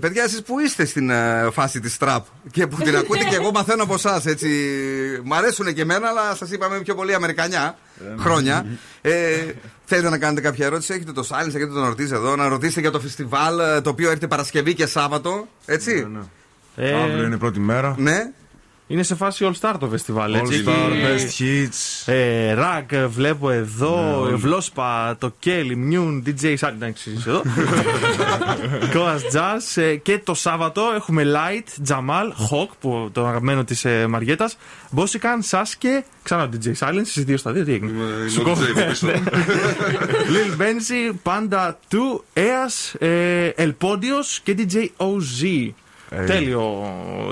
παιδιά, 0.00 0.22
εσείς 0.22 0.42
που 0.42 0.58
είστε 0.58 0.84
στην 0.84 1.10
ε, 1.10 1.48
φάση 1.52 1.80
της 1.80 1.96
τραπ 1.96 2.26
και 2.50 2.66
που 2.66 2.76
την 2.82 2.96
ακούτε 2.96 3.24
και 3.24 3.34
εγώ 3.34 3.50
μαθαίνω 3.50 3.82
από 3.82 3.94
εσάς. 3.94 4.26
Έτσι. 4.26 4.48
Μ' 5.24 5.34
αρέσουν 5.34 5.74
και 5.74 5.80
εμένα, 5.80 6.08
αλλά 6.08 6.34
σας 6.34 6.50
είπαμε 6.50 6.80
πιο 6.80 6.94
πολύ 6.94 7.14
Αμερικανιά 7.14 7.78
χρόνια. 8.18 8.66
Ε, 9.00 9.36
θέλετε 9.84 10.08
να 10.08 10.18
κάνετε 10.18 10.40
κάποια 10.40 10.66
ερώτηση, 10.66 10.94
έχετε 10.94 11.12
το 11.12 11.26
Silence, 11.30 11.46
έχετε 11.46 11.66
τον 11.66 11.84
Ορτίζ 11.84 12.12
εδώ, 12.12 12.36
να 12.36 12.48
ρωτήσετε 12.48 12.80
για 12.80 12.90
το 12.90 13.00
φεστιβάλ 13.00 13.58
ε, 13.58 13.80
το 13.80 13.90
οποίο 13.90 14.06
έρχεται 14.06 14.26
Παρασκευή 14.26 14.74
και 14.74 14.86
Σάββατο. 14.86 15.48
Έτσι. 15.66 16.06
Ε, 16.76 17.02
Αύριο 17.02 17.24
είναι 17.24 17.34
η 17.34 17.38
πρώτη 17.38 17.60
μέρα. 17.60 17.94
Ναι. 17.98 18.30
Είναι 18.90 19.02
σε 19.02 19.14
φάση 19.14 19.48
All 19.50 19.60
Star 19.60 19.74
το 19.80 19.86
φεστιβάλ, 19.86 20.34
All 20.34 20.38
έτσι. 20.38 20.64
Star, 20.66 20.70
Best 20.90 21.42
Hits. 21.42 22.12
Ε, 22.12 22.52
ρακ, 22.52 22.92
ε, 22.92 23.06
βλέπω 23.06 23.50
εδώ. 23.50 24.00
Ναι, 24.00 24.10
ε, 24.10 24.14
όλοι. 24.14 24.34
Βλόσπα, 24.34 25.16
το 25.18 25.32
Κέλι, 25.38 25.76
Μιούν, 25.76 26.22
DJ 26.26 26.54
Σάλι. 26.56 26.74
Εντάξει, 26.76 27.10
είσαι 27.10 27.28
εδώ. 27.30 27.42
Κόα 28.94 29.16
Jazz. 29.32 29.82
ε, 29.82 29.94
Και 29.96 30.18
το 30.18 30.34
Σάββατο 30.34 30.82
έχουμε 30.96 31.22
Light, 31.26 31.88
Jamal, 31.92 32.26
Hawk, 32.50 32.68
που, 32.80 33.08
το 33.12 33.26
αγαπημένο 33.26 33.64
της 33.64 33.84
ε, 33.84 34.06
Μαριέτα. 34.06 34.50
Μπόσικαν, 34.90 35.42
Σάσκε. 35.42 36.04
Ξανά 36.22 36.48
DJ 36.52 36.66
Silence. 36.78 37.04
Στις 37.04 37.24
δύο 37.24 37.36
στα 37.36 37.52
δύο, 37.52 37.64
τι 37.64 37.72
έγινε. 37.72 37.90
είναι 37.90 38.28
Σου 38.28 38.40
ο 38.40 38.48
κόβω. 38.48 38.62
DJ 38.64 38.86
πίσω. 38.88 39.06
Ναι. 39.06 39.22
Lil 40.28 40.60
Benzi, 40.62 41.14
Panda 41.24 41.70
2, 42.34 42.40
Eas, 42.40 42.94
ε, 42.98 43.50
El 43.56 43.72
Podios 43.80 44.38
και 44.42 44.54
DJ 44.58 44.86
OZ. 44.96 45.70
Ε. 46.10 46.24
Τέλειο 46.24 46.84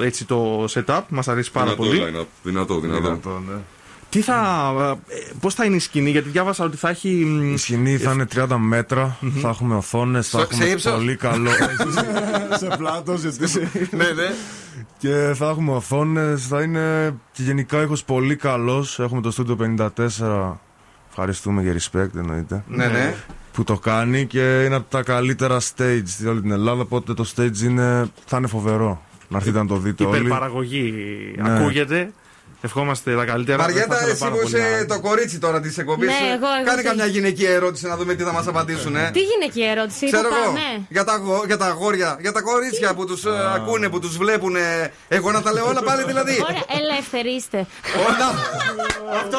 έτσι 0.02 0.24
το 0.24 0.64
setup, 0.64 1.00
μας 1.08 1.28
αρέσει 1.28 1.50
πάρα 1.50 1.74
Δυνατό 1.74 1.82
πολύ. 1.82 2.02
line-up. 2.20 2.24
Δυνατό, 2.42 2.80
δυνατό. 2.80 3.42
Τι 4.08 4.20
θα, 4.20 4.70
ε, 5.08 5.16
πώς 5.40 5.54
θα 5.54 5.64
είναι 5.64 5.76
η 5.76 5.78
σκηνή, 5.78 6.10
γιατί 6.10 6.28
διάβασα 6.28 6.64
ότι 6.64 6.76
θα 6.76 6.88
έχει... 6.88 7.08
Η 7.52 7.56
σκηνή 7.56 7.96
θα 7.96 8.12
είναι 8.12 8.26
30 8.34 8.46
μέτρα, 8.58 9.16
θα 9.40 9.48
έχουμε 9.48 9.74
οθόνες, 9.76 10.28
θα 10.28 10.38
Σε- 10.38 10.44
έχουμε 10.44 10.64
σε 10.64 10.70
ύψος; 10.70 10.92
πολύ 10.92 11.16
καλό. 11.16 11.50
σε 12.60 12.66
πλάτος, 12.78 13.22
ναι, 13.22 14.04
ναι. 14.04 14.32
Και 14.98 15.32
θα 15.34 15.48
έχουμε 15.48 15.72
οθόνες, 15.72 16.46
θα 16.46 16.62
είναι 16.62 17.14
και 17.32 17.42
γενικά 17.42 17.82
ήχος 17.82 18.04
πολύ 18.04 18.36
καλός. 18.36 18.98
Έχουμε 18.98 19.20
το 19.20 19.32
Studio 19.36 19.56
54. 19.56 20.52
Ευχαριστούμε 21.08 21.62
για 21.62 21.72
respect 21.74 22.16
εννοείται. 22.16 22.64
Ναι, 22.68 22.86
ναι. 22.86 23.14
Που 23.56 23.64
το 23.64 23.78
κάνει 23.78 24.26
και 24.26 24.62
είναι 24.64 24.74
από 24.74 24.90
τα 24.90 25.02
καλύτερα 25.02 25.60
stage 25.60 26.02
σε 26.04 26.28
όλη 26.28 26.40
την 26.40 26.50
Ελλάδα. 26.50 26.80
Οπότε 26.82 27.14
το 27.14 27.32
stage 27.36 27.58
είναι, 27.64 28.10
θα 28.26 28.36
είναι 28.36 28.46
φοβερό. 28.46 29.02
Να 29.28 29.36
έρθετε 29.36 29.58
να 29.58 29.66
το 29.66 29.76
δείτε 29.76 30.04
όλοι. 30.04 30.18
Υπερπαραγωγή 30.18 30.92
Ναι. 31.42 31.56
ακούγεται. 31.58 32.12
Ευχόμαστε 32.60 33.16
τα 33.16 33.24
καλύτερα. 33.24 33.58
Μαριέτα, 33.58 33.82
Ευχόμαστε 33.84 34.10
εσύ 34.10 34.18
πάρα 34.20 34.32
που 34.32 34.38
πολύ 34.40 34.56
είσαι 34.56 34.76
να- 34.80 34.86
το 34.94 35.00
κορίτσι 35.00 35.38
τώρα 35.38 35.60
της 35.60 35.78
εκπομπής. 35.78 36.08
Ναι, 36.08 36.14
εγώ- 36.14 36.52
εγώ 36.58 36.64
Κάνε 36.68 36.80
τι- 36.82 36.88
καμιά 36.88 37.06
γυναικεία 37.06 37.50
ερώτηση 37.50 37.86
να 37.86 37.96
δούμε 37.96 38.14
τι 38.14 38.22
θα 38.22 38.32
μας 38.32 38.46
απαντήσουν. 38.46 38.96
Ε. 38.96 39.10
Τι 39.12 39.20
γυναικεία 39.20 39.70
ερώτηση, 39.70 40.06
Ξέρω 40.06 40.28
που 40.28 40.34
εγώ. 40.34 40.44
πάμε. 40.44 40.86
Για 40.88 41.04
τα, 41.04 41.12
αγο- 41.12 41.42
για 41.46 41.56
τα 41.56 41.66
αγόρια, 41.66 42.16
για 42.20 42.32
τα 42.32 42.40
κορίτσια 42.40 42.94
που 42.94 43.06
τους 43.06 43.22
ακούνε, 43.56 43.88
που 43.88 43.98
τους 44.00 44.16
βλέπουν. 44.16 44.56
Εγώ 45.08 45.30
να 45.32 45.42
τα 45.42 45.52
λέω 45.52 45.66
όλα 45.68 45.82
πάλι 45.82 46.02
δηλαδή. 46.04 46.34
Ωραία, 46.48 46.64
ελευθερίστε. 46.80 47.58
Όλα. 48.08 48.28
Αυτό 49.20 49.38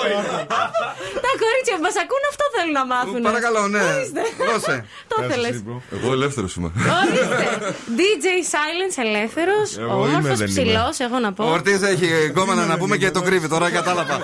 Τα 1.25 1.31
κορίτσια 1.43 1.75
που 1.77 1.81
μας 1.87 1.97
ακούν 2.03 2.23
αυτό 2.31 2.43
θέλουν 2.55 2.73
να 2.79 2.85
μάθουν. 2.85 3.21
Παρακαλώ, 3.21 3.67
ναι. 3.67 3.83
Ορίστε. 3.93 4.21
Δώσε. 4.51 4.85
Το 5.07 5.15
ήθελε. 5.23 5.49
Εγώ 5.97 6.11
ελεύθερος 6.11 6.55
είμαι. 6.55 6.71
Ορίστε. 7.01 7.45
DJ 7.99 8.25
Silence 8.53 8.95
ελεύθερος. 9.05 9.67
Εγώ 9.77 9.93
Όμορφο 9.93 10.17
είμαι, 10.19 10.21
δεν 10.35 10.47
είμαι. 10.47 10.61
ψηλός, 10.61 10.99
εγώ 10.99 11.19
να 11.19 11.33
πω. 11.33 11.43
Ο 11.43 11.51
Ορτίζ 11.51 11.81
έχει 11.83 12.07
γκόμενα 12.31 12.65
να 12.65 12.77
πούμε 12.77 12.97
και 12.97 13.06
το 13.11 13.21
κρύβει 13.21 13.47
τώρα, 13.47 13.69
κατάλαβα. 13.71 14.19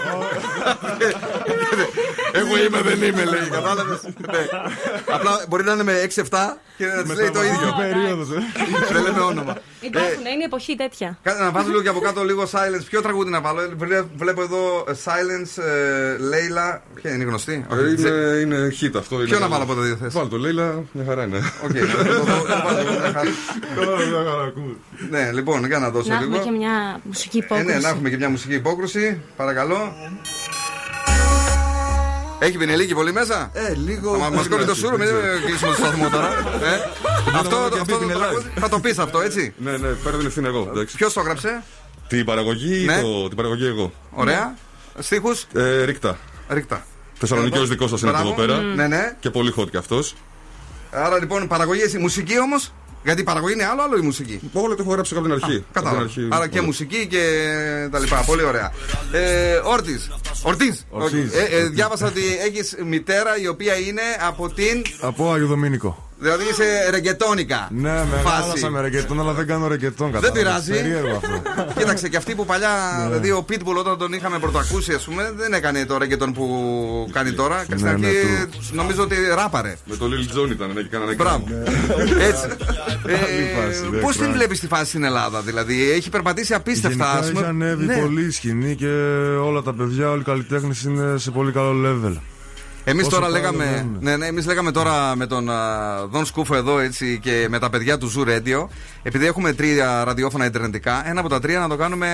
Εγώ 2.36 2.58
είμαι, 2.66 2.82
δεν 2.82 3.02
είμαι, 3.02 3.24
λέει. 3.24 3.50
Κατάλαβες; 3.52 4.00
Απλά 5.12 5.46
μπορεί 5.50 5.64
να 5.64 5.72
είναι 5.72 5.84
με 5.84 5.94
6-7 6.16 6.22
και 6.78 6.86
να 6.86 7.04
τη 7.04 7.16
λέει 7.16 7.30
το 7.30 7.44
ίδιο. 7.44 8.26
Δεν 8.92 9.02
λέμε 9.04 9.20
όνομα. 9.20 9.58
Υπάρχουν, 9.82 10.20
είναι 10.20 10.42
η 10.42 10.46
εποχή 10.46 10.76
τέτοια. 10.76 11.18
Κάνε 11.24 11.40
να 11.44 11.52
βάζω 11.52 11.68
λίγο 11.70 11.82
και 11.82 11.90
από 11.90 12.00
κάτω 12.00 12.24
λίγο 12.24 12.44
silence. 12.52 12.84
Ποιο 12.90 13.02
τραγούδι 13.02 13.30
να 13.30 13.42
βάλω. 13.42 13.62
Βλέ- 13.78 14.04
Βλέπω 14.16 14.42
εδώ 14.42 14.86
ε, 14.88 14.92
silence, 15.06 15.64
ε, 15.64 16.18
Λέιλα. 16.18 16.82
Ποια 16.94 17.12
είναι 17.14 17.24
η 17.24 17.26
γνωστή; 17.28 17.66
Ε, 17.72 17.90
Είναι, 17.90 18.10
είναι 18.42 18.74
hit 18.82 18.92
αυτό. 18.98 19.16
είναι 19.16 19.24
Ποιο 19.26 19.34
να 19.34 19.40
καλό. 19.40 19.52
βάλω 19.52 19.64
από 19.64 19.74
τα 19.76 19.82
δύο 19.82 19.96
θέσει. 19.96 20.18
Βάλ 20.18 20.28
το 20.28 20.38
Λέιλα, 20.38 20.84
μια 20.92 21.06
χαρά 21.08 21.24
είναι. 21.24 21.38
Οκ, 21.64 21.72
το- 21.72 22.04
το- 22.04 22.04
το- 22.04 22.26
το 22.26 22.62
βάζω, 22.64 22.84
μια 23.00 23.12
χαρά. 23.14 24.54
Ναι, 25.10 25.32
λοιπόν, 25.32 25.66
για 25.66 25.80
να 25.80 25.90
δώσω 25.90 26.10
Να 26.10 26.16
έχουμε 26.16 26.30
λίγο. 26.38 26.44
και 26.44 26.52
μια 26.58 27.00
μουσική 27.04 27.38
Ε, 27.38 27.42
υπόκρουση. 27.46 27.72
ναι, 27.74 27.80
να 27.80 27.90
έχουμε 27.90 28.10
και 28.10 28.18
μια 28.18 28.30
μουσική 28.30 28.54
υπόκρουση. 28.54 29.22
Παρακαλώ. 29.36 29.94
Έχει 32.44 32.58
μπινελίκι 32.58 32.94
πολύ 32.94 33.14
μέσα; 33.14 33.50
Ε, 33.54 33.74
λίγο. 33.76 34.18
Μα 34.18 34.30
μας 34.30 34.48
κόβει 34.48 34.66
το 34.66 34.76
ΕΣΡ, 34.76 34.98
μην 34.98 35.08
κλείσουμε 35.46 35.72
το 35.72 35.78
σταθμό 35.78 36.10
τώρα. 36.10 36.28
Ε, 36.28 36.80
Αυτό 37.36 37.56
βάλω 37.56 37.70
και 37.70 37.80
αυτό 37.80 37.94
το 37.94 38.00
μπινελίκι. 38.00 38.24
τραγούδι 38.26 38.50
θα 38.60 38.70
το 38.70 38.80
πεις 38.80 38.98
αυτό, 38.98 39.22
έτσι; 39.22 39.54
Ναι, 39.58 39.72
ναι, 39.72 39.88
παίρνω 39.88 40.18
την 40.18 40.28
ευθύνη 40.28 40.48
εγώ. 40.48 40.72
Ποιος 40.96 41.14
το 41.14 41.20
έγραψε, 41.20 41.64
Την 42.08 42.26
παραγωγή 42.26 42.82
ή 42.82 42.86
Ναι. 42.86 43.02
το, 43.02 43.28
την 43.28 43.36
παραγωγή 43.38 43.66
εγώ. 43.66 43.92
Ωραία. 44.12 44.56
Στίχους; 45.00 45.46
Ε, 45.54 45.84
ρίχτα. 45.84 46.18
Ρίχτα. 46.50 46.86
Θεσσαλονίκη 47.20 47.66
δικός 47.66 47.90
σας 47.90 48.02
είναι 48.02 48.12
Μπράβο. 48.12 48.28
εδώ 48.28 48.36
πέρα. 48.36 48.58
Ναι, 48.60 48.88
ναι. 48.88 49.16
Και 49.20 49.30
πολύ 49.30 49.54
hot 49.58 49.70
κι 49.70 49.78
αυτός. 49.78 50.16
Άρα 50.92 51.20
λοιπόν 51.20 51.48
παραγωγή 51.48 51.82
εσύ. 51.82 51.98
Μουσική 51.98 52.40
όμως; 52.40 52.74
Γιατί 53.04 53.22
η 53.22 53.24
παραγωγή 53.24 53.54
είναι 53.54 53.66
άλλο, 53.66 53.82
άλλο 53.82 53.98
η 53.98 54.02
μουσική. 54.02 54.40
Όλο 54.54 54.76
το 54.76 54.82
έχω 54.82 54.92
γράψει 54.92 55.14
από 55.14 55.24
την 55.24 55.32
αρχή. 55.32 55.56
Από 55.56 55.66
Κατάλαβα. 55.74 55.98
την 55.98 56.06
αρχή, 56.06 56.28
Άρα 56.32 56.48
και 56.48 56.58
όλα. 56.58 56.68
μουσική 56.68 57.08
και 57.08 57.24
τα 57.92 58.00
λοιπά. 58.00 58.24
Πολύ 58.26 58.44
ωραία. 58.44 58.72
Ε, 59.12 59.56
Όρτη. 59.64 60.00
Ορτή. 60.44 60.78
Ορτής. 60.90 61.34
Ε, 61.34 61.44
ε, 61.58 61.64
διάβασα 61.68 62.08
ότι 62.08 62.22
έχεις 62.48 62.76
μητέρα 62.86 63.38
η 63.38 63.48
οποία 63.48 63.76
είναι 63.76 64.02
από 64.28 64.50
την. 64.50 64.82
Από 65.02 65.32
Άγιο 65.32 65.48
Δομήνικο. 65.48 66.10
Δηλαδή 66.24 66.44
είσαι 66.52 66.90
ρεγκετόνικα. 66.90 67.68
Ναι, 67.72 68.04
μεγάλωσα 68.16 68.70
με 68.70 68.82
ρεγκετόν, 68.82 69.20
αλλά 69.20 69.34
δεν 69.34 69.48
κάνω 69.48 69.68
ρεγκετόν. 69.68 70.12
Δεν 70.12 70.22
κατάλαβες. 70.22 70.42
πειράζει. 70.44 70.72
Περίεργο 70.72 71.16
αυτό. 71.16 71.42
Κοίταξε 71.80 72.08
και 72.10 72.18
αυτοί 72.18 72.36
που 72.36 72.46
παλιά, 72.46 72.70
δηλαδή 73.08 73.32
ο 73.32 73.46
Pitbull 73.50 73.78
όταν 73.80 73.98
τον 73.98 74.14
είχαμε 74.14 74.40
πρωτοακούσει, 74.40 74.94
ας 74.94 75.04
πούμε, 75.04 75.32
δεν 75.36 75.54
έκανε 75.54 75.86
το 75.86 75.98
ρεγκετόν 75.98 76.34
που 76.34 76.46
κάνει 77.12 77.32
τώρα. 77.32 77.64
Στην 77.64 77.78
Ναι, 77.84 77.90
αρχή 77.90 78.02
ναι, 78.04 78.46
νομίζω 78.72 79.02
ότι 79.04 79.16
ράπαρε. 79.36 79.76
Με 79.86 79.96
το 79.96 80.06
Lil 80.06 80.38
Jon 80.38 80.52
ήταν, 80.52 80.72
ναι, 80.74 80.82
και 80.82 80.88
κάνανε 80.92 81.14
Μπράβο. 81.14 81.44
Έτσι. 82.30 82.48
φάση, 83.56 83.90
ναι, 83.92 83.98
Πώς 83.98 84.12
την 84.12 84.22
κράτη. 84.22 84.38
βλέπεις 84.38 84.60
τη 84.60 84.68
φάση 84.68 84.86
στην 84.86 85.04
Ελλάδα, 85.04 85.42
δηλαδή, 85.42 85.92
έχει 85.92 86.10
περπατήσει 86.10 86.54
απίστευτα. 86.54 87.06
Γενικά 87.06 87.20
ας 87.20 87.28
πούμε; 87.28 87.40
έχει 87.40 87.50
ανέβει 87.50 87.86
Ναι. 87.86 87.98
πολύ 87.98 88.26
η 88.26 88.30
σκηνή 88.32 88.76
και 88.76 88.88
όλα 89.44 89.62
τα 89.62 89.74
παιδιά, 89.74 90.10
όλοι 90.10 90.22
οι 90.22 90.24
καλλιτέχνε 90.24 90.74
είναι 90.86 91.18
σε 91.18 91.32
πολύ 91.32 91.52
καλό 91.52 91.74
level. 91.90 92.18
Εμείς 92.86 93.06
Όσο 93.06 93.16
τώρα 93.16 93.32
πάει, 93.32 93.42
λέγαμε, 93.42 93.64
ανεβαίνουν. 93.64 93.98
ναι, 94.00 94.18
ναι, 94.18 94.26
εμείς 94.26 94.46
λέγαμε 94.46 94.72
τώρα 94.72 95.16
με 95.16 95.26
τον 95.28 95.50
α, 95.50 95.58
Δον 96.12 96.26
Σκούφο 96.26 96.56
εδώ 96.56 96.80
έτσι 96.80 97.20
και 97.22 97.48
με 97.50 97.60
τα 97.60 97.70
παιδιά 97.70 97.98
του 97.98 98.12
Zoo 98.18 98.28
Radio, 98.28 98.68
επειδή 99.04 99.26
έχουμε 99.26 99.54
τρία 99.54 100.04
ραδιόφωνα 100.04 100.46
ιντερνετικά, 100.46 101.10
ένα 101.10 101.20
από 101.20 101.30
τα 101.30 101.40
τρία 101.40 101.60
να 101.60 101.68
το 101.70 101.76
κάνουμε 101.76 102.08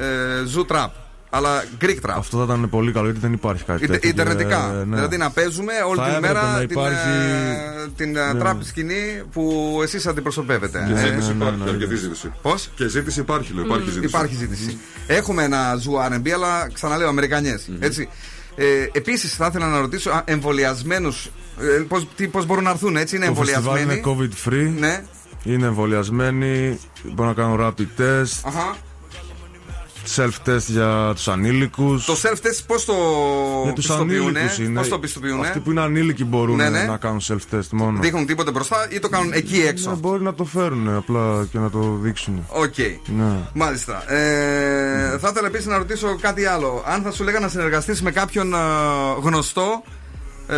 ε, 0.00 0.04
Zoo 0.56 0.74
Trap. 0.76 0.88
Αλλά 1.34 1.64
Greek 1.80 1.96
Trap. 2.06 2.14
Αυτό 2.16 2.36
θα 2.38 2.44
ήταν 2.44 2.68
πολύ 2.70 2.92
καλό 2.92 3.04
γιατί 3.04 3.20
δεν 3.20 3.32
υπάρχει 3.32 3.64
κάτι 3.64 3.84
Ιντε- 3.84 3.92
τέτοιο. 4.00 4.08
Ιντερνετικά. 4.10 4.70
Ε, 4.80 4.84
ναι. 4.84 4.94
Δηλαδή 4.96 5.16
να 5.16 5.30
παίζουμε 5.30 5.72
όλη 5.88 5.98
Θα 5.98 6.04
την 6.04 6.14
έπρεπε 6.14 6.34
μέρα 6.34 6.52
να 6.52 6.58
την, 6.58 6.68
υπάρχει- 6.70 7.08
ε, 7.84 7.88
την 7.96 8.16
ε, 8.16 8.32
Ναι. 8.32 8.40
trap 8.44 8.56
σκηνή 8.60 9.22
που 9.32 9.78
εσείς 9.82 10.06
αντιπροσωπεύετε. 10.06 10.84
Και 10.86 10.92
Ε, 10.92 10.96
ζήτηση 10.96 11.28
ναι, 11.28 11.34
υπάρχει, 11.34 11.58
ναι, 11.58 11.64
ναι. 11.64 11.70
αρκετή 11.70 11.94
ζήτηση. 11.96 12.32
Πώς; 12.42 12.70
Και 12.74 12.88
ζήτηση 12.88 13.20
υπάρχει, 13.20 13.52
λέω. 13.54 13.64
Υπάρχει 13.64 13.84
ζήτηση. 13.90 14.04
Υπάρχει 14.06 14.34
ζήτηση. 14.34 14.78
Έχουμε 15.06 15.42
ένα 15.42 15.74
Zoo 15.76 16.12
R&B, 16.14 16.30
αλλά 16.34 16.68
ξαναλέω 16.72 17.08
Αμερικανιές, 17.08 17.68
Έτσι. 17.78 18.08
Ε, 18.54 18.86
Επίσης, 18.92 19.34
θα 19.34 19.46
ήθελα 19.46 19.68
να 19.68 19.80
ρωτήσω 19.80 20.22
εμβολιασμένους. 20.24 21.30
Ε, 21.60 22.26
Πώς 22.30 22.46
μπορούν 22.46 22.64
να 22.64 22.70
έρθουν, 22.70 22.96
έτσι, 22.96 23.16
είναι 23.16 23.26
Το 23.26 23.34
φεστιβάλ 23.34 23.76
εμβολιασμένοι; 23.76 24.00
είναι 24.16 24.30
COVID 24.44 24.48
free. 24.48 24.80
Ναι. 24.80 25.04
Είναι 25.44 25.66
εμβολιασμένοι. 25.66 26.78
Μπορούν 27.02 27.34
να 27.36 27.42
κάνουν 27.42 27.60
rapid 27.60 28.00
test. 28.00 28.40
Αχα. 28.42 28.76
Self-test 30.16 30.64
για 30.66 31.12
τους 31.14 31.28
ανήλικους. 31.28 32.04
Το 32.04 32.12
self-test 32.22 32.60
πώς 32.66 32.84
το 32.84 32.94
Για 33.64 33.72
τους 33.72 33.86
πιστοποιούνε, 33.86 34.38
ανήλικους 34.38 34.58
είναι. 34.58 34.78
Πώς 34.78 34.88
το 34.88 34.98
πιστοποιούνε; 34.98 35.46
Αυτοί 35.46 35.58
που 35.60 35.70
είναι 35.70 35.80
ανήλικοι 35.80 36.24
μπορούν 36.24 36.56
Ναι, 36.56 36.68
ναι. 36.68 36.82
να 36.82 36.96
κάνουν 36.96 37.20
self-test 37.28 37.68
μόνο. 37.70 37.98
Δείχνουν 38.00 38.26
τίποτε 38.26 38.50
μπροστά 38.50 38.86
ή 38.90 38.98
το 38.98 39.08
κάνουν 39.08 39.32
εκεί 39.32 39.56
Ναι, 39.58 39.64
έξω; 39.64 39.96
μπορεί 40.00 40.22
να 40.22 40.34
το 40.34 40.44
φέρουν 40.44 40.88
απλά 40.88 41.46
και 41.50 41.58
να 41.58 41.70
το 41.70 41.98
δείξουν. 42.02 42.46
Οκ. 42.48 42.78
Ναι. 43.06 43.36
Μάλιστα. 43.54 44.12
Ε, 44.12 45.18
θα 45.18 45.28
ήθελα 45.30 45.46
επίσης 45.46 45.66
να 45.66 45.76
ρωτήσω 45.78 46.16
κάτι 46.20 46.44
άλλο. 46.44 46.82
Αν 46.86 47.02
θα 47.02 47.10
σου 47.12 47.24
λέγα 47.24 47.40
να 47.40 47.48
συνεργαστείς 47.48 48.02
με 48.02 48.10
κάποιον 48.10 48.54
ε, 48.54 48.56
γνωστό. 49.22 49.82
Ε, 50.48 50.56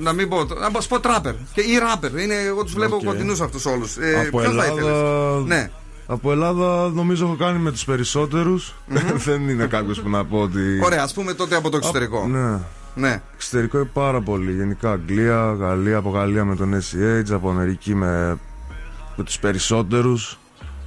να 0.00 0.12
μην 0.12 0.28
πω. 0.28 0.44
Να 0.44 0.70
πω- 0.70 0.82
πω 0.88 1.00
τράπερ. 1.00 1.34
Και, 1.52 1.60
ή 1.60 1.78
ράπερ. 1.78 2.18
Είναι, 2.22 2.34
εγώ 2.34 2.64
τους 2.64 2.72
βλέπω 2.72 2.96
Οκ. 2.96 3.04
κοντινούς 3.04 3.40
αυτούς 3.40 3.66
όλους. 3.66 3.96
Ε, 3.96 4.26
από 4.28 4.38
ποιον 4.38 4.54
θα 4.56 4.64
ήθελες; 4.64 4.78
Ελλάδα. 4.86 5.40
Ναι. 5.46 5.70
Από 6.06 6.32
Ελλάδα 6.32 6.88
νομίζω 6.88 7.24
έχω 7.24 7.36
κάνει 7.36 7.58
με 7.58 7.70
τους 7.70 7.84
περισσότερους. 7.84 8.74
Δεν 9.26 9.48
είναι 9.48 9.66
κάποιος 9.66 10.00
που 10.00 10.08
να 10.08 10.24
πω 10.24 10.38
ότι. 10.38 10.80
Ωραία, 10.82 11.02
ας 11.02 11.12
πούμε 11.12 11.34
τότε 11.34 11.56
από 11.56 11.70
το 11.70 11.76
εξωτερικό. 11.76 12.20
Α, 12.20 12.26
ναι. 12.26 12.58
Ναι. 12.94 13.22
Εξωτερικό 13.34 13.78
είναι 13.78 13.90
πάρα 13.92 14.20
πολύ. 14.20 14.52
Γενικά 14.52 14.90
Αγγλία, 14.90 15.52
Γαλλία, 15.52 15.96
από 15.96 16.10
Γαλλία 16.10 16.44
με 16.44 16.56
τον 16.56 16.74
SCH, 16.74 17.30
από 17.30 17.50
Αμερική 17.50 17.94
με, 17.94 18.38
με 19.16 19.24
τους 19.24 19.38
περισσότερους. 19.38 20.38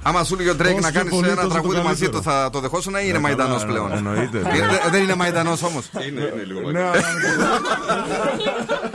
Άμα 0.02 0.24
σου 0.24 0.36
λέει 0.36 0.48
ο 0.48 0.52
Drake 0.58 0.64
Όσο 0.64 0.78
να 0.80 0.90
κάνεις 0.90 1.10
πιο 1.10 1.20
πολύ, 1.20 1.26
ένα 1.26 1.34
τόσο 1.34 1.46
το 1.48 1.52
τραγούδι 1.52 1.76
μαζί 1.76 1.86
καλύτερο. 1.88 2.10
του, 2.12 2.22
θα 2.22 2.50
το 2.52 2.60
δεχόσουν 2.60 2.94
ή 2.94 2.98
είναι 3.02 3.12
Ναι, 3.12 3.18
Μαϊντανός 3.18 3.60
καλά, 3.64 3.72
πλέον; 3.72 3.92
εννοείται. 3.92 4.38
Ε, 4.38 4.90
Δεν 4.90 5.02
είναι 5.02 5.14
Μαϊντανός 5.14 5.62
όμως; 5.62 5.84
Είναι, 6.08 6.20
είναι 6.20 6.42
λίγο 6.46 6.60
Ναι, 6.70 6.82
μακριά. 6.84 7.02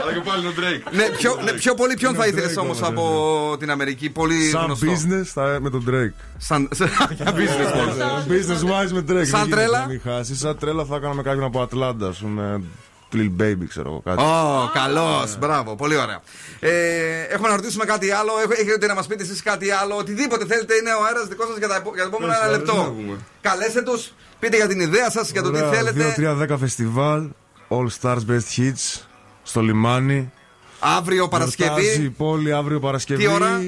Αλλά 0.00 0.12
και 0.12 0.20
πάλι 0.24 0.40
είναι 0.40 0.48
ο 0.48 0.52
Drake. 0.56 0.92
Ναι, 0.92 1.04
πιο, 1.16 1.38
ναι, 1.44 1.52
πιο 1.52 1.74
πολύ 1.74 1.94
ποιον 1.94 2.14
θα 2.14 2.26
Είναι 2.26 2.36
ήθελες 2.36 2.56
Drake 2.58 2.62
όμως 2.62 2.82
όμως, 2.82 2.88
από 2.88 3.56
την 3.58 3.70
Αμερική. 3.70 4.10
Πολύ 4.10 4.48
Σαν 4.48 4.64
γνωστό; 4.64 4.86
business 4.92 5.22
θα, 5.24 5.58
με 5.60 5.70
τον 5.70 5.84
Drake. 5.88 6.14
Σαν 6.36 6.68
για 7.16 7.26
business 7.26 7.74
μόνο. 7.76 8.24
business 8.28 8.62
wise 8.70 8.90
με 8.92 8.98
Drake. 9.00 9.04
Σαν 9.04 9.14
δεν 9.14 9.22
γίνεται 9.22 9.50
τρέλα; 9.50 9.78
να 9.78 9.86
Μην 9.86 10.00
χάσεις. 10.04 10.38
Σαν 10.38 10.58
τρέλα 10.58 10.84
θα 10.84 10.96
έκανα 10.96 11.14
με 11.14 11.22
κάποιον 11.22 11.44
από 11.44 11.62
Ατλάντα, 11.62 12.14
α 13.18 13.22
πούμε. 13.22 13.32
Lil 13.38 13.42
Baby, 13.42 13.66
ξέρω 13.68 13.88
εγώ 13.88 14.00
κάτι. 14.04 14.22
Ω, 14.22 14.70
καλώς. 14.74 15.38
Μπράβο, 15.38 15.76
πολύ 15.76 15.96
ωραία. 15.96 16.20
Ε, 16.60 17.22
έχουμε 17.28 17.48
να 17.48 17.56
ρωτήσουμε 17.56 17.84
κάτι 17.84 18.10
άλλο. 18.10 18.32
Έχ- 18.50 18.60
Έχετε 18.60 18.86
να 18.86 18.94
μας 18.94 19.06
πείτε 19.06 19.22
εσείς 19.22 19.42
κάτι 19.42 19.70
άλλο. 19.70 19.96
Οτιδήποτε 19.96 20.46
θέλετε 20.46 20.74
είναι 20.74 20.90
ο 20.90 21.04
αέρας 21.04 21.26
δικός 21.28 21.46
σας 21.48 21.56
για, 21.58 21.68
τα 21.68 21.76
επο- 21.76 21.94
για 21.94 22.02
το 22.02 22.08
επόμενο 22.08 22.32
ένα 22.42 22.50
λεπτό. 22.50 22.94
Καλέστε 23.40 23.82
τους, 23.82 24.12
πείτε 24.38 24.56
για 24.56 24.66
την 24.68 24.80
ιδέα 24.80 25.10
σας, 25.10 25.30
για 25.30 25.42
το 25.42 25.50
τι 25.50 25.58
θέλετε. 25.58 26.14
2-3-10 26.50 26.58
φεστιβάλ, 26.58 27.28
All 27.68 27.86
Stars 28.00 28.18
Best 28.30 28.48
Hits, 28.56 29.00
στο 29.42 29.60
λιμάνι. 29.60 30.32
Αύριο 30.80 31.14
Γιορτάζει 31.28 31.52
η 31.52 31.56
Παρασκευή. 31.66 32.10
πόλη 32.10 32.52
αύριο 32.52 32.80
Παρασκευή. 32.80 33.24
Τι 33.26 33.32
ώρα; 33.32 33.62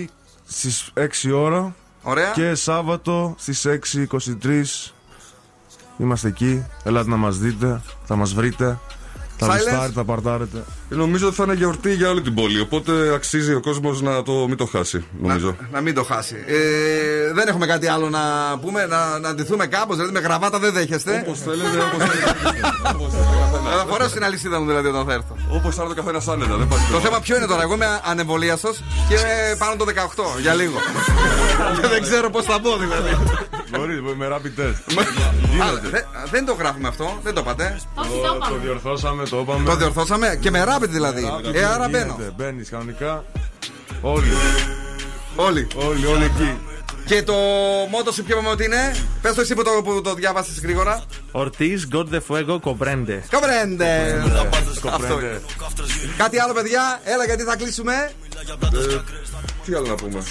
Στις 0.49 0.91
6 0.95 1.33
ώρα. 1.33 1.75
Ωραία. 2.03 2.31
Και 2.31 2.55
Σάββατο 2.55 3.35
στις 3.39 3.65
6.23 3.65 4.93
Είμαστε 5.99 6.29
εκεί. 6.29 6.65
Ελάτε 6.85 7.09
να 7.11 7.17
μας 7.17 7.39
δείτε. 7.39 7.81
Θα 8.05 8.17
μας 8.17 8.35
βρείτε. 8.35 8.79
Θα 9.39 9.47
Silence. 9.47 9.51
γουστάρετε, 9.51 9.93
θα 9.95 10.05
παρτάρετε. 10.05 10.65
Νομίζω 10.89 11.27
ότι 11.27 11.37
θα 11.37 11.43
είναι 11.45 11.55
γιορτή 11.55 11.95
για 11.95 12.09
όλη 12.11 12.21
την 12.23 12.35
πόλη. 12.35 12.61
Οπότε 12.61 13.15
αξίζει 13.15 13.55
ο 13.55 13.61
κόσμος 13.61 14.03
να 14.03 14.23
το 14.23 14.33
μην 14.33 14.57
το 14.57 14.67
χάσει. 14.67 15.05
Νομίζω. 15.21 15.57
Να 15.73 15.81
μην 15.81 15.95
το 15.95 16.03
χάσει. 16.05 16.37
Ε, 16.47 17.33
δεν 17.33 17.49
έχουμε 17.49 17.67
κάτι 17.67 17.87
άλλο 17.87 18.09
να 18.11 18.21
πούμε, 18.61 18.87
να, 18.87 19.19
να 19.19 19.29
αντιθούμε 19.29 19.67
κάπως. 19.67 19.97
Δηλαδή 19.97 20.13
με 20.15 20.21
γραβάτα 20.21 20.59
δεν 20.59 20.73
δέχεστε. 20.73 21.23
Όπως 21.27 21.39
θέλετε, 21.39 21.69
όπως 21.79 22.09
θέλετε. 22.09 22.61
Θα 23.79 23.85
φορέσω 23.89 24.11
την 24.13 24.25
αλυσίδα 24.25 24.61
μου 24.61 24.67
δηλαδή 24.67 24.89
όταν 24.89 25.05
θα 25.07 25.13
έρθω. 25.13 25.37
Όπως 25.51 25.75
θα 25.75 25.83
είναι 25.85 25.95
το 25.95 26.03
καθένα 26.03 26.33
άνετα. 26.33 26.57
Δεν 26.57 26.67
υπάρχει 26.67 26.93
Το 26.93 27.01
θέμα 27.01 27.21
ποιο 27.21 27.37
είναι 27.37 27.47
τώρα, 27.47 27.63
εγώ 27.63 27.75
είμαι 27.75 28.01
ανεμβολίαστο 28.05 28.71
και 29.09 29.15
είμαι 29.15 29.57
πάνω 29.59 29.77
το 29.77 29.85
18 30.37 30.41
για 30.41 30.55
λίγο. 30.55 30.79
δεν 31.93 32.03
ξέρω 32.03 32.31
πώς 32.31 32.45
θα 32.45 32.59
μπω 32.59 32.77
δηλαδή. 32.77 33.11
Μπορείς, 33.77 34.01
με 34.17 34.29
rapid 34.33 34.61
test. 34.61 34.79
Α, 35.63 35.67
δε- 35.91 36.03
δεν 36.31 36.45
το 36.45 36.53
γράφουμε 36.59 36.89
αυτό, 36.89 37.19
δεν 37.23 37.35
το 37.35 37.41
είπατε. 37.41 37.81
Όχι, 37.95 38.09
το 38.09 38.49
Το 38.51 39.26
είπαμε. 39.31 39.39
διορθώσαμε, 39.39 39.45
το 39.45 39.53
είπαμε. 39.53 39.71
Το 39.71 39.77
διορθώσαμε 39.77 40.39
και 40.41 40.51
με 40.51 40.65
rapid 40.69 40.89
δηλαδή. 40.89 41.33
Ε, 41.53 41.65
άρα 41.65 41.89
μπαίνω. 41.89 42.19
Μπαίνεις 42.37 42.71
κανονικά. 42.71 43.25
Όλοι. 44.01 44.33
Όλοι. 45.37 45.67
Όλοι, 45.77 46.07
όλοι 46.07 46.25
εκεί. 46.25 46.59
Και 47.05 47.23
το 47.23 47.35
μότο 47.91 48.13
σου 48.13 48.23
ποιο 48.25 48.37
είπαμε 48.37 48.49
ότι 48.49 48.65
είναι; 48.65 48.97
Πες 49.23 49.35
το 49.35 49.41
εσύ 49.41 49.55
που 49.55 49.63
το, 49.63 49.71
που 49.85 50.01
το 50.01 50.15
διάβασες 50.15 50.61
γρήγορα. 50.61 51.03
Ortiz, 51.33 51.79
God 51.93 52.07
de 52.15 52.21
Fuego, 52.29 52.59
Comprende. 52.61 53.19
Κομπρέντε. 53.31 54.23
Αυτό 54.91 55.21
είναι. 55.21 55.41
Κάτι 56.17 56.39
άλλο, 56.39 56.53
παιδιά. 56.53 57.01
Έλα, 57.05 57.25
γιατί 57.25 57.43
θα 57.43 57.57
κλείσουμε. 57.57 58.13
Τι 59.67 59.75
άλλο 59.75 59.87
να 59.87 59.95
πούμε; 59.95 60.23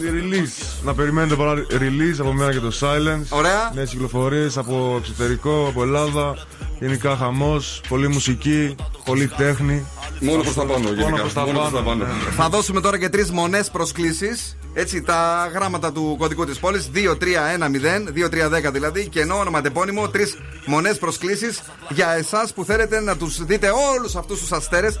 Release. 0.00 0.82
Να 0.84 0.94
περιμένετε 0.94 1.34
πολλά 1.34 1.54
release 1.70 2.16
από 2.20 2.32
μένα 2.32 2.52
και 2.52 2.58
το 2.58 2.72
Silence. 2.80 3.26
Ωραία. 3.38 3.70
Νέες 3.74 3.90
κυκλοφορίες 3.90 4.56
από 4.56 4.94
εξωτερικό, 4.98 5.66
από 5.68 5.82
Ελλάδα. 5.82 6.34
Γενικά 6.80 7.16
χαμός, 7.16 7.80
πολλή 7.88 8.08
μουσική, 8.08 8.74
πολλή 9.04 9.28
τέχνη. 9.28 9.86
Μόνο 10.20 10.42
προς 10.42 10.54
τα 10.54 10.60
πάνω, 10.64 10.78
Μόνο 10.78 10.94
γενικά. 10.94 11.20
προς 11.20 11.32
τα 11.32 11.40
Μόνο 11.46 11.58
προς 11.58 11.70
τα 11.72 11.82
πάνω. 11.82 12.04
πάνω. 12.04 12.14
Θα 12.36 12.48
δώσουμε 12.48 12.80
τώρα 12.80 12.98
και 12.98 13.08
τρεις 13.08 13.30
μονές 13.30 13.70
προσκλήσεις. 13.70 14.56
Έτσι, 14.74 15.02
τα 15.02 15.50
γράμματα 15.54 15.92
του 15.92 16.16
κωδικού 16.18 16.44
της 16.44 16.58
πόλης. 16.58 16.90
2-3-1-0, 16.92 18.12
2-3-10 18.12 18.70
δηλαδή. 18.70 19.08
Και 19.08 19.20
ενώ 19.20 19.38
ονοματεπώνυμο, 19.38 20.08
τρεις 20.08 20.36
μονές 20.66 20.98
προσκλήσεις 20.98 21.60
για 21.88 22.10
εσάς 22.10 22.52
που 22.52 22.64
θέλετε 22.64 23.00
να 23.00 23.16
τους 23.16 23.44
δείτε 23.44 23.70
όλους 23.96 24.16
αυτούς 24.16 24.40
τους 24.40 24.52
αστέρες. 24.52 25.00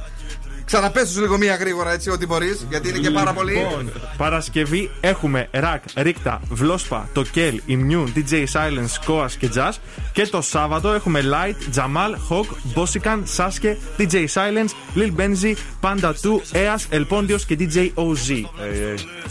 Ξαναπέσου 0.64 1.20
λίγο 1.20 1.38
μία 1.38 1.56
γρήγορα 1.56 1.92
έτσι, 1.92 2.10
ό,τι 2.10 2.26
μπορείς, 2.26 2.66
γιατί 2.68 2.88
είναι 2.88 2.98
και 2.98 3.10
πάρα 3.10 3.32
πολύ. 3.32 3.52
Λοιπόν, 3.52 3.92
Παρασκευή 4.16 4.90
έχουμε 5.00 5.48
ρακ, 5.50 5.82
ρίκτα, 5.96 6.40
βλόσπα, 6.50 7.08
το 7.12 7.22
κέλ, 7.22 7.60
immune, 7.68 8.06
DJ 8.16 8.44
Silence, 8.52 9.06
Koas 9.06 9.30
και 9.38 9.50
Jazz. 9.54 9.72
Και 10.12 10.26
το 10.26 10.40
Σάββατο 10.40 10.92
έχουμε 10.92 11.20
Light, 11.24 11.78
Jamal, 11.78 12.14
Hawk, 12.30 12.46
Bossican, 12.74 13.22
Sasuke, 13.36 13.76
DJ 13.98 14.26
Silence, 14.26 14.72
Lil 14.94 15.12
Benzi, 15.16 15.54
Panda 15.80 16.12
2, 16.22 16.40
Eas, 16.52 16.98
Elpondios 16.98 17.40
και 17.46 17.56
DJ 17.58 17.90
OZ. 17.94 18.44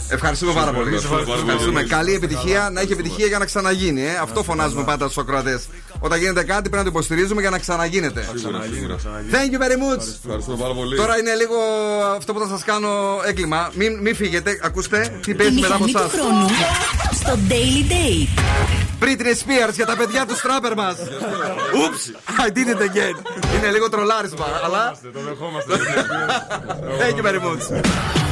Ευχαριστούμε 0.08 0.52
πάρα 0.52 0.72
πολύ. 0.72 0.94
Ευχαριστούμε 0.94 1.24
πάρα 1.24 1.24
πολύ. 1.24 1.40
Ευχαριστούμε. 1.40 1.82
Καλή 1.82 2.14
επιτυχία, 2.14 2.70
να 2.72 2.80
έχει 2.80 2.92
επιτυχία 2.92 3.26
για 3.26 3.38
να 3.38 3.44
ξαναγίνει. 3.44 4.02
Ε. 4.02 4.16
Αυτό 4.22 4.42
φωνάζουμε 4.42 4.84
πάντα 4.84 5.04
στους 5.04 5.18
ακροατές. 5.18 5.68
Όταν 6.04 6.18
γίνεται 6.18 6.42
κάτι 6.42 6.60
πρέπει 6.68 6.76
να 6.76 6.82
το 6.82 6.88
υποστηρίζουμε 6.88 7.40
για 7.40 7.50
να 7.50 7.58
ξαναγίνεται. 7.58 8.28
Σίγουρα, 8.36 8.62
σίγουρα. 8.74 8.96
Thank 9.32 9.50
you 9.54 9.60
very 9.64 9.76
much. 9.84 10.04
Ευχαριστούμε 10.24 10.56
πάρα 10.56 10.74
πολύ. 10.74 10.96
Τώρα 10.96 11.18
είναι 11.18 11.34
λίγο 11.34 11.56
αυτό 12.16 12.32
που 12.32 12.40
θα 12.40 12.46
σας 12.48 12.64
κάνω 12.64 13.20
έγκλημα. 13.26 13.70
Μην, 13.74 13.98
μην 14.00 14.14
φύγετε, 14.16 14.60
ακούστε 14.62 15.18
τι 15.22 15.30
Η 15.30 15.34
παίζει 15.34 15.60
μετά 15.60 15.74
από 15.74 15.84
μηχανή 15.84 16.08
του 16.10 16.16
εσά. 16.16 16.22
χρόνου 16.22 16.46
στο 17.14 17.38
Daily 17.48 17.92
Date. 17.92 18.40
Britney 19.04 19.34
Spears 19.42 19.72
για 19.74 19.86
τα 19.86 19.96
παιδιά 19.96 20.26
του 20.26 20.34
τράπερ 20.42 20.74
μας. 20.74 20.96
Oops, 21.82 22.02
I 22.44 22.48
did 22.48 22.68
it 22.74 22.80
again. 22.82 23.16
Είναι 23.56 23.70
λίγο 23.70 23.88
τρολάρισμα, 23.88 24.46
αλλά. 24.64 24.94
Το 25.12 25.20
δεχόμαστε. 25.28 25.74
Thank 27.00 27.16
you 27.16 27.24
very 27.28 27.40
much. 27.40 28.31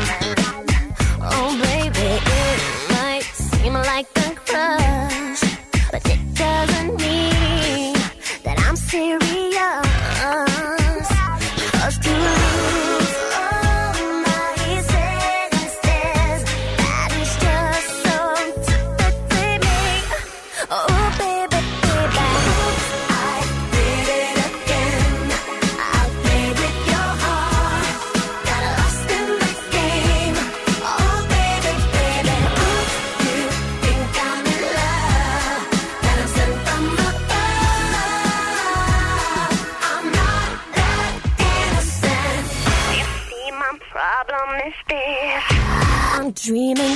Dreaming 46.41 46.90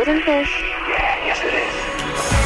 isn't 0.00 0.24
this? 0.24 0.48
Yeah, 0.88 1.26
yes 1.26 1.40
it 1.44 1.52
is. 1.52 1.74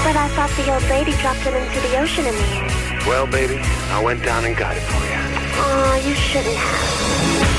But 0.05 0.17
I 0.17 0.29
thought 0.35 0.51
the 0.57 0.73
old 0.73 0.83
lady 0.91 1.13
dropped 1.23 1.47
it 1.47 1.55
into 1.55 1.81
the 1.89 1.99
ocean 2.01 2.27
in 2.27 2.35
the 2.35 2.43
end. 2.43 3.07
Well, 3.07 3.27
baby, 3.27 3.59
I 3.91 4.03
went 4.03 4.25
down 4.25 4.45
and 4.45 4.57
got 4.57 4.77
it 4.77 4.83
for 4.83 5.05
you. 5.05 5.21
Oh, 5.57 6.03
you 6.05 6.15
shouldn't 6.15 6.57
have. 6.57 7.54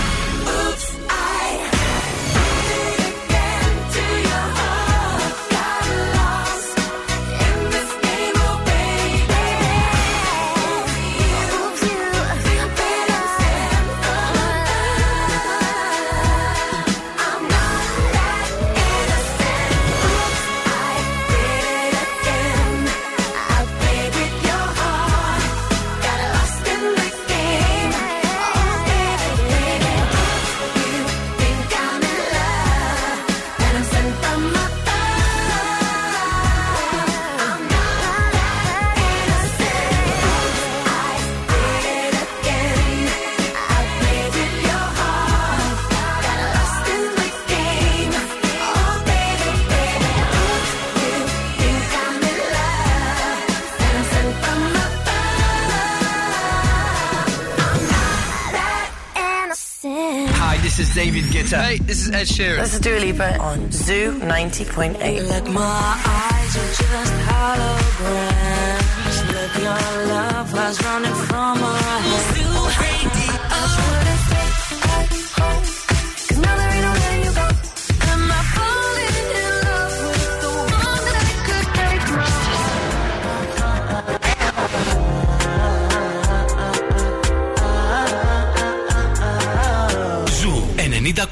David 60.96 61.26
Guetta. 61.26 61.62
Hey, 61.62 61.78
this 61.80 62.08
is 62.08 62.12
Ed 62.12 62.26
Sheeran. 62.26 62.62
This 62.62 62.74
is 62.76 62.80
Dua 62.80 63.00
Lipa 63.00 63.38
on 63.40 63.70
Zoo 63.70 64.18
90.8. 64.22 65.28
Look, 65.28 65.48
my 65.54 65.62
eyes 65.62 66.56
are 66.56 66.72
just 66.72 67.14
holograms. 67.28 69.18
Look, 69.28 69.54
your 69.62 70.06
love 70.08 70.54
was 70.54 70.82
running 70.86 71.14
from 71.28 71.58
head. 71.58 72.32
Zoo 72.34 72.48
80. 74.00 74.05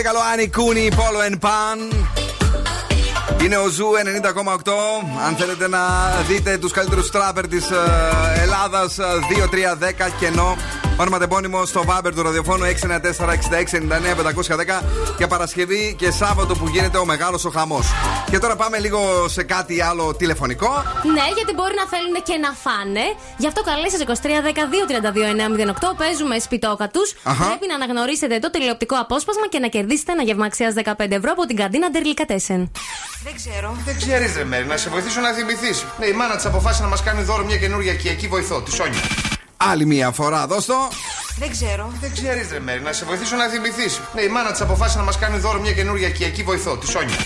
Πολύ 0.00 0.12
καλό, 0.12 0.24
Ani 0.32 0.48
Kuni, 0.48 0.88
Polo & 0.96 1.20
Pan. 1.20 1.78
Είναι 3.44 3.56
ο 3.56 3.68
Zoo 3.68 3.86
90,8. 3.86 4.72
Αν 5.26 5.36
θέλετε 5.36 5.68
να 5.68 5.78
δείτε 6.28 6.58
τους 6.58 6.72
καλύτερους 6.72 7.10
τράπερ 7.10 7.48
της 7.48 7.70
Ελλάδας, 8.36 8.98
2-3-10 9.28 10.10
κενό. 10.20 10.56
Ονοματεπώνυμο 10.96 11.64
στο 11.64 11.84
Viber 11.86 12.12
του 12.14 12.22
ραδιοφώνου 12.22 12.64
694-6699-510 12.64 14.82
και 15.16 15.26
Παρασκευή 15.26 15.94
και 15.98 16.10
Σάββατο 16.10 16.54
που 16.54 16.68
γίνεται 16.68 16.98
ο 16.98 17.04
μεγάλος 17.04 17.44
ο 17.44 17.50
χαμός. 17.50 17.86
Και 18.30 18.38
τώρα 18.38 18.56
πάμε 18.56 18.78
λίγο 18.78 19.28
σε 19.28 19.42
κάτι 19.42 19.80
άλλο 19.80 20.14
τηλεφωνικό. 20.14 20.70
Ναι, 21.14 21.26
γιατί 21.36 21.52
μπορεί 21.54 21.74
να 21.82 21.86
θέλουν 21.92 22.16
και 22.28 22.36
να 22.44 22.50
φάνε. 22.64 23.04
Γι' 23.42 23.46
αυτό 23.46 23.60
καλέστε 23.62 24.04
23 24.06 24.10
12 24.12 24.60
32 24.90 25.92
908. 25.92 25.96
Παίζουμε 25.96 26.38
σπιτόκατου. 26.38 27.00
Αχα. 27.22 27.44
Πρέπει 27.44 27.66
να 27.66 27.74
αναγνωρίσετε 27.74 28.38
το 28.38 28.50
τηλεοπτικό 28.50 28.96
απόσπασμα 28.96 29.46
και 29.48 29.58
να 29.58 29.68
κερδίσετε 29.68 30.12
ένα 30.12 30.22
γεύμα 30.22 30.46
αξία 30.46 30.72
15 30.84 31.10
ευρώ 31.10 31.30
από 31.32 31.44
την 31.46 31.56
καντίνα 31.56 31.90
Ντερλικατέσεν. 31.90 32.70
Δεν 33.24 33.34
ξέρω. 33.34 33.76
Δεν 33.84 33.96
ξέρεις, 33.96 34.36
ρε 34.36 34.44
Μέρη, 34.44 34.66
να 34.66 34.76
σε 34.76 34.88
βοηθήσω 34.90 35.20
να 35.20 35.32
θυμηθείς. 35.32 35.84
Ναι, 35.98 36.06
η 36.06 36.12
μάνα 36.12 36.36
της 36.36 36.46
αποφάσισε 36.46 36.82
να 36.82 36.88
μας 36.88 37.02
κάνει 37.02 37.22
δώρο 37.22 37.44
μια 37.44 37.56
καινούργια 37.56 37.92
οικιακή 37.92 38.26
βοηθό, 38.28 38.62
τη 38.62 38.70
Σόνια. 38.72 39.00
Άλλη 39.56 39.86
μία 39.86 40.10
φορά, 40.10 40.46
δώσ' 40.46 40.66
το. 40.66 40.88
Δεν 41.38 41.50
ξέρω. 41.50 41.92
Δεν 42.00 42.12
ξέρεις, 42.12 42.50
ρε 42.52 42.60
Μέρη, 42.60 42.80
να 42.80 42.92
σε 42.92 43.04
βοηθήσω 43.04 43.36
να 43.36 43.46
θυμηθείς. 43.48 44.00
Ναι, 44.14 44.22
η 44.22 44.28
μάνα 44.28 44.50
της 44.50 44.60
αποφάσισε 44.60 44.98
να 44.98 45.04
μας 45.04 45.18
κάνει 45.18 45.38
δώρο 45.38 45.60
μια 45.60 45.72
καινούργια 45.72 46.08
οικιακή 46.08 46.42
βοηθό, 46.42 46.76
τη 46.76 46.86
Σόνια. 46.86 47.16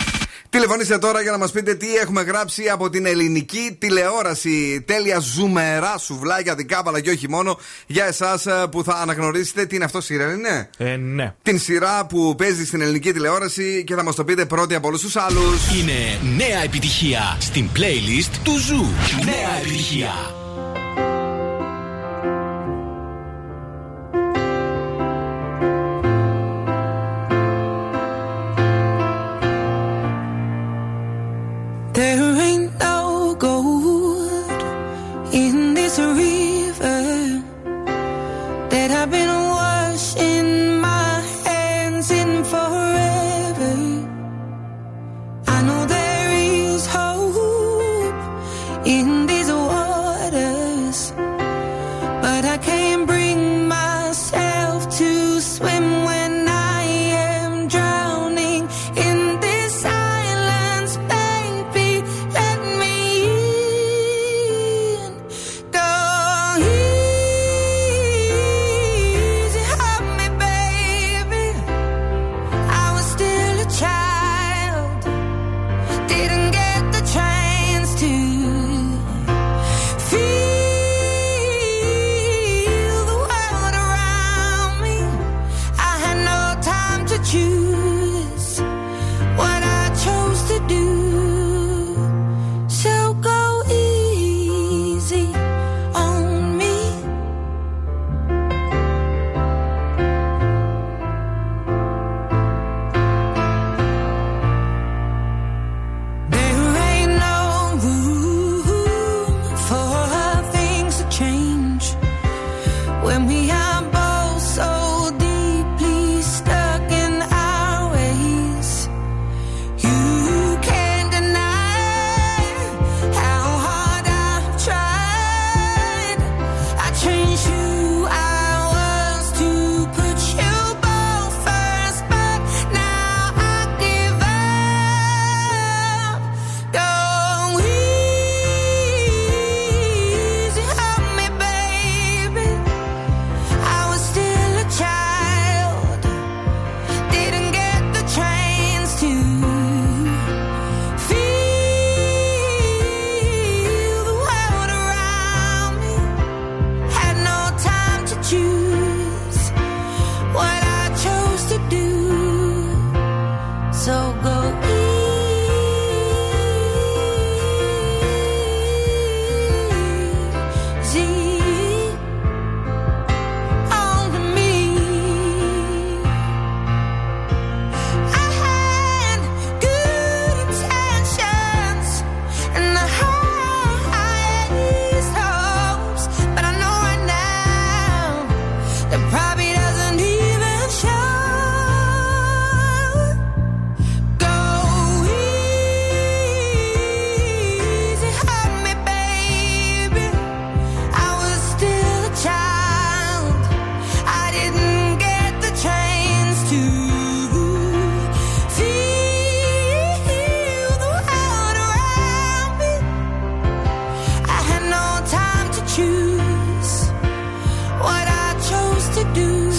Τηλεφωνήστε 0.55 0.99
τώρα 0.99 1.21
για 1.21 1.31
να 1.31 1.39
μας 1.39 1.51
πείτε 1.51 1.75
τι 1.75 1.97
έχουμε 1.97 2.23
γράψει 2.23 2.69
από 2.69 2.91
την 2.91 3.07
ελληνική 3.07 3.77
τηλεόραση. 3.79 4.83
Τέλεια 4.87 5.19
ζουμερά 5.19 5.99
σουβλάκια 5.99 6.55
δικάβαλα 6.55 7.01
και 7.01 7.11
όχι 7.11 7.29
μόνο 7.29 7.59
για 7.87 8.05
εσάς 8.05 8.47
που 8.71 8.85
θα 8.85 8.93
αναγνωρίσετε 8.95 9.67
τι 9.67 9.75
είναι 9.75 9.85
αυτό 9.85 10.01
σειρά, 10.01 10.33
είναι; 10.33 10.71
Ε, 10.77 10.97
ναι. 10.97 11.35
Την 11.43 11.59
σειρά 11.59 12.07
που 12.07 12.35
παίζει 12.39 12.67
στην 12.67 12.81
ελληνική 12.81 13.13
τηλεόραση 13.13 13.85
και 13.87 13.95
θα 13.95 14.03
μας 14.03 14.15
το 14.15 14.25
πείτε 14.25 14.45
πρώτοι 14.45 14.75
από 14.75 14.89
όλους 14.89 15.01
τους 15.01 15.17
άλλους. 15.17 15.81
Είναι 15.81 16.19
νέα 16.37 16.63
επιτυχία 16.63 17.37
στην 17.41 17.69
playlist 17.77 18.31
του 18.45 18.59
Zoo. 18.59 18.85
Νέα 19.25 19.59
επιτυχία. 19.61 20.44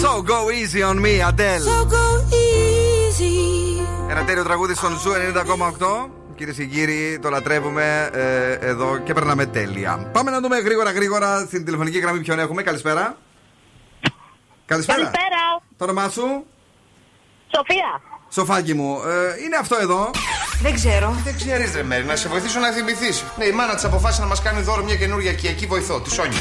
So 0.06 0.22
go 0.22 0.40
easy 0.60 0.82
on 0.90 0.96
me, 1.04 1.14
Adele. 1.28 1.66
So 1.70 1.84
go 1.94 2.06
easy. 2.44 3.34
Ένα 4.10 4.24
τέλειο 4.24 4.44
τραγούδι 4.44 4.74
στον 4.74 4.98
Zoo 4.98 5.10
90,8. 5.12 6.08
Κυρίες 6.34 6.56
και 6.56 6.64
κύριοι, 6.64 7.18
το 7.22 7.28
λατρεύουμε 7.30 8.10
ε, 8.12 8.52
εδώ 8.52 8.98
και 8.98 9.12
περνάμε 9.12 9.46
τέλεια. 9.46 10.10
Πάμε 10.12 10.30
να 10.30 10.40
δούμε 10.40 10.58
γρήγορα 10.58 10.90
γρήγορα 10.90 11.38
στην 11.38 11.64
τηλεφωνική 11.64 11.98
γραμμή 11.98 12.20
ποιον 12.20 12.38
έχουμε. 12.38 12.62
Καλησπέρα. 12.62 13.16
Καλησπέρα. 14.66 14.98
Καλησπέρα. 14.98 15.62
Το 15.76 15.84
όνομά 15.84 16.08
σου, 16.08 16.44
Σοφία. 17.54 18.00
Σοφάκι 18.28 18.74
μου. 18.74 19.00
Ε, 19.06 19.42
είναι 19.44 19.56
αυτό 19.56 19.76
εδώ. 19.76 20.10
Δεν 20.62 20.74
ξέρω. 20.74 21.20
Δεν 21.24 21.36
ξέρεις, 21.36 21.74
ρε 21.74 21.82
Μέρη, 21.82 22.04
να 22.04 22.16
σε 22.16 22.28
βοηθήσω 22.28 22.60
να 22.60 22.70
θυμηθείς. 22.70 23.24
Ναι, 23.38 23.44
η 23.44 23.52
μάνα 23.52 23.74
της 23.74 23.84
αποφάσισε 23.84 24.20
να 24.20 24.26
μας 24.26 24.42
κάνει 24.42 24.60
δώρο 24.60 24.84
μια 24.84 24.96
καινούργια 24.96 25.30
οικιακή 25.30 25.66
βοηθό, 25.66 26.00
τη 26.00 26.10
Σόνια. 26.10 26.40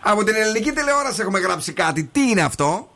Από 0.00 0.24
την 0.24 0.34
ελληνική 0.34 0.72
τηλεόραση 0.72 1.20
έχουμε 1.20 1.38
γράψει 1.38 1.72
κάτι. 1.72 2.04
Τι 2.04 2.20
είναι 2.20 2.40
αυτό; 2.40 2.91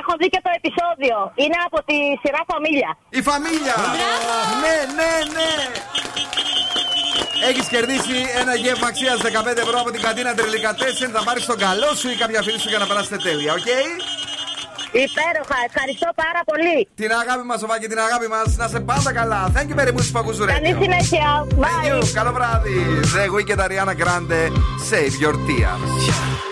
Έχω 0.00 0.12
δει 0.20 0.28
και 0.34 0.40
το 0.46 0.50
επεισόδιο. 0.58 1.16
Είναι 1.42 1.58
από 1.66 1.78
τη 1.88 1.96
σειρά 2.22 2.42
Φαμίλια. 2.50 2.90
Η 3.18 3.20
Φαμίλια! 3.26 3.76
Ναι, 4.62 4.76
ναι, 4.98 5.12
ναι! 5.36 5.50
Έχεις 7.48 7.66
κερδίσει 7.74 8.16
ένα 8.40 8.54
γεύμα 8.54 8.86
αξίας 8.92 9.18
15 9.22 9.56
ευρώ 9.66 9.76
από 9.82 9.90
την 9.94 10.00
καντίνα 10.06 10.34
Ντερλικατέσεν. 10.34 11.10
Θα 11.16 11.22
πάρεις 11.26 11.44
τον 11.50 11.58
καλό 11.66 11.90
σου 11.98 12.08
ή 12.14 12.16
κάποια 12.22 12.40
φίλη 12.42 12.58
σου 12.62 12.68
για 12.68 12.78
να 12.82 12.86
περάσετε 12.86 13.16
τέλεια, 13.16 13.52
οκ; 13.52 13.70
Υπέροχα. 15.06 15.58
Ευχαριστώ 15.68 16.08
πάρα 16.22 16.40
πολύ. 16.50 16.88
Την 16.94 17.10
αγάπη 17.22 17.44
μας, 17.46 17.58
Σοφάκι, 17.60 17.86
την 17.86 17.98
αγάπη 18.06 18.28
μας. 18.34 18.56
Να 18.56 18.66
'σαι 18.68 18.80
πάντα 18.80 19.12
καλά. 19.12 19.52
Thank 19.54 19.68
you 19.70 19.76
very 19.80 19.92
much, 19.96 20.08
που 20.12 20.21
ακούς 20.21 20.35
Zoo 20.35 20.44
Καλή 20.44 20.76
συνέχεια. 20.80 21.46
Thank 21.64 21.86
you. 21.88 22.10
Καλό 22.14 22.32
βράδυ. 22.32 22.74
The 23.14 23.24
Weekend 23.36 23.60
Ariana 23.66 23.94
Grande. 24.02 24.40
Save 24.90 25.14
your 25.24 25.34
tears. 25.46 26.51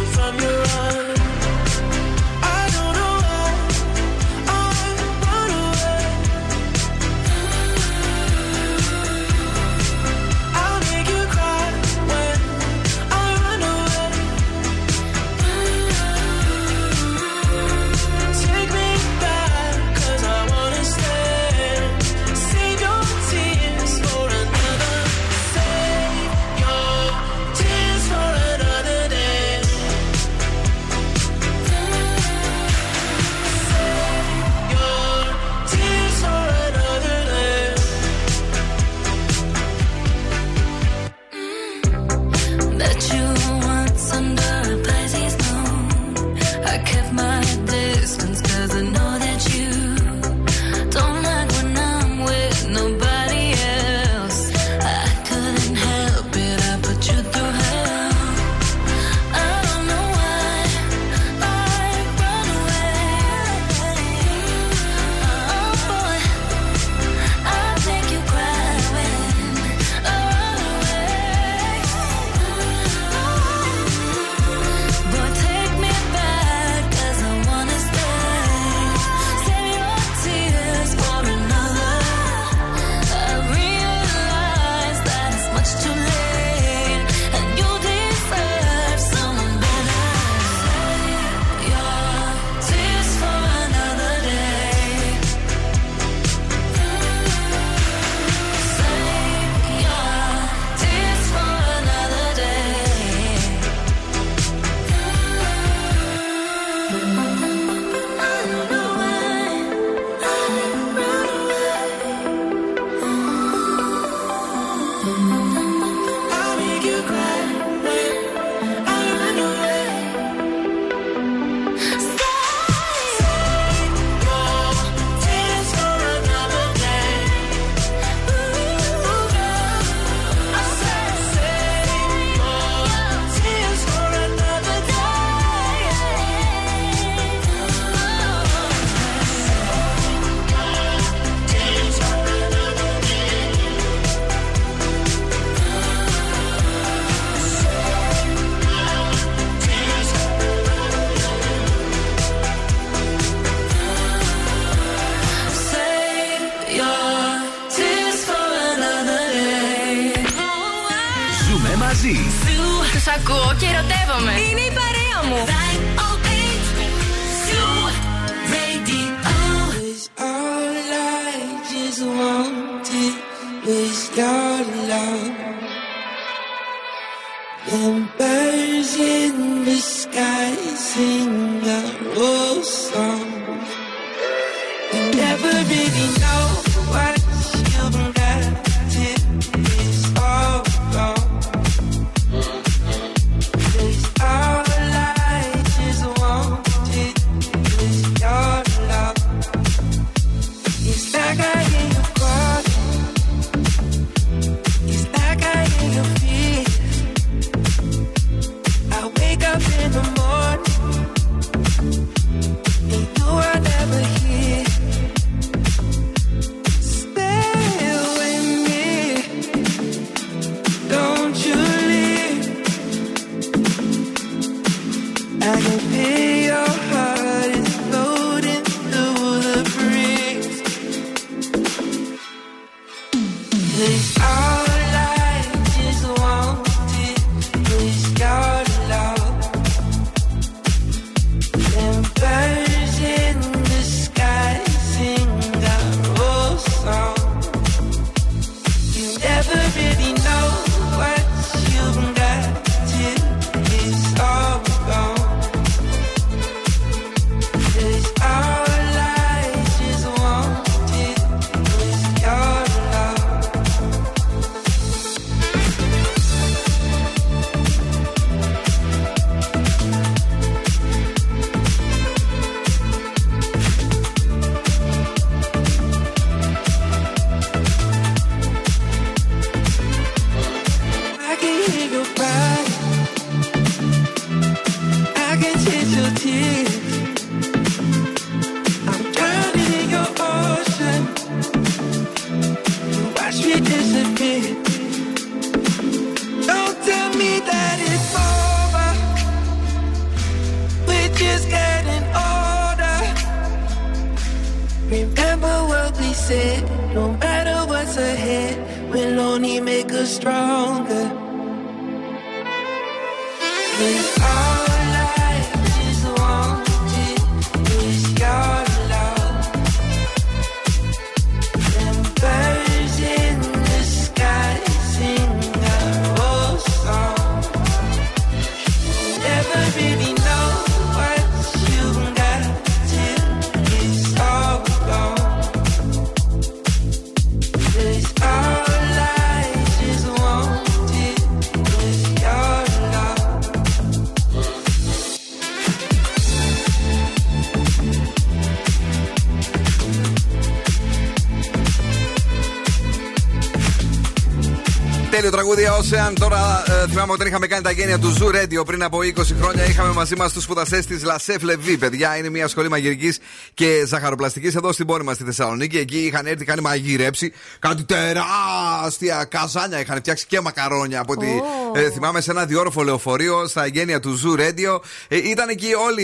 Τέλειο 355.21 355.35
τραγούδι 355.35 355.67
Ocean. 355.69 356.13
Τώρα 356.19 356.63
ε, 356.67 356.87
θυμάμαι 356.87 357.11
όταν 357.11 357.27
είχαμε 357.27 357.47
κάνει 357.47 357.63
τα 357.63 357.71
γένεια 357.71 357.99
του 357.99 358.17
Zoo 358.19 358.35
Radio 358.35 358.65
πριν 358.65 358.83
από 358.83 358.97
20 358.97 359.13
χρόνια. 359.41 359.65
Είχαμε 359.65 359.93
μαζί 359.93 360.15
μας 360.15 360.33
τους 360.33 360.43
σπουδαστές 360.43 360.85
της 360.85 361.03
Λασέφ 361.03 361.41
Λεβί, 361.41 361.77
παιδιά. 361.77 362.17
Είναι 362.17 362.29
μια 362.29 362.47
σχολή 362.47 362.69
μαγειρικής 362.69 363.19
και 363.53 363.83
ζαχαροπλαστικής 363.85 364.55
εδώ 364.55 364.71
στην 364.71 364.85
πόλη 364.85 365.03
μας 365.03 365.15
στη 365.15 365.23
Θεσσαλονίκη. 365.23 365.77
Εκεί 365.77 365.97
είχαν 365.97 366.25
έρθει, 366.25 366.43
είχαν 366.43 366.59
μαγειρέψει 366.61 367.33
κάτι 367.59 367.83
τεράστια 367.83 369.23
καζάνια. 369.23 369.79
Είχαν 369.79 369.97
φτιάξει 369.97 370.25
και 370.27 370.41
μακαρόνια 370.41 370.99
από 370.99 371.13
ό,τι 371.13 371.27
ε, 371.73 371.89
θυμάμαι 371.89 372.21
σε 372.21 372.31
ένα 372.31 372.45
διόροφο 372.45 372.83
λεωφορείο 372.83 373.47
στα 373.47 373.65
γένεια 373.65 373.99
του 373.99 374.19
Zoo 374.23 374.39
Radio. 374.39 374.79
Ε, 375.07 375.17
ήταν 375.17 375.49
εκεί 375.49 375.73
όλοι 375.87 376.03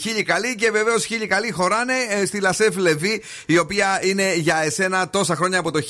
χίλιοι 0.00 0.22
καλοί 0.22 0.54
και 0.54 0.70
βεβαίως 0.70 1.04
χίλιοι 1.04 1.26
καλοί 1.26 1.50
χωράνε 1.50 1.94
ε, 2.08 2.26
στη 2.26 2.40
Λασέφ 2.40 2.76
Λεβί, 2.76 3.22
η 3.46 3.58
οποία 3.58 4.00
είναι 4.02 4.34
για 4.34 4.62
εσένα 4.64 5.08
τόσα 5.08 5.36
χρόνια 5.36 5.58
από 5.58 5.70
το 5.70 5.80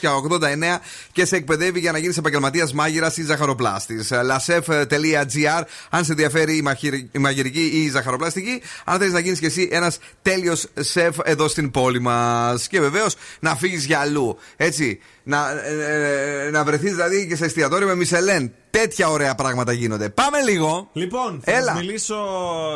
1989 0.00 0.78
και 1.12 1.24
σε 1.24 1.36
εκπαιδεύει 1.36 1.71
για 1.78 1.92
να 1.92 1.98
γίνεις 1.98 2.16
επαγγελματίας 2.16 2.72
μάγειρας 2.72 3.16
ή 3.16 3.22
ζαχαροπλάστης. 3.24 4.12
lasef.gr 4.12 5.62
αν 5.90 6.04
σε 6.04 6.10
ενδιαφέρει 6.12 6.56
η, 6.56 6.62
μαχηρ- 6.62 7.14
η 7.14 7.18
μαγειρική 7.18 7.70
ή 7.72 7.82
η 7.82 7.88
ζαχαροπλαστική. 7.90 8.62
Αν 8.84 8.98
θέλει 8.98 9.12
να 9.12 9.18
γίνεις 9.18 9.38
και 9.38 9.46
εσύ 9.46 9.68
ένας 9.72 9.98
τέλειος 10.22 10.66
σεφ 10.80 11.16
εδώ 11.24 11.48
στην 11.48 11.70
πόλη 11.70 12.00
μας. 12.00 12.68
Και 12.68 12.80
βεβαίως 12.80 13.14
να 13.40 13.56
φύγεις 13.56 13.84
για 13.84 13.98
αλλού. 13.98 14.36
Έτσι. 14.56 14.98
Να, 15.24 15.50
ε, 15.50 16.46
ε, 16.46 16.50
να 16.50 16.64
βρεθείς 16.64 16.90
δηλαδή 16.94 17.26
και 17.26 17.36
σε 17.36 17.44
εστιατόριο 17.44 17.86
με 17.86 17.94
Μισελέν. 17.94 18.52
Τέτοια 18.70 19.08
ωραία 19.10 19.34
πράγματα 19.34 19.72
γίνονται. 19.72 20.08
Πάμε 20.08 20.40
λίγο. 20.48 20.88
Λοιπόν, 20.92 21.40
θα 21.44 21.52
Έλα. 21.52 21.64
σας 21.72 21.74
μιλήσω 21.80 22.16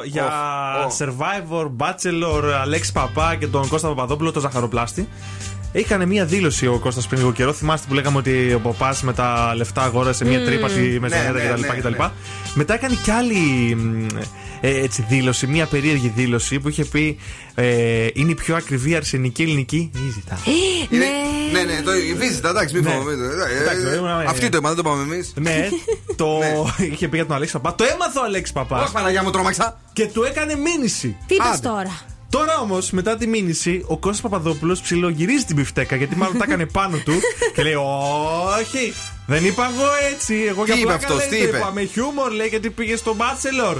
για 0.04 0.24
Οχ, 0.86 0.96
Survivor, 0.98 1.70
Bachelor, 1.76 2.42
Αλέξη 2.60 2.92
Παπά 2.92 3.34
και 3.34 3.46
τον 3.46 3.68
Κώστα 3.68 3.88
Παπαδόπουλο, 3.88 4.32
τον 4.32 4.42
ζαχαροπλάστη. 4.42 5.08
Έκανε 5.78 6.06
μία 6.06 6.24
δήλωση 6.24 6.66
ο 6.66 6.78
Κώστας 6.78 7.06
πριν 7.06 7.18
λίγο 7.20 7.32
καιρό. 7.32 7.52
Θυμάστε 7.52 7.86
που 7.88 7.94
λέγαμε 7.94 8.18
ότι 8.18 8.52
ο 8.54 8.58
Παπάς 8.60 9.02
με 9.02 9.12
τα 9.12 9.52
λεφτά 9.56 9.82
αγόρασε 9.82 10.24
μία 10.24 10.38
Μμμ. 10.38 10.44
τρύπα 10.46 10.68
τη 10.68 10.80
Ναι, 10.80 10.98
μεζονέτα 10.98 11.32
ναι, 11.32 11.40
κτλ. 11.40 11.60
ναι, 11.60 11.66
κτλ. 11.66 11.88
ναι. 12.02 12.08
Μετά 12.54 12.74
έκανε 12.74 12.94
κι 13.04 13.10
άλλη 13.10 13.74
μ, 13.74 14.06
ε, 14.60 14.70
έτσι, 14.82 15.04
δήλωση, 15.08 15.46
μία 15.46 15.66
περίεργη 15.66 16.12
δήλωση 16.16 16.60
που 16.60 16.68
είχε 16.68 16.84
πει 16.84 17.18
ε, 17.54 18.06
Είναι 18.14 18.30
η 18.30 18.34
πιο 18.34 18.56
ακριβή 18.56 18.94
αρσενική 18.94 19.42
ελληνική. 19.42 19.90
Ή 19.94 20.10
ζητάς. 20.14 20.40
Είναι- 20.90 21.04
Ναι, 21.52 21.62
ναι, 21.72 21.80
το 21.82 21.94
η 21.96 22.14
βίζιτα, 22.14 22.48
εντάξει, 22.48 22.74
μην 22.74 22.84
Ναι. 22.84 22.90
φοβάμαι. 22.90 23.12
Εντάξει, 23.12 23.86
Ε, 23.92 23.96
ήμουνα, 23.96 24.22
ε, 24.22 24.26
Αυτή 24.28 24.48
το 24.48 24.56
είπα, 24.56 24.74
δεν 24.74 24.82
το 24.84 24.90
είπαμε 24.90 25.14
εμείς. 25.14 25.32
Ναι, 25.36 25.68
το 26.20 26.28
είχε 26.90 27.08
πει 27.08 27.16
για 27.16 27.26
τον 27.26 27.36
Αλέξη 27.36 27.52
Παπάς. 27.54 27.74
Το 27.76 27.84
έμαθε 27.94 28.18
ο 28.18 28.22
Αλέξης 28.24 28.52
Παπάς. 28.54 28.82
Όχι, 28.82 28.92
Παναγιά 28.92 29.22
μου, 29.22 29.30
τρόμαξα. 29.30 29.80
Και 29.92 30.06
του 30.06 30.22
έκανε 30.22 30.54
μήνυση. 30.56 31.16
Τι 31.26 31.34
είπες 31.34 31.46
Άντε. 31.46 31.68
τώρα; 31.68 32.00
Τώρα 32.30 32.58
όμως, 32.58 32.90
μετά 32.90 33.16
τη 33.16 33.26
μήνυση, 33.26 33.84
ο 33.86 33.98
Κώστας 33.98 34.20
Παπαδόπουλος 34.20 34.80
ψιλογυρίζει 34.80 35.44
την 35.44 35.56
πιφτέκα 35.56 35.96
γιατί 35.96 36.16
μάλλον 36.16 36.38
τα 36.38 36.44
έκανε 36.44 36.66
πάνω 36.66 36.96
του 37.04 37.12
και 37.54 37.62
λέει: 37.62 37.74
Όχι, 38.58 38.94
δεν 39.26 39.44
είπα 39.44 39.64
εγώ 39.64 39.86
έτσι. 40.12 40.44
Εγώ 40.48 40.64
Τι 40.64 40.72
για 40.72 40.80
είπε 40.80 40.86
πλάκα 40.86 41.06
αυτός, 41.06 41.16
λέει, 41.18 41.28
τι 41.28 41.36
το 41.36 41.48
είπε; 41.48 41.56
είπα 41.56 41.72
με 41.72 41.84
χιούμορ, 41.84 42.30
λέει 42.30 42.46
γιατί 42.46 42.70
πήγε 42.70 42.96
στο 42.96 43.16
Bachelor. 43.18 43.74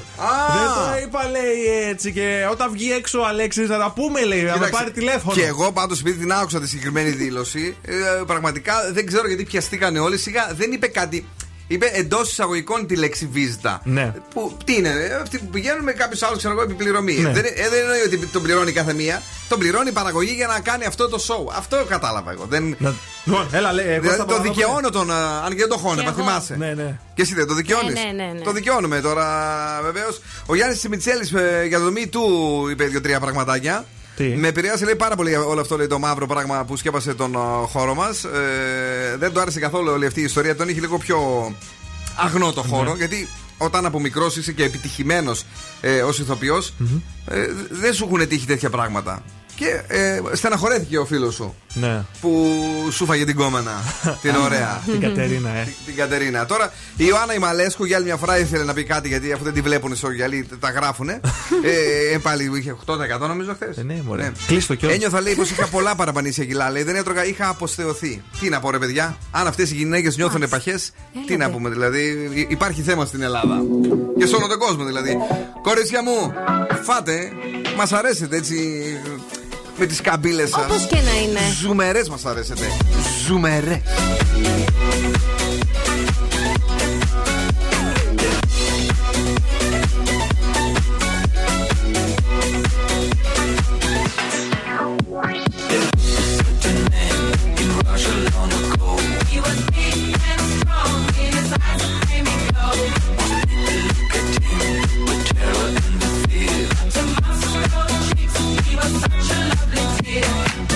Δεν 0.56 0.68
το 0.74 1.06
είπα, 1.06 1.28
λέει 1.30 1.88
έτσι. 1.88 2.12
Και 2.12 2.46
όταν 2.50 2.72
βγει 2.72 2.92
έξω 2.92 3.20
ο 3.20 3.26
Αλέξης 3.26 3.68
να 3.68 3.78
τα 3.78 3.92
πούμε, 3.96 4.24
λέει, 4.24 4.42
να 4.42 4.46
με 4.46 4.52
Κοίταξε, 4.52 4.72
πάρει 4.72 4.90
τηλέφωνο. 4.90 5.34
Και 5.34 5.44
εγώ 5.44 5.72
πάντως, 5.72 6.00
επειδή 6.00 6.18
την 6.18 6.32
άκουσα 6.32 6.60
τη 6.60 6.68
συγκεκριμένη 6.68 7.10
δήλωση, 7.10 7.76
ε, 7.82 7.94
πραγματικά 8.26 8.74
δεν 8.92 9.06
ξέρω 9.06 9.28
γιατί 9.28 9.44
πιαστήκανε 9.44 9.98
όλοι. 9.98 10.18
Σιγά 10.18 10.52
δεν 10.56 10.72
είπε 10.72 10.86
κάτι. 10.86 11.26
Είπε 11.68 11.90
εντός 11.94 12.30
εισαγωγικών 12.30 12.86
τη 12.86 12.96
λέξη 12.96 13.28
βίζτα. 13.32 13.80
Ναι. 13.84 14.12
Που, 14.34 14.56
τι 14.64 14.74
είναι, 14.74 14.88
ε, 14.88 15.14
αυτοί 15.14 15.38
που 15.38 15.46
πηγαίνουν 15.46 15.82
με 15.82 15.92
κάποιο 15.92 16.26
άλλο, 16.26 16.36
ξέρω 16.36 16.52
εγώ, 16.52 16.62
επιπληρωμή. 16.62 17.12
Ναι. 17.14 17.30
Δεν, 17.32 17.44
ε, 17.44 17.68
δεν 17.68 17.80
εννοεί 17.80 18.00
ότι 18.06 18.26
τον 18.26 18.42
πληρώνει 18.42 18.72
κάθε 18.72 18.92
μία. 18.92 19.22
Τον 19.48 19.58
πληρώνει 19.58 19.88
η 19.88 19.92
παραγωγή 19.92 20.32
για 20.32 20.46
να 20.46 20.60
κάνει 20.60 20.84
αυτό 20.84 21.08
το 21.08 21.18
show. 21.28 21.52
Αυτό 21.56 21.84
κατάλαβα 21.88 22.30
εγώ. 22.32 22.44
Δεν... 22.48 22.76
Λοιπόν, 23.24 23.48
έλα, 23.52 23.72
λέει, 23.72 23.86
εγώ 23.86 24.00
Δηλαδή, 24.00 24.16
στα 24.16 24.24
το 24.26 24.32
Παπαδόπουλα- 24.32 24.54
δικαιώνω 24.66 24.90
τον. 24.90 25.10
α, 25.10 25.42
Αν 25.44 25.50
και 25.50 25.56
δεν 25.56 25.68
το 25.68 25.76
χώνε, 25.76 26.00
Και 26.02 26.06
μα 26.08 26.14
εγώ. 26.18 26.28
θυμάσαι. 26.28 26.56
Ναι, 26.56 26.72
ναι. 26.74 26.98
Και 27.14 27.22
εσύ 27.22 27.34
δεν 27.34 27.46
το 27.46 27.54
δικαιώνεις. 27.54 27.94
Ναι, 27.94 28.00
ναι, 28.00 28.24
ναι, 28.24 28.32
ναι. 28.32 28.40
Το 28.40 28.52
δικαιώνουμε 28.52 29.00
τώρα, 29.00 29.26
βεβαίως. 29.82 30.20
Ο 30.46 30.54
Γιάννης 30.54 30.80
Σιμιτσέλη 30.80 31.24
για 31.68 31.78
το 31.78 31.92
Me 31.96 32.00
Too 32.04 32.70
είπε 32.70 32.84
δύο-τρία 32.84 33.20
πραγματάκια. 33.20 33.84
Τι; 34.16 34.24
Με 34.24 34.48
επηρέασε 34.48 34.84
λέει 34.84 34.96
πάρα 34.96 35.16
πολύ 35.16 35.36
όλο 35.36 35.60
αυτό 35.60 35.76
λέει, 35.76 35.86
το 35.86 35.98
μαύρο 35.98 36.26
πράγμα 36.26 36.64
που 36.64 36.76
σκέπασε 36.76 37.14
τον 37.14 37.36
α, 37.36 37.66
χώρο 37.66 37.94
μας. 37.94 38.24
Ε, 38.24 39.16
δεν 39.18 39.32
του 39.32 39.40
άρεσε 39.40 39.60
καθόλου 39.60 39.92
όλη 39.92 40.06
αυτή 40.06 40.20
η 40.20 40.24
ιστορία. 40.24 40.56
Τον 40.56 40.68
είχε 40.68 40.80
λίγο 40.80 40.98
πιο 40.98 41.18
αγνό 42.16 42.52
το 42.52 42.62
χώρο. 42.62 42.90
Ναι. 42.90 42.96
Γιατί 42.96 43.28
όταν 43.58 43.86
από 43.86 44.00
μικρός 44.00 44.36
είσαι 44.36 44.52
και 44.52 44.64
επιτυχημένος 44.64 45.44
ε, 45.80 46.02
ως 46.02 46.18
ηθοποιός, 46.18 46.72
ε, 47.26 47.46
δεν 47.70 47.94
σου 47.94 48.04
έχουν 48.04 48.28
τύχει 48.28 48.46
τέτοια 48.46 48.70
πράγματα. 48.70 49.22
Και 49.56 49.80
ε, 49.88 50.20
στεναχωρέθηκε 50.32 50.98
ο 50.98 51.04
φίλος 51.04 51.34
σου 51.34 51.54
Ναι. 51.74 52.04
που 52.20 52.46
σου 52.90 53.04
φάγε 53.06 53.24
την 53.24 53.36
κόμενα. 53.36 53.72
την 54.22 54.34
ωραία. 54.44 54.82
Την 54.90 55.00
Κατερίνα, 55.00 55.50
ε. 55.50 55.68
Την 55.86 55.94
Κατερίνα. 55.96 56.46
Τώρα 56.46 56.72
η 56.96 57.04
Ιωάννα 57.08 57.34
η 57.34 57.38
Μαλέσκου 57.38 57.84
για 57.84 57.96
άλλη 57.96 58.04
μια 58.06 58.16
φορά 58.16 58.38
ήθελε 58.38 58.64
να 58.64 58.72
πει 58.72 58.84
κάτι 58.84 59.08
γιατί 59.08 59.32
αφού 59.32 59.44
δεν 59.44 59.52
τη 59.52 59.60
βλέπουν 59.60 59.96
στο 59.96 60.10
γυαλί 60.10 60.48
τα 60.60 60.70
γράφουνε. 60.70 61.20
ε, 62.10 62.14
ε, 62.14 62.18
πάλι 62.18 62.50
είχε 62.58 62.76
8% 62.86 63.18
νομίζω 63.28 63.54
χθες. 63.54 63.76
Ε, 63.76 63.82
ναι, 63.82 64.02
μωρέ. 64.06 64.32
Κλείστο 64.46 64.74
κιόλας. 64.74 64.96
Ένιωθα 64.96 65.20
λέει 65.20 65.34
πως 65.34 65.50
είχα 65.50 65.66
πολλά 65.66 65.94
παραπανήσια 65.94 66.44
κιλά. 66.44 66.70
Λέει 66.70 66.82
δεν 66.82 66.96
έτρωγα, 66.96 67.24
είχα 67.26 67.48
αποστεωθεί. 67.48 68.22
Τι 68.40 68.48
να 68.48 68.60
πω 68.60 68.70
ρε 68.70 68.78
παιδιά, 68.78 69.16
αν 69.30 69.46
αυτές 69.46 69.70
οι 69.70 69.74
γυναίκες 69.74 70.16
νιώθουν 70.16 70.48
παχέ, 70.48 70.78
τι 71.26 71.36
να 71.36 71.50
πούμε 71.50 71.68
δηλαδή. 71.70 72.30
υ- 72.34 72.50
Υπάρχει 72.50 72.82
θέμα 72.82 73.04
στην 73.04 73.22
Ελλάδα. 73.22 73.62
Και 74.18 74.26
σε 74.26 74.34
όλο 74.36 74.46
τον 74.46 74.58
κόσμο 74.58 74.84
δηλαδή. 74.84 75.16
Κορίτσια 75.62 76.02
μου, 76.02 76.32
φάτε, 76.82 77.32
μας 77.76 77.92
αρέσετε 77.92 78.36
έτσι. 78.36 78.82
Με 79.78 79.86
τις 79.86 80.00
καμπύλες 80.00 80.48
σας. 80.48 80.64
Όπως 80.64 80.86
και 80.86 80.94
να 80.96 81.20
είναι. 81.20 81.40
Ζουμερές 81.60 82.08
μας 82.08 82.24
αρέσετε. 82.24 82.66
Ζουμερές. 83.26 83.80
it. 110.18 110.75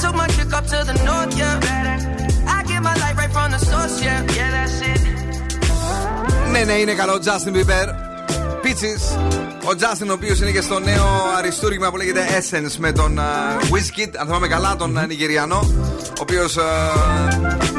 took 0.00 0.14
my 0.14 0.28
chick 0.28 0.52
up 0.52 0.64
to 0.66 0.78
the 0.84 0.94
north, 1.04 1.36
yeah, 1.38 1.58
better. 1.60 1.96
I 2.46 2.62
get 2.64 2.82
my 2.82 2.94
light 3.02 3.16
right 3.16 3.32
from 3.32 3.50
the 3.50 3.58
source, 3.58 4.02
yeah, 4.02 4.20
yeah, 4.36 4.50
that's 4.50 4.80
it. 4.80 5.00
Ναι, 6.50 6.64
ναι, 6.64 6.72
είναι 6.72 6.92
καλό. 6.94 7.18
Justin 7.24 7.52
Bieber. 7.54 7.86
Peaches. 8.62 9.49
Ο 9.63 9.73
Justin, 9.79 10.07
ο 10.09 10.11
οποίος 10.11 10.39
είναι 10.39 10.51
και 10.51 10.61
στο 10.61 10.79
νέο 10.79 11.05
αριστούργημα 11.37 11.89
που 11.89 11.97
λέγεται 11.97 12.21
Essence 12.39 12.75
με 12.77 12.91
τον 12.91 13.19
uh, 13.19 13.21
Wizkid, 13.73 14.09
αν 14.17 14.25
θυμάμαι 14.25 14.47
καλά, 14.47 14.75
τον 14.75 14.99
uh, 14.99 15.07
Νιγηριανό. 15.07 15.59
Ο 15.99 16.21
οποίος 16.21 16.57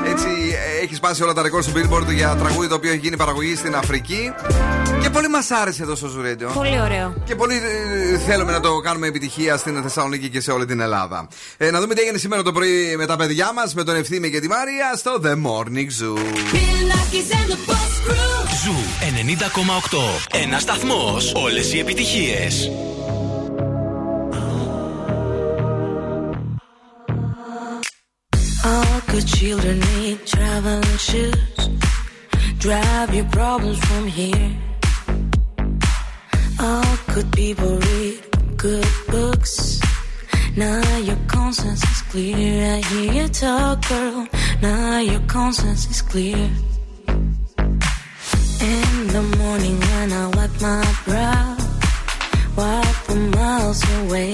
έτσι 0.07 0.29
έχει 0.83 0.95
σπάσει 0.95 1.23
όλα 1.23 1.33
τα 1.33 1.43
ρεκόρ 1.43 1.63
στο 1.63 1.73
Billboard 1.75 2.15
για 2.15 2.37
τραγούδι 2.37 2.69
το 2.69 2.75
οποίο 2.75 2.91
έχει 2.91 3.01
γίνει 3.01 3.17
παραγωγή 3.17 3.57
στην 3.57 3.75
Αφρική. 3.75 4.33
Και 5.03 5.11
πολύ 5.11 5.29
μας 5.29 5.51
άρεσε 5.51 5.83
εδώ 5.83 5.95
στο 5.95 6.07
Ζουρέντιο. 6.07 6.51
Πολύ 6.55 6.81
ωραίο. 6.81 7.15
Και 7.25 7.35
πολύ 7.35 7.55
ε, 7.55 8.19
θέλουμε 8.19 8.53
να 8.53 8.61
το 8.61 8.81
κάνουμε 8.81 9.07
επιτυχία 9.07 9.57
στην 9.57 9.83
Θεσσαλονίκη 9.83 10.29
και 10.29 10.41
σε 10.41 10.51
όλη 10.51 10.67
την 10.67 10.81
Ελλάδα. 10.81 11.29
Ε, 11.57 11.71
να 11.71 11.81
δούμε 11.81 11.95
τι 11.95 12.01
έγινε 12.01 12.19
σήμερα 12.19 12.43
το 12.43 12.53
πρωί 12.53 12.97
με 12.97 13.07
τα 13.07 13.17
παιδιά 13.17 13.53
μας, 13.53 13.75
με 13.75 13.85
τον 13.85 13.97
Ευθύμη 13.97 14.31
και 14.31 14.41
τη 14.41 14.49
Μάρια 14.49 14.97
στο 14.97 15.21
The 15.25 15.33
Morning 15.33 15.89
Zoo. 16.03 16.19
Ζου 18.65 18.75
90,8. 20.31 20.41
Ένας 20.43 20.59
σταθμός. 20.59 21.17
Όλες 21.35 21.61
οι 21.61 21.79
επιτυχίες. 21.79 22.49
All 28.73 29.01
good 29.11 29.27
children 29.39 29.77
need 29.93 30.19
traveling 30.33 30.99
shoes. 31.09 31.61
Drive 32.65 33.11
your 33.19 33.29
problems 33.39 33.81
from 33.89 34.05
here. 34.19 34.51
All 36.67 36.95
good 37.15 37.31
people 37.41 37.73
read 37.89 38.19
good 38.65 38.93
books. 39.15 39.55
Now 40.65 40.85
your 41.09 41.21
conscience 41.37 41.83
is 41.93 42.01
clear. 42.11 42.53
I 42.77 42.79
hear 42.91 43.09
you 43.19 43.27
talk, 43.43 43.77
girl. 43.89 44.21
Now 44.67 44.99
your 45.13 45.23
conscience 45.37 45.83
is 45.93 46.01
clear. 46.13 46.45
The 49.13 49.21
morning 49.37 49.79
when 49.79 50.11
I 50.11 50.27
wipe 50.29 50.59
my 50.63 50.83
brow, 51.05 51.57
wipe 52.57 53.01
the 53.09 53.17
miles 53.37 53.83
away. 54.01 54.33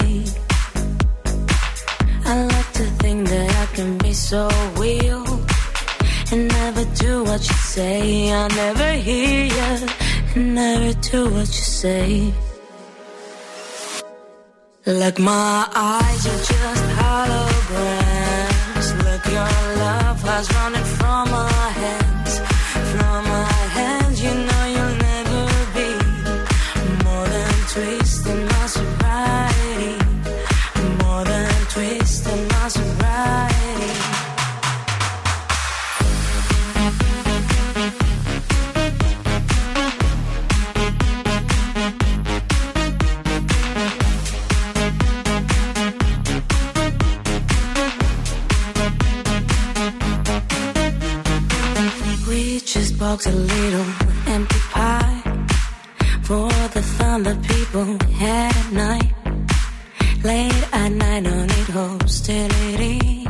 I 2.23 2.45
like 2.45 2.71
to 2.79 2.85
think 3.01 3.27
that 3.27 3.49
I 3.63 3.65
can 3.75 3.97
be 3.97 4.13
so 4.13 4.47
real 4.77 5.25
and 6.31 6.47
never 6.47 6.85
do 6.95 7.25
what 7.25 7.41
you 7.41 7.57
say. 7.75 8.31
I 8.31 8.47
never 8.47 8.93
hear 8.93 9.47
you 9.47 9.87
and 10.35 10.55
never 10.55 10.93
do 11.11 11.25
what 11.25 11.49
you 11.57 11.65
say. 11.81 12.33
Like 14.85 15.19
my 15.19 15.67
eyes 15.75 16.25
are 16.25 16.43
just 16.51 16.83
holograms. 17.01 18.87
Look, 19.03 19.25
your 19.25 19.51
love 19.83 20.21
has 20.23 20.47
running 20.55 20.88
box 52.99 53.27
a 53.27 53.31
little 53.31 53.85
empty 54.27 54.59
pie 54.71 55.21
for 56.23 56.49
the 56.75 56.81
fun 56.97 57.23
that 57.23 57.41
people 57.43 57.97
had 58.15 58.53
at 58.53 58.71
night. 58.73 59.13
Late 60.21 60.63
at 60.73 60.91
night, 60.91 61.23
no 61.23 61.45
need 61.45 61.69
hostility. 61.79 63.25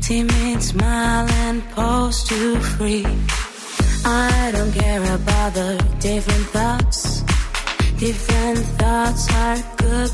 Timid 0.00 0.62
smile 0.62 1.28
and 1.44 1.62
pose 1.70 2.22
to 2.28 2.60
free. 2.76 3.04
I 4.04 4.52
don't 4.54 4.72
care 4.72 5.02
about 5.14 5.54
the 5.54 5.70
different 5.98 6.46
thoughts. 6.56 7.22
Different 7.98 8.58
thoughts 8.78 9.22
are 9.34 9.58
good 9.76 10.10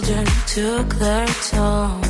children 0.00 0.26
took 0.46 0.88
their 0.96 1.26
toll. 1.26 2.00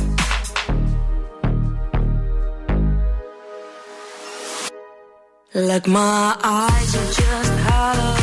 Like 5.53 5.87
my 5.87 6.37
eyes 6.43 6.95
are 6.95 7.13
just 7.13 7.51
holograms. 7.65 8.16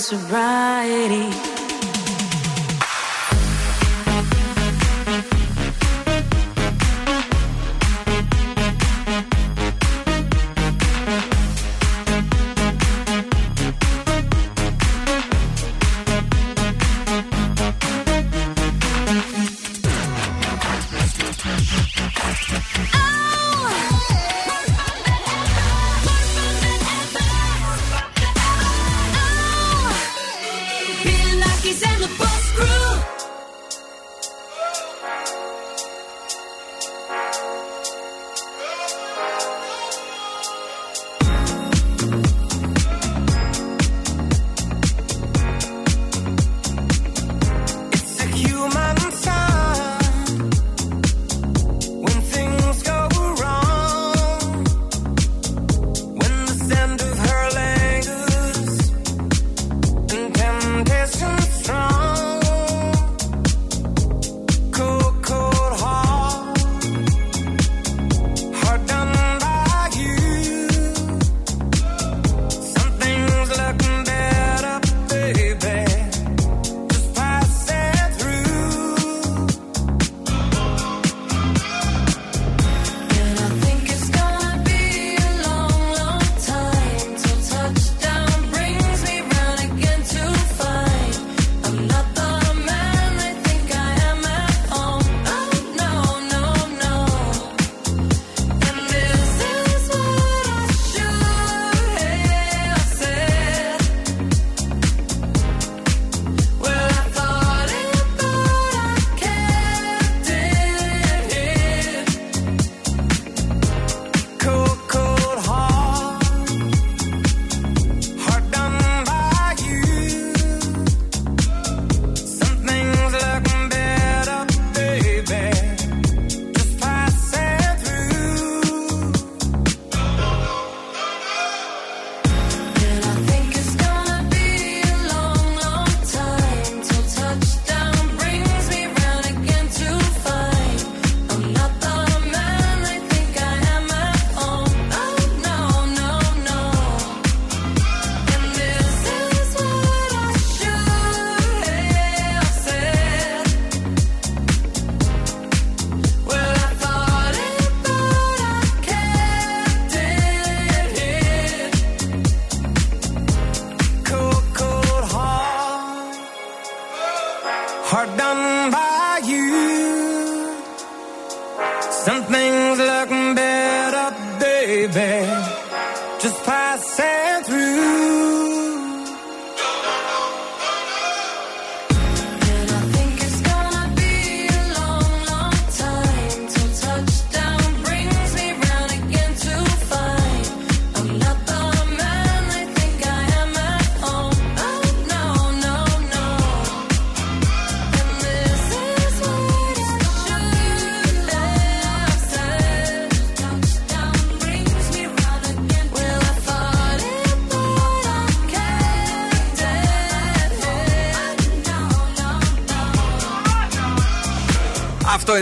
Sobriety. 0.00 1.39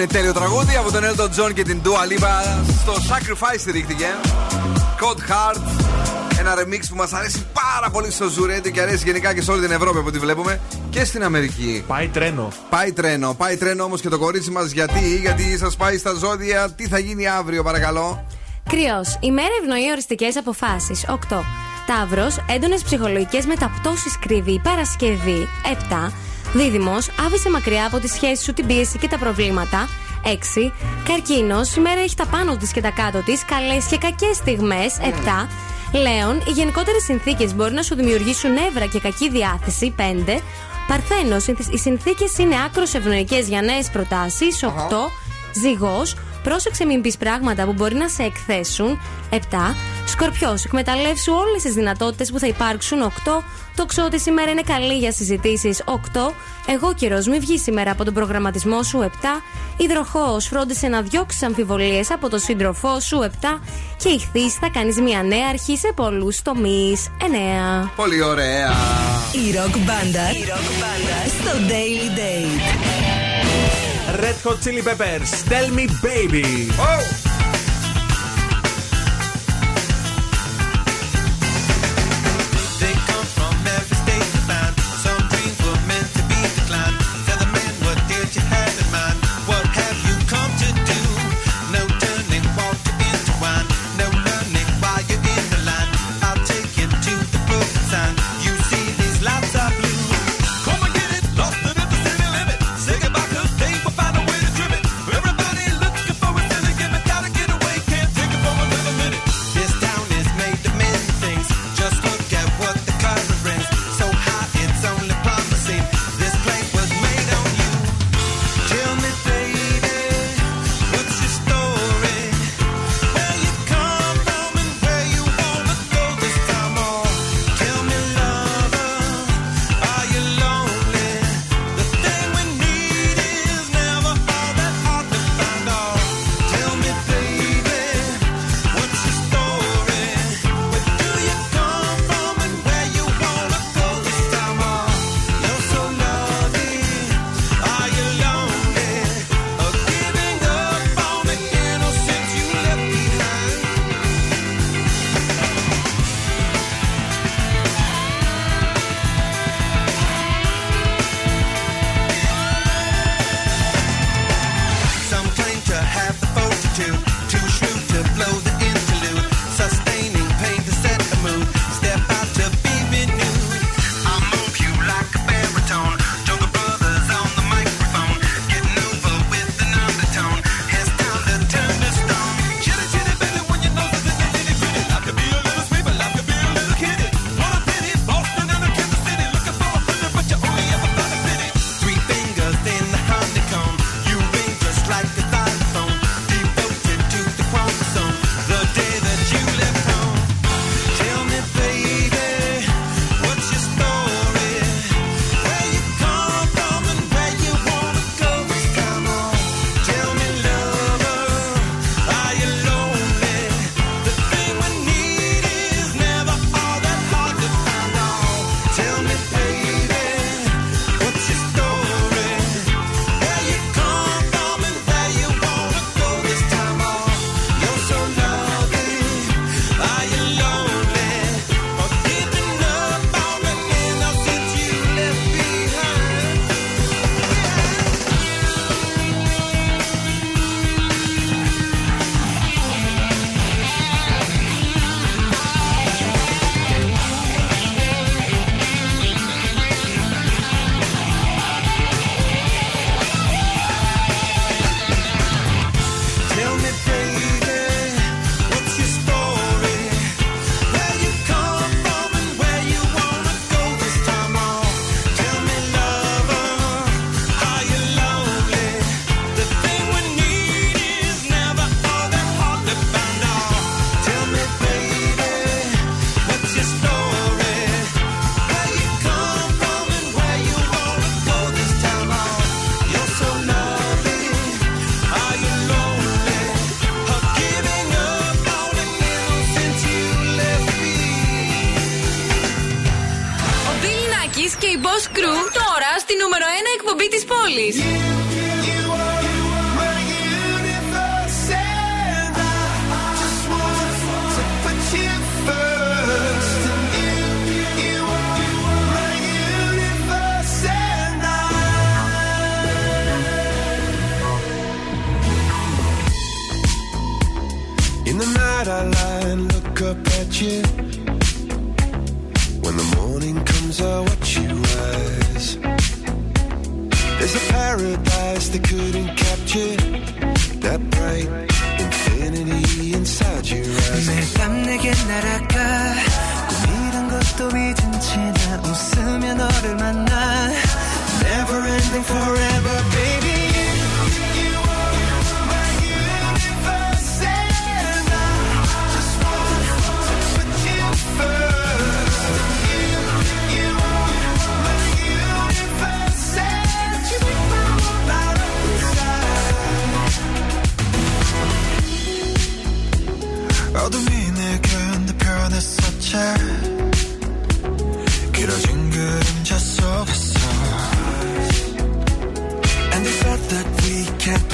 τέλειο 0.08 0.32
τραγούδι 0.32 0.76
από 0.76 0.92
τον 0.92 1.02
Elton 1.04 1.28
John 1.28 1.54
και 1.54 1.62
την 1.62 1.80
Dua 1.84 2.12
Lipa 2.12 2.62
στο 2.82 2.92
Sacrifice 2.92 3.58
στηρίχθηκε. 3.58 4.06
Cold 5.00 5.30
Heart. 5.30 5.60
Ένα 6.38 6.54
remix 6.54 6.80
που 6.88 6.96
μας 6.96 7.12
αρέσει 7.12 7.46
πάρα 7.52 7.90
πολύ 7.90 8.10
στο 8.10 8.26
Zoo 8.26 8.70
και 8.72 8.80
αρέσει 8.80 9.04
γενικά 9.04 9.34
και 9.34 9.42
σε 9.42 9.50
όλη 9.50 9.60
την 9.60 9.70
Ευρώπη 9.70 9.98
από 9.98 10.08
ό,τι 10.08 10.18
βλέπουμε 10.18 10.60
και 10.90 11.04
στην 11.04 11.24
Αμερική. 11.24 11.84
Πάει 11.86 12.08
τρένο. 12.08 12.48
Πάει 12.70 12.92
τρένο. 12.92 13.34
Πάει 13.34 13.56
τρένο 13.56 13.84
όμως 13.84 14.00
και 14.00 14.08
το 14.08 14.18
κορίτσι 14.18 14.50
μας 14.50 14.70
γιατί, 14.70 15.16
γιατί 15.20 15.58
σας 15.58 15.76
πάει 15.76 15.98
στα 15.98 16.12
ζώδια. 16.14 16.70
Τι 16.76 16.88
θα 16.88 16.98
γίνει 16.98 17.26
αύριο, 17.26 17.62
παρακαλώ. 17.62 18.24
Κρυός. 18.68 19.18
Η 19.20 19.28
ευνοεί 19.60 19.90
οριστικές 19.92 20.36
αποφάσεις. 20.36 21.04
8. 21.08 21.44
Ταύρος. 21.86 22.36
Έντονες 22.48 22.82
ψυχολογικές 22.82 23.46
μεταπτώσεις 23.46 24.18
κρύβει 24.18 24.52
η 24.52 24.60
Παρασκευή. 24.60 25.48
7. 25.64 26.12
Δίδυμος, 26.52 27.08
άφησε 27.26 27.50
μακριά 27.50 27.86
από 27.86 27.98
τις 27.98 28.12
σχέσεις 28.12 28.44
σου 28.44 28.52
την 28.52 28.66
πίεση 28.66 28.98
και 28.98 29.08
τα 29.08 29.18
προβλήματα 29.18 29.88
6. 30.32 30.72
Καρκίνος, 31.04 31.68
σήμερα 31.68 32.00
έχει 32.00 32.14
τα 32.14 32.26
πάνω 32.26 32.56
της 32.56 32.72
και 32.72 32.80
τα 32.80 32.90
κάτω 32.90 33.22
της, 33.22 33.44
καλές 33.44 33.84
και 33.84 33.98
κακές 33.98 34.36
στιγμές. 34.36 34.98
Ναι. 34.98 35.06
7. 35.06 35.48
Λέων, 35.92 36.42
οι 36.48 36.50
γενικότερες 36.50 37.02
συνθήκες 37.02 37.54
μπορεί 37.54 37.74
να 37.74 37.82
σου 37.82 37.94
δημιουργήσουν 37.94 38.52
νεύρα 38.52 38.86
και 38.86 39.00
κακή 39.00 39.30
διάθεση. 39.30 39.94
5. 39.96 40.42
Παρθένος, 40.88 41.46
οι 41.46 41.78
συνθήκες 41.78 42.38
είναι 42.38 42.54
άκρος 42.66 42.94
ευνοϊκές 42.94 43.48
για 43.48 43.62
νέες 43.62 43.90
προτάσεις. 43.90 44.62
8. 44.62 45.10
Ζυγός, 45.52 46.14
Πρόσεξε 46.42 46.84
μην 46.84 47.00
πεις 47.00 47.16
πράγματα 47.16 47.64
που 47.64 47.72
μπορεί 47.72 47.94
να 47.94 48.08
σε 48.08 48.22
εκθέσουν. 48.22 49.00
7. 49.30 49.36
Σκορπιός, 50.06 50.64
εκμεταλλεύσου 50.64 51.32
όλες 51.32 51.62
τις 51.62 51.74
δυνατότητες 51.74 52.30
που 52.30 52.38
θα 52.38 52.46
υπάρξουν. 52.46 53.02
8. 53.02 53.44
Το 53.76 53.86
ξέρω 53.86 54.06
ότι 54.06 54.20
σήμερα 54.20 54.50
είναι 54.50 54.62
καλή 54.62 54.94
για 54.94 55.12
συζητήσεις. 55.12 55.82
8. 55.84 56.34
Εγώ 56.66 56.94
καιρός, 56.94 57.26
μην 57.26 57.40
βγεις 57.40 57.62
σήμερα 57.62 57.90
από 57.90 58.04
τον 58.04 58.14
προγραμματισμό 58.14 58.82
σου. 58.82 59.00
7. 59.02 59.42
Υδροχός, 59.76 60.46
φρόντισε 60.46 60.88
να 60.88 61.00
διώξεις 61.00 61.42
αμφιβολίες 61.42 62.10
από 62.10 62.28
τον 62.28 62.38
σύντροφό 62.38 63.00
σου. 63.00 63.22
7. 63.22 63.60
Και 63.96 64.08
ηχθείς, 64.08 64.54
θα 64.54 64.68
κάνεις 64.72 65.00
μια 65.00 65.22
νέα 65.22 65.48
αρχή 65.48 65.76
σε 65.76 65.92
πολλούς 65.94 66.42
τομείς. 66.42 67.08
9. 67.20 67.90
Πολύ 67.96 68.22
ωραία. 68.22 68.72
Η 69.32 69.56
ροκ 69.56 69.78
μπάντα 69.78 70.30
στο 71.40 71.50
Daily 71.68 72.18
Date. 72.18 72.87
Hot 74.42 74.60
Chili 74.60 74.82
Peppers. 74.82 75.42
Tell 75.44 75.70
me, 75.70 75.88
baby. 76.02 76.68
Oh. 76.72 77.27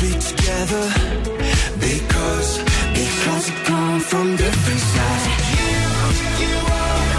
Be 0.04 0.12
together 0.20 0.84
Because, 1.80 2.50
because 2.98 3.44
we 3.50 3.56
come 3.64 4.00
from 4.00 4.36
different 4.36 4.82
sides. 4.92 5.26
You, 5.56 6.44
you 6.44 6.56
are 6.80 7.13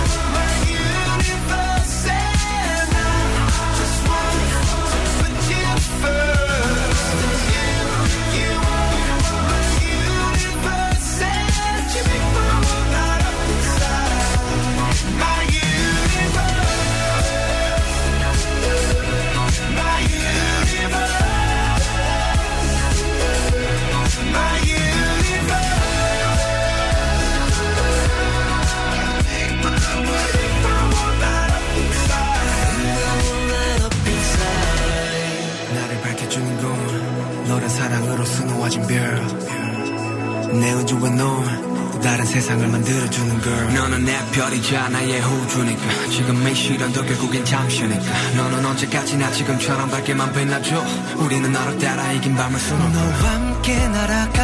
사랑으로 38.83 39.39
수놓아진 39.39 40.47
별내 40.47 40.73
우주와 40.73 41.09
넌또 41.09 41.99
다른 42.01 42.25
세상을 42.25 42.67
만들어주는 42.67 43.41
girl. 43.41 43.73
너는 43.73 44.05
내 44.05 44.17
별이자 44.31 44.89
나의 44.89 45.21
호주니까. 45.21 46.07
지금 46.11 46.47
이 46.47 46.53
시련도 46.53 47.03
결국엔 47.05 47.45
잠시니까. 47.45 48.03
너는 48.35 48.65
언제까지나 48.65 49.31
지금처럼 49.31 49.89
밝게만 49.89 50.33
빛나줘. 50.33 50.83
우리는 51.17 51.51
너를 51.51 51.77
따라 51.79 52.11
이긴 52.11 52.35
밤을 52.35 52.59
수놓아 52.59 52.89
너와 52.89 53.33
함께 53.33 53.87
날아가. 53.87 54.43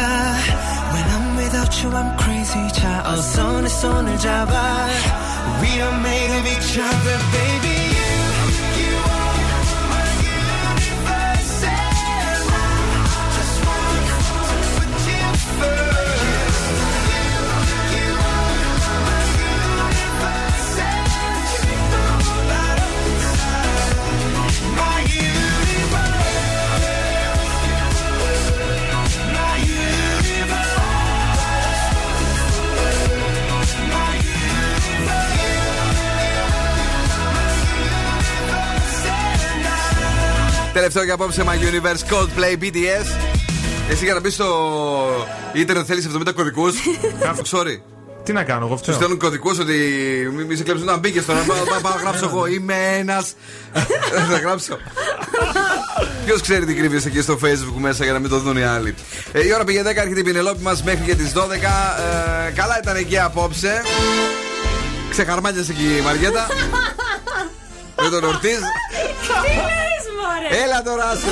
When 0.92 1.08
I'm 1.10 1.38
without 1.38 1.86
you 1.86 1.96
I'm 1.96 2.18
crazy. 2.22 2.72
자 2.72 3.02
어서 3.06 3.60
내 3.60 3.68
손을 3.68 4.18
잡아. 4.18 4.88
We 5.60 5.68
are 5.80 5.94
made 5.98 6.34
of 6.38 6.48
each 6.48 6.80
other 6.80 7.18
baby 7.32 7.71
Τελευταίο 40.72 41.02
για 41.04 41.14
απόψε 41.14 41.44
My 41.46 41.50
Universe 41.54 42.14
Coldplay 42.14 42.62
BTS. 42.62 43.06
Εσύ 43.90 44.04
για 44.04 44.14
να 44.14 44.20
μπεις 44.20 44.34
στο 44.34 44.46
ίντερνετ 45.52 45.84
θέλεις 45.88 46.08
70 46.28 46.34
κωδικούς. 46.34 46.74
Κάπου, 47.24 47.42
sorry. 47.50 47.80
Τι 48.24 48.32
να 48.32 48.42
κάνω, 48.42 48.66
εγώ 48.66 48.74
Του 48.74 48.80
φταίω. 48.82 48.94
στέλνουν 48.94 49.18
κωδικούς 49.18 49.58
ότι 49.58 49.72
μη, 50.34 50.44
μη 50.44 50.56
σε 50.56 50.62
κλέψουν 50.62 50.86
να 50.86 50.96
μπήκες 50.96 51.24
τώρα. 51.24 51.40
Πάω, 51.40 51.56
πάω, 51.64 51.80
πάω 51.80 51.94
να 51.94 52.00
γράψω 52.00 52.24
εγώ. 52.24 52.46
Είμαι 52.46 52.74
ένας. 52.98 53.32
Θα 54.30 54.38
γράψω. 54.38 54.78
Ποιος 56.24 56.40
ξέρει 56.40 56.64
τι 56.66 56.74
κρύβεις 56.74 57.04
εκεί 57.06 57.20
στο 57.20 57.38
facebook 57.44 57.78
μέσα 57.78 58.04
για 58.04 58.12
να 58.12 58.18
μην 58.18 58.30
το 58.30 58.38
δουν 58.38 58.56
οι 58.56 58.62
άλλοι. 58.64 58.94
Ε, 59.32 59.46
η 59.46 59.52
ώρα 59.54 59.64
πήγε 59.64 59.82
10, 59.82 59.84
έρχεται 59.84 60.20
η 60.20 60.22
πινελόπη 60.22 60.62
μας 60.62 60.82
μέχρι 60.82 61.04
και 61.04 61.14
τις 61.14 61.32
12. 61.34 61.38
Ε, 62.48 62.50
καλά 62.50 62.78
ήταν 62.82 62.96
εκεί 62.96 63.18
απόψε. 63.18 63.82
Ξεχαρμάνιασε 65.10 65.72
εκεί 65.72 65.96
η 65.98 66.00
Μαριέτα. 66.00 66.46
Με 68.02 68.08
τον 68.08 68.24
Ορτίζ. 68.24 68.58
Τι 70.48 70.54
λες 70.54 70.58
μωρέ 70.58 70.62
Έλα 70.64 70.78
τώρα, 70.88 71.04
άσε. 71.12 71.26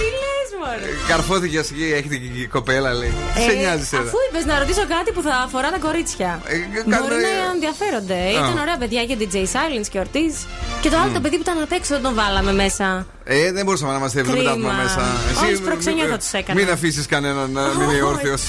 Τι 0.00 0.08
λες 0.22 0.48
μωρέ 0.60 0.88
Καρφώθηκε 1.08 1.58
εκεί, 1.58 1.84
έχετε 1.98 2.16
και 2.16 2.40
η 2.40 2.46
κοπέλα 2.46 2.92
λέει. 3.00 3.14
Σε 3.46 3.52
νοιάζει 3.60 3.84
σένα. 3.84 4.02
Αφού 4.02 4.16
είπες 4.28 4.44
να 4.44 4.58
ρωτήσω 4.58 4.84
κάτι 4.94 5.10
που 5.14 5.22
θα 5.22 5.34
αφορά 5.46 5.68
τα 5.70 5.78
κορίτσια. 5.86 6.30
κάνε- 6.44 7.00
Μπορεί 7.00 7.14
να 7.22 7.52
ενδιαφέρονται. 7.54 8.14
Α. 8.14 8.30
Ήταν 8.30 8.58
ωραία 8.64 8.76
παιδιά 8.82 9.02
και 9.08 9.16
DJ 9.20 9.36
Silence 9.54 9.88
και 9.92 9.98
Ορτίζ. 9.98 10.34
Και 10.82 10.88
το 10.90 10.96
άλλο 11.00 11.10
το 11.12 11.20
παιδί 11.20 11.36
που 11.38 11.44
ήταν 11.48 11.58
απ' 11.66 11.72
έξω 11.78 11.90
δεν 11.94 12.02
τον 12.02 12.14
βάλαμε 12.14 12.52
μέσα. 12.52 13.06
Ε, 13.26 13.52
δεν 13.52 13.64
μπορούσαμε 13.64 13.90
να 13.92 13.98
είμαστε 13.98 14.18
70 14.20 14.28
άτομα 14.30 14.52
Κρίμα. 14.52 14.72
μέσα. 14.82 15.02
Όλες 15.44 15.58
προξενιά 15.60 16.06
θα 16.06 16.16
τους 16.18 16.32
έκανα. 16.32 16.60
Μην 16.60 16.70
αφήσεις 16.70 17.06
κανέναν 17.06 17.50
να 17.50 17.62
μην 17.78 17.90
είναι 17.90 18.02
όρθιος. 18.02 18.42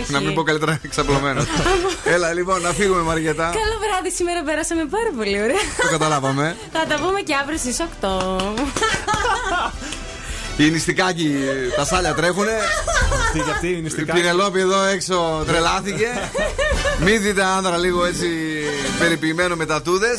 όχι. 0.00 0.12
Να 0.12 0.20
μην 0.20 0.34
πω 0.34 0.42
καλύτερα 0.42 0.78
εξαπλωμένος. 0.84 1.44
Έλα 2.14 2.32
λοιπόν, 2.32 2.60
να 2.60 2.70
φύγουμε 2.72 3.02
Μαριέτα. 3.02 3.44
Καλό 3.44 3.76
βράδυ, 3.84 4.10
σήμερα 4.10 4.42
πέρασαμε 4.42 4.84
πάρα 4.96 5.10
πολύ 5.16 5.36
ωραία. 5.42 5.62
Το 5.82 5.88
καταλάβαμε. 5.90 6.56
Θα 6.72 6.84
τα 6.88 6.94
πούμε 7.02 7.20
και 7.20 7.34
αύριο 7.42 7.58
στις 7.58 7.76
8. 7.80 8.54
Οι 10.56 10.70
νηστικάκοι, 10.70 11.34
τα 11.76 11.84
σάλια 11.84 12.14
τρέχουνε. 12.14 12.58
Τι, 13.32 13.38
γιατί 13.38 13.66
η 13.68 13.74
Η 13.78 13.80
νηστικάκη. 13.82 14.20
Πινελόπη 14.20 14.60
εδώ 14.60 14.84
έξω 14.84 15.44
τρελάθηκε. 15.46 16.06
Μην 17.00 17.22
δείτε 17.22 17.44
άνδρα 17.44 17.76
λίγο 17.76 18.04
έτσι 18.04 18.28
περιποιημένο 18.98 19.56
με 19.56 19.66
τατούδες. 19.66 20.18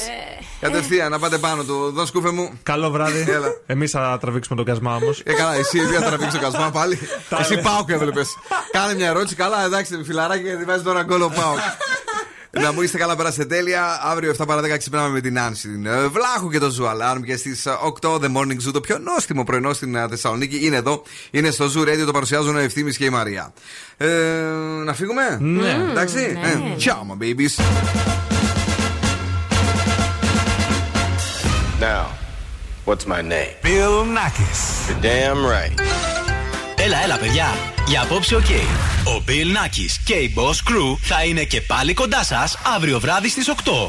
Κατευθείαν, 0.59 1.11
να 1.11 1.19
πάτε 1.19 1.37
πάνω 1.37 1.63
του. 1.63 1.91
Δώσ' 1.91 2.07
σκούφε 2.07 2.31
μου. 2.31 2.59
Καλό 2.63 2.89
βράδυ. 2.89 3.25
Έλα. 3.29 3.47
Εμείς 3.65 3.91
θα 3.91 4.17
τραβήξουμε 4.21 4.63
τον 4.63 4.65
κασμά 4.65 4.95
όμως. 4.95 5.21
Ε, 5.23 5.33
καλά, 5.33 5.55
εσύ 5.55 5.79
δεν 5.79 6.01
θα 6.01 6.07
τραβήξεις 6.07 6.39
το 6.39 6.45
κασμά 6.45 6.69
πάλι. 6.71 6.99
εσύ 7.39 7.53
λέω. 7.53 7.63
πάω 7.63 7.85
και 7.85 7.93
έβλεπες. 7.93 8.37
Κάνε 8.71 8.95
μια 8.95 9.07
ερώτηση. 9.07 9.35
Καλά, 9.35 9.65
εντάξει, 9.65 10.01
φιλαράκι, 10.05 10.43
γιατί 10.43 10.63
βάζεις 10.63 10.83
τώρα 10.83 11.03
γκολ 11.03 11.19
πάω. 11.19 11.53
Να 12.51 12.73
μου 12.73 12.81
είστε 12.81 12.97
καλά, 12.97 13.15
περάσετε 13.15 13.45
τέλεια. 13.45 13.99
Αύριο 14.03 14.33
7 14.39 14.47
παρα 14.47 14.61
10 14.61 14.77
ξυπνάμε 14.77 15.09
με 15.09 15.21
την 15.21 15.39
Άνση, 15.39 15.67
την 15.69 15.85
ε, 15.85 16.07
Βλάχου 16.07 16.49
και 16.49 16.59
το 16.59 16.75
Zoo 16.79 16.85
Alarm. 16.85 17.19
Και 17.25 17.35
στις 17.35 17.67
8 18.01 18.15
The 18.15 18.35
Morning 18.35 18.67
Zoo, 18.67 18.71
το 18.73 18.81
πιο 18.81 18.97
νόστιμο 18.97 19.43
πρωινό 19.43 19.73
στην 19.73 19.95
ε, 19.95 20.07
Θεσσαλονίκη, 20.09 20.65
είναι 20.65 20.75
εδώ. 20.75 21.01
Είναι 21.31 21.51
στο 21.51 21.65
Zoo 21.75 21.81
Radio, 21.81 22.03
το 22.05 22.11
παρουσιάζουν 22.11 22.55
ο 22.55 22.59
Ευθύνη 22.59 22.93
και 22.93 23.05
η 23.05 23.09
Μαρία. 23.09 23.53
Ε, 23.97 24.07
να 24.83 24.93
φύγουμε; 24.93 25.37
Ναι. 25.39 25.87
Εντάξει. 25.89 26.37
Ναι. 26.41 26.47
Ε, 26.49 26.75
ciao, 26.79 27.11
my 27.11 27.23
babies. 27.23 27.61
Now, 31.81 32.05
what's 32.85 33.05
my 33.07 33.21
name? 33.21 33.53
Bill 33.63 34.03
Nakis. 34.17 34.61
You're 34.89 35.01
damn 35.01 35.45
right. 35.45 36.18
Έλα, 36.89 37.03
έλα, 37.03 37.17
παιδιά. 37.17 37.47
Για 37.87 38.01
απόψε, 38.01 38.35
οκ. 38.35 38.45
Ο 39.05 39.23
Bill 39.27 39.31
Nackis 39.31 40.01
και 40.05 40.13
η 40.13 40.33
Boss 40.37 40.71
Crew 40.71 40.97
θα 41.01 41.23
είναι 41.23 41.43
και 41.43 41.61
πάλι 41.61 41.93
κοντά 41.93 42.23
σας 42.23 42.57
αύριο 42.75 42.99
βράδυ 42.99 43.29
στις 43.29 43.49
8. 43.49 43.87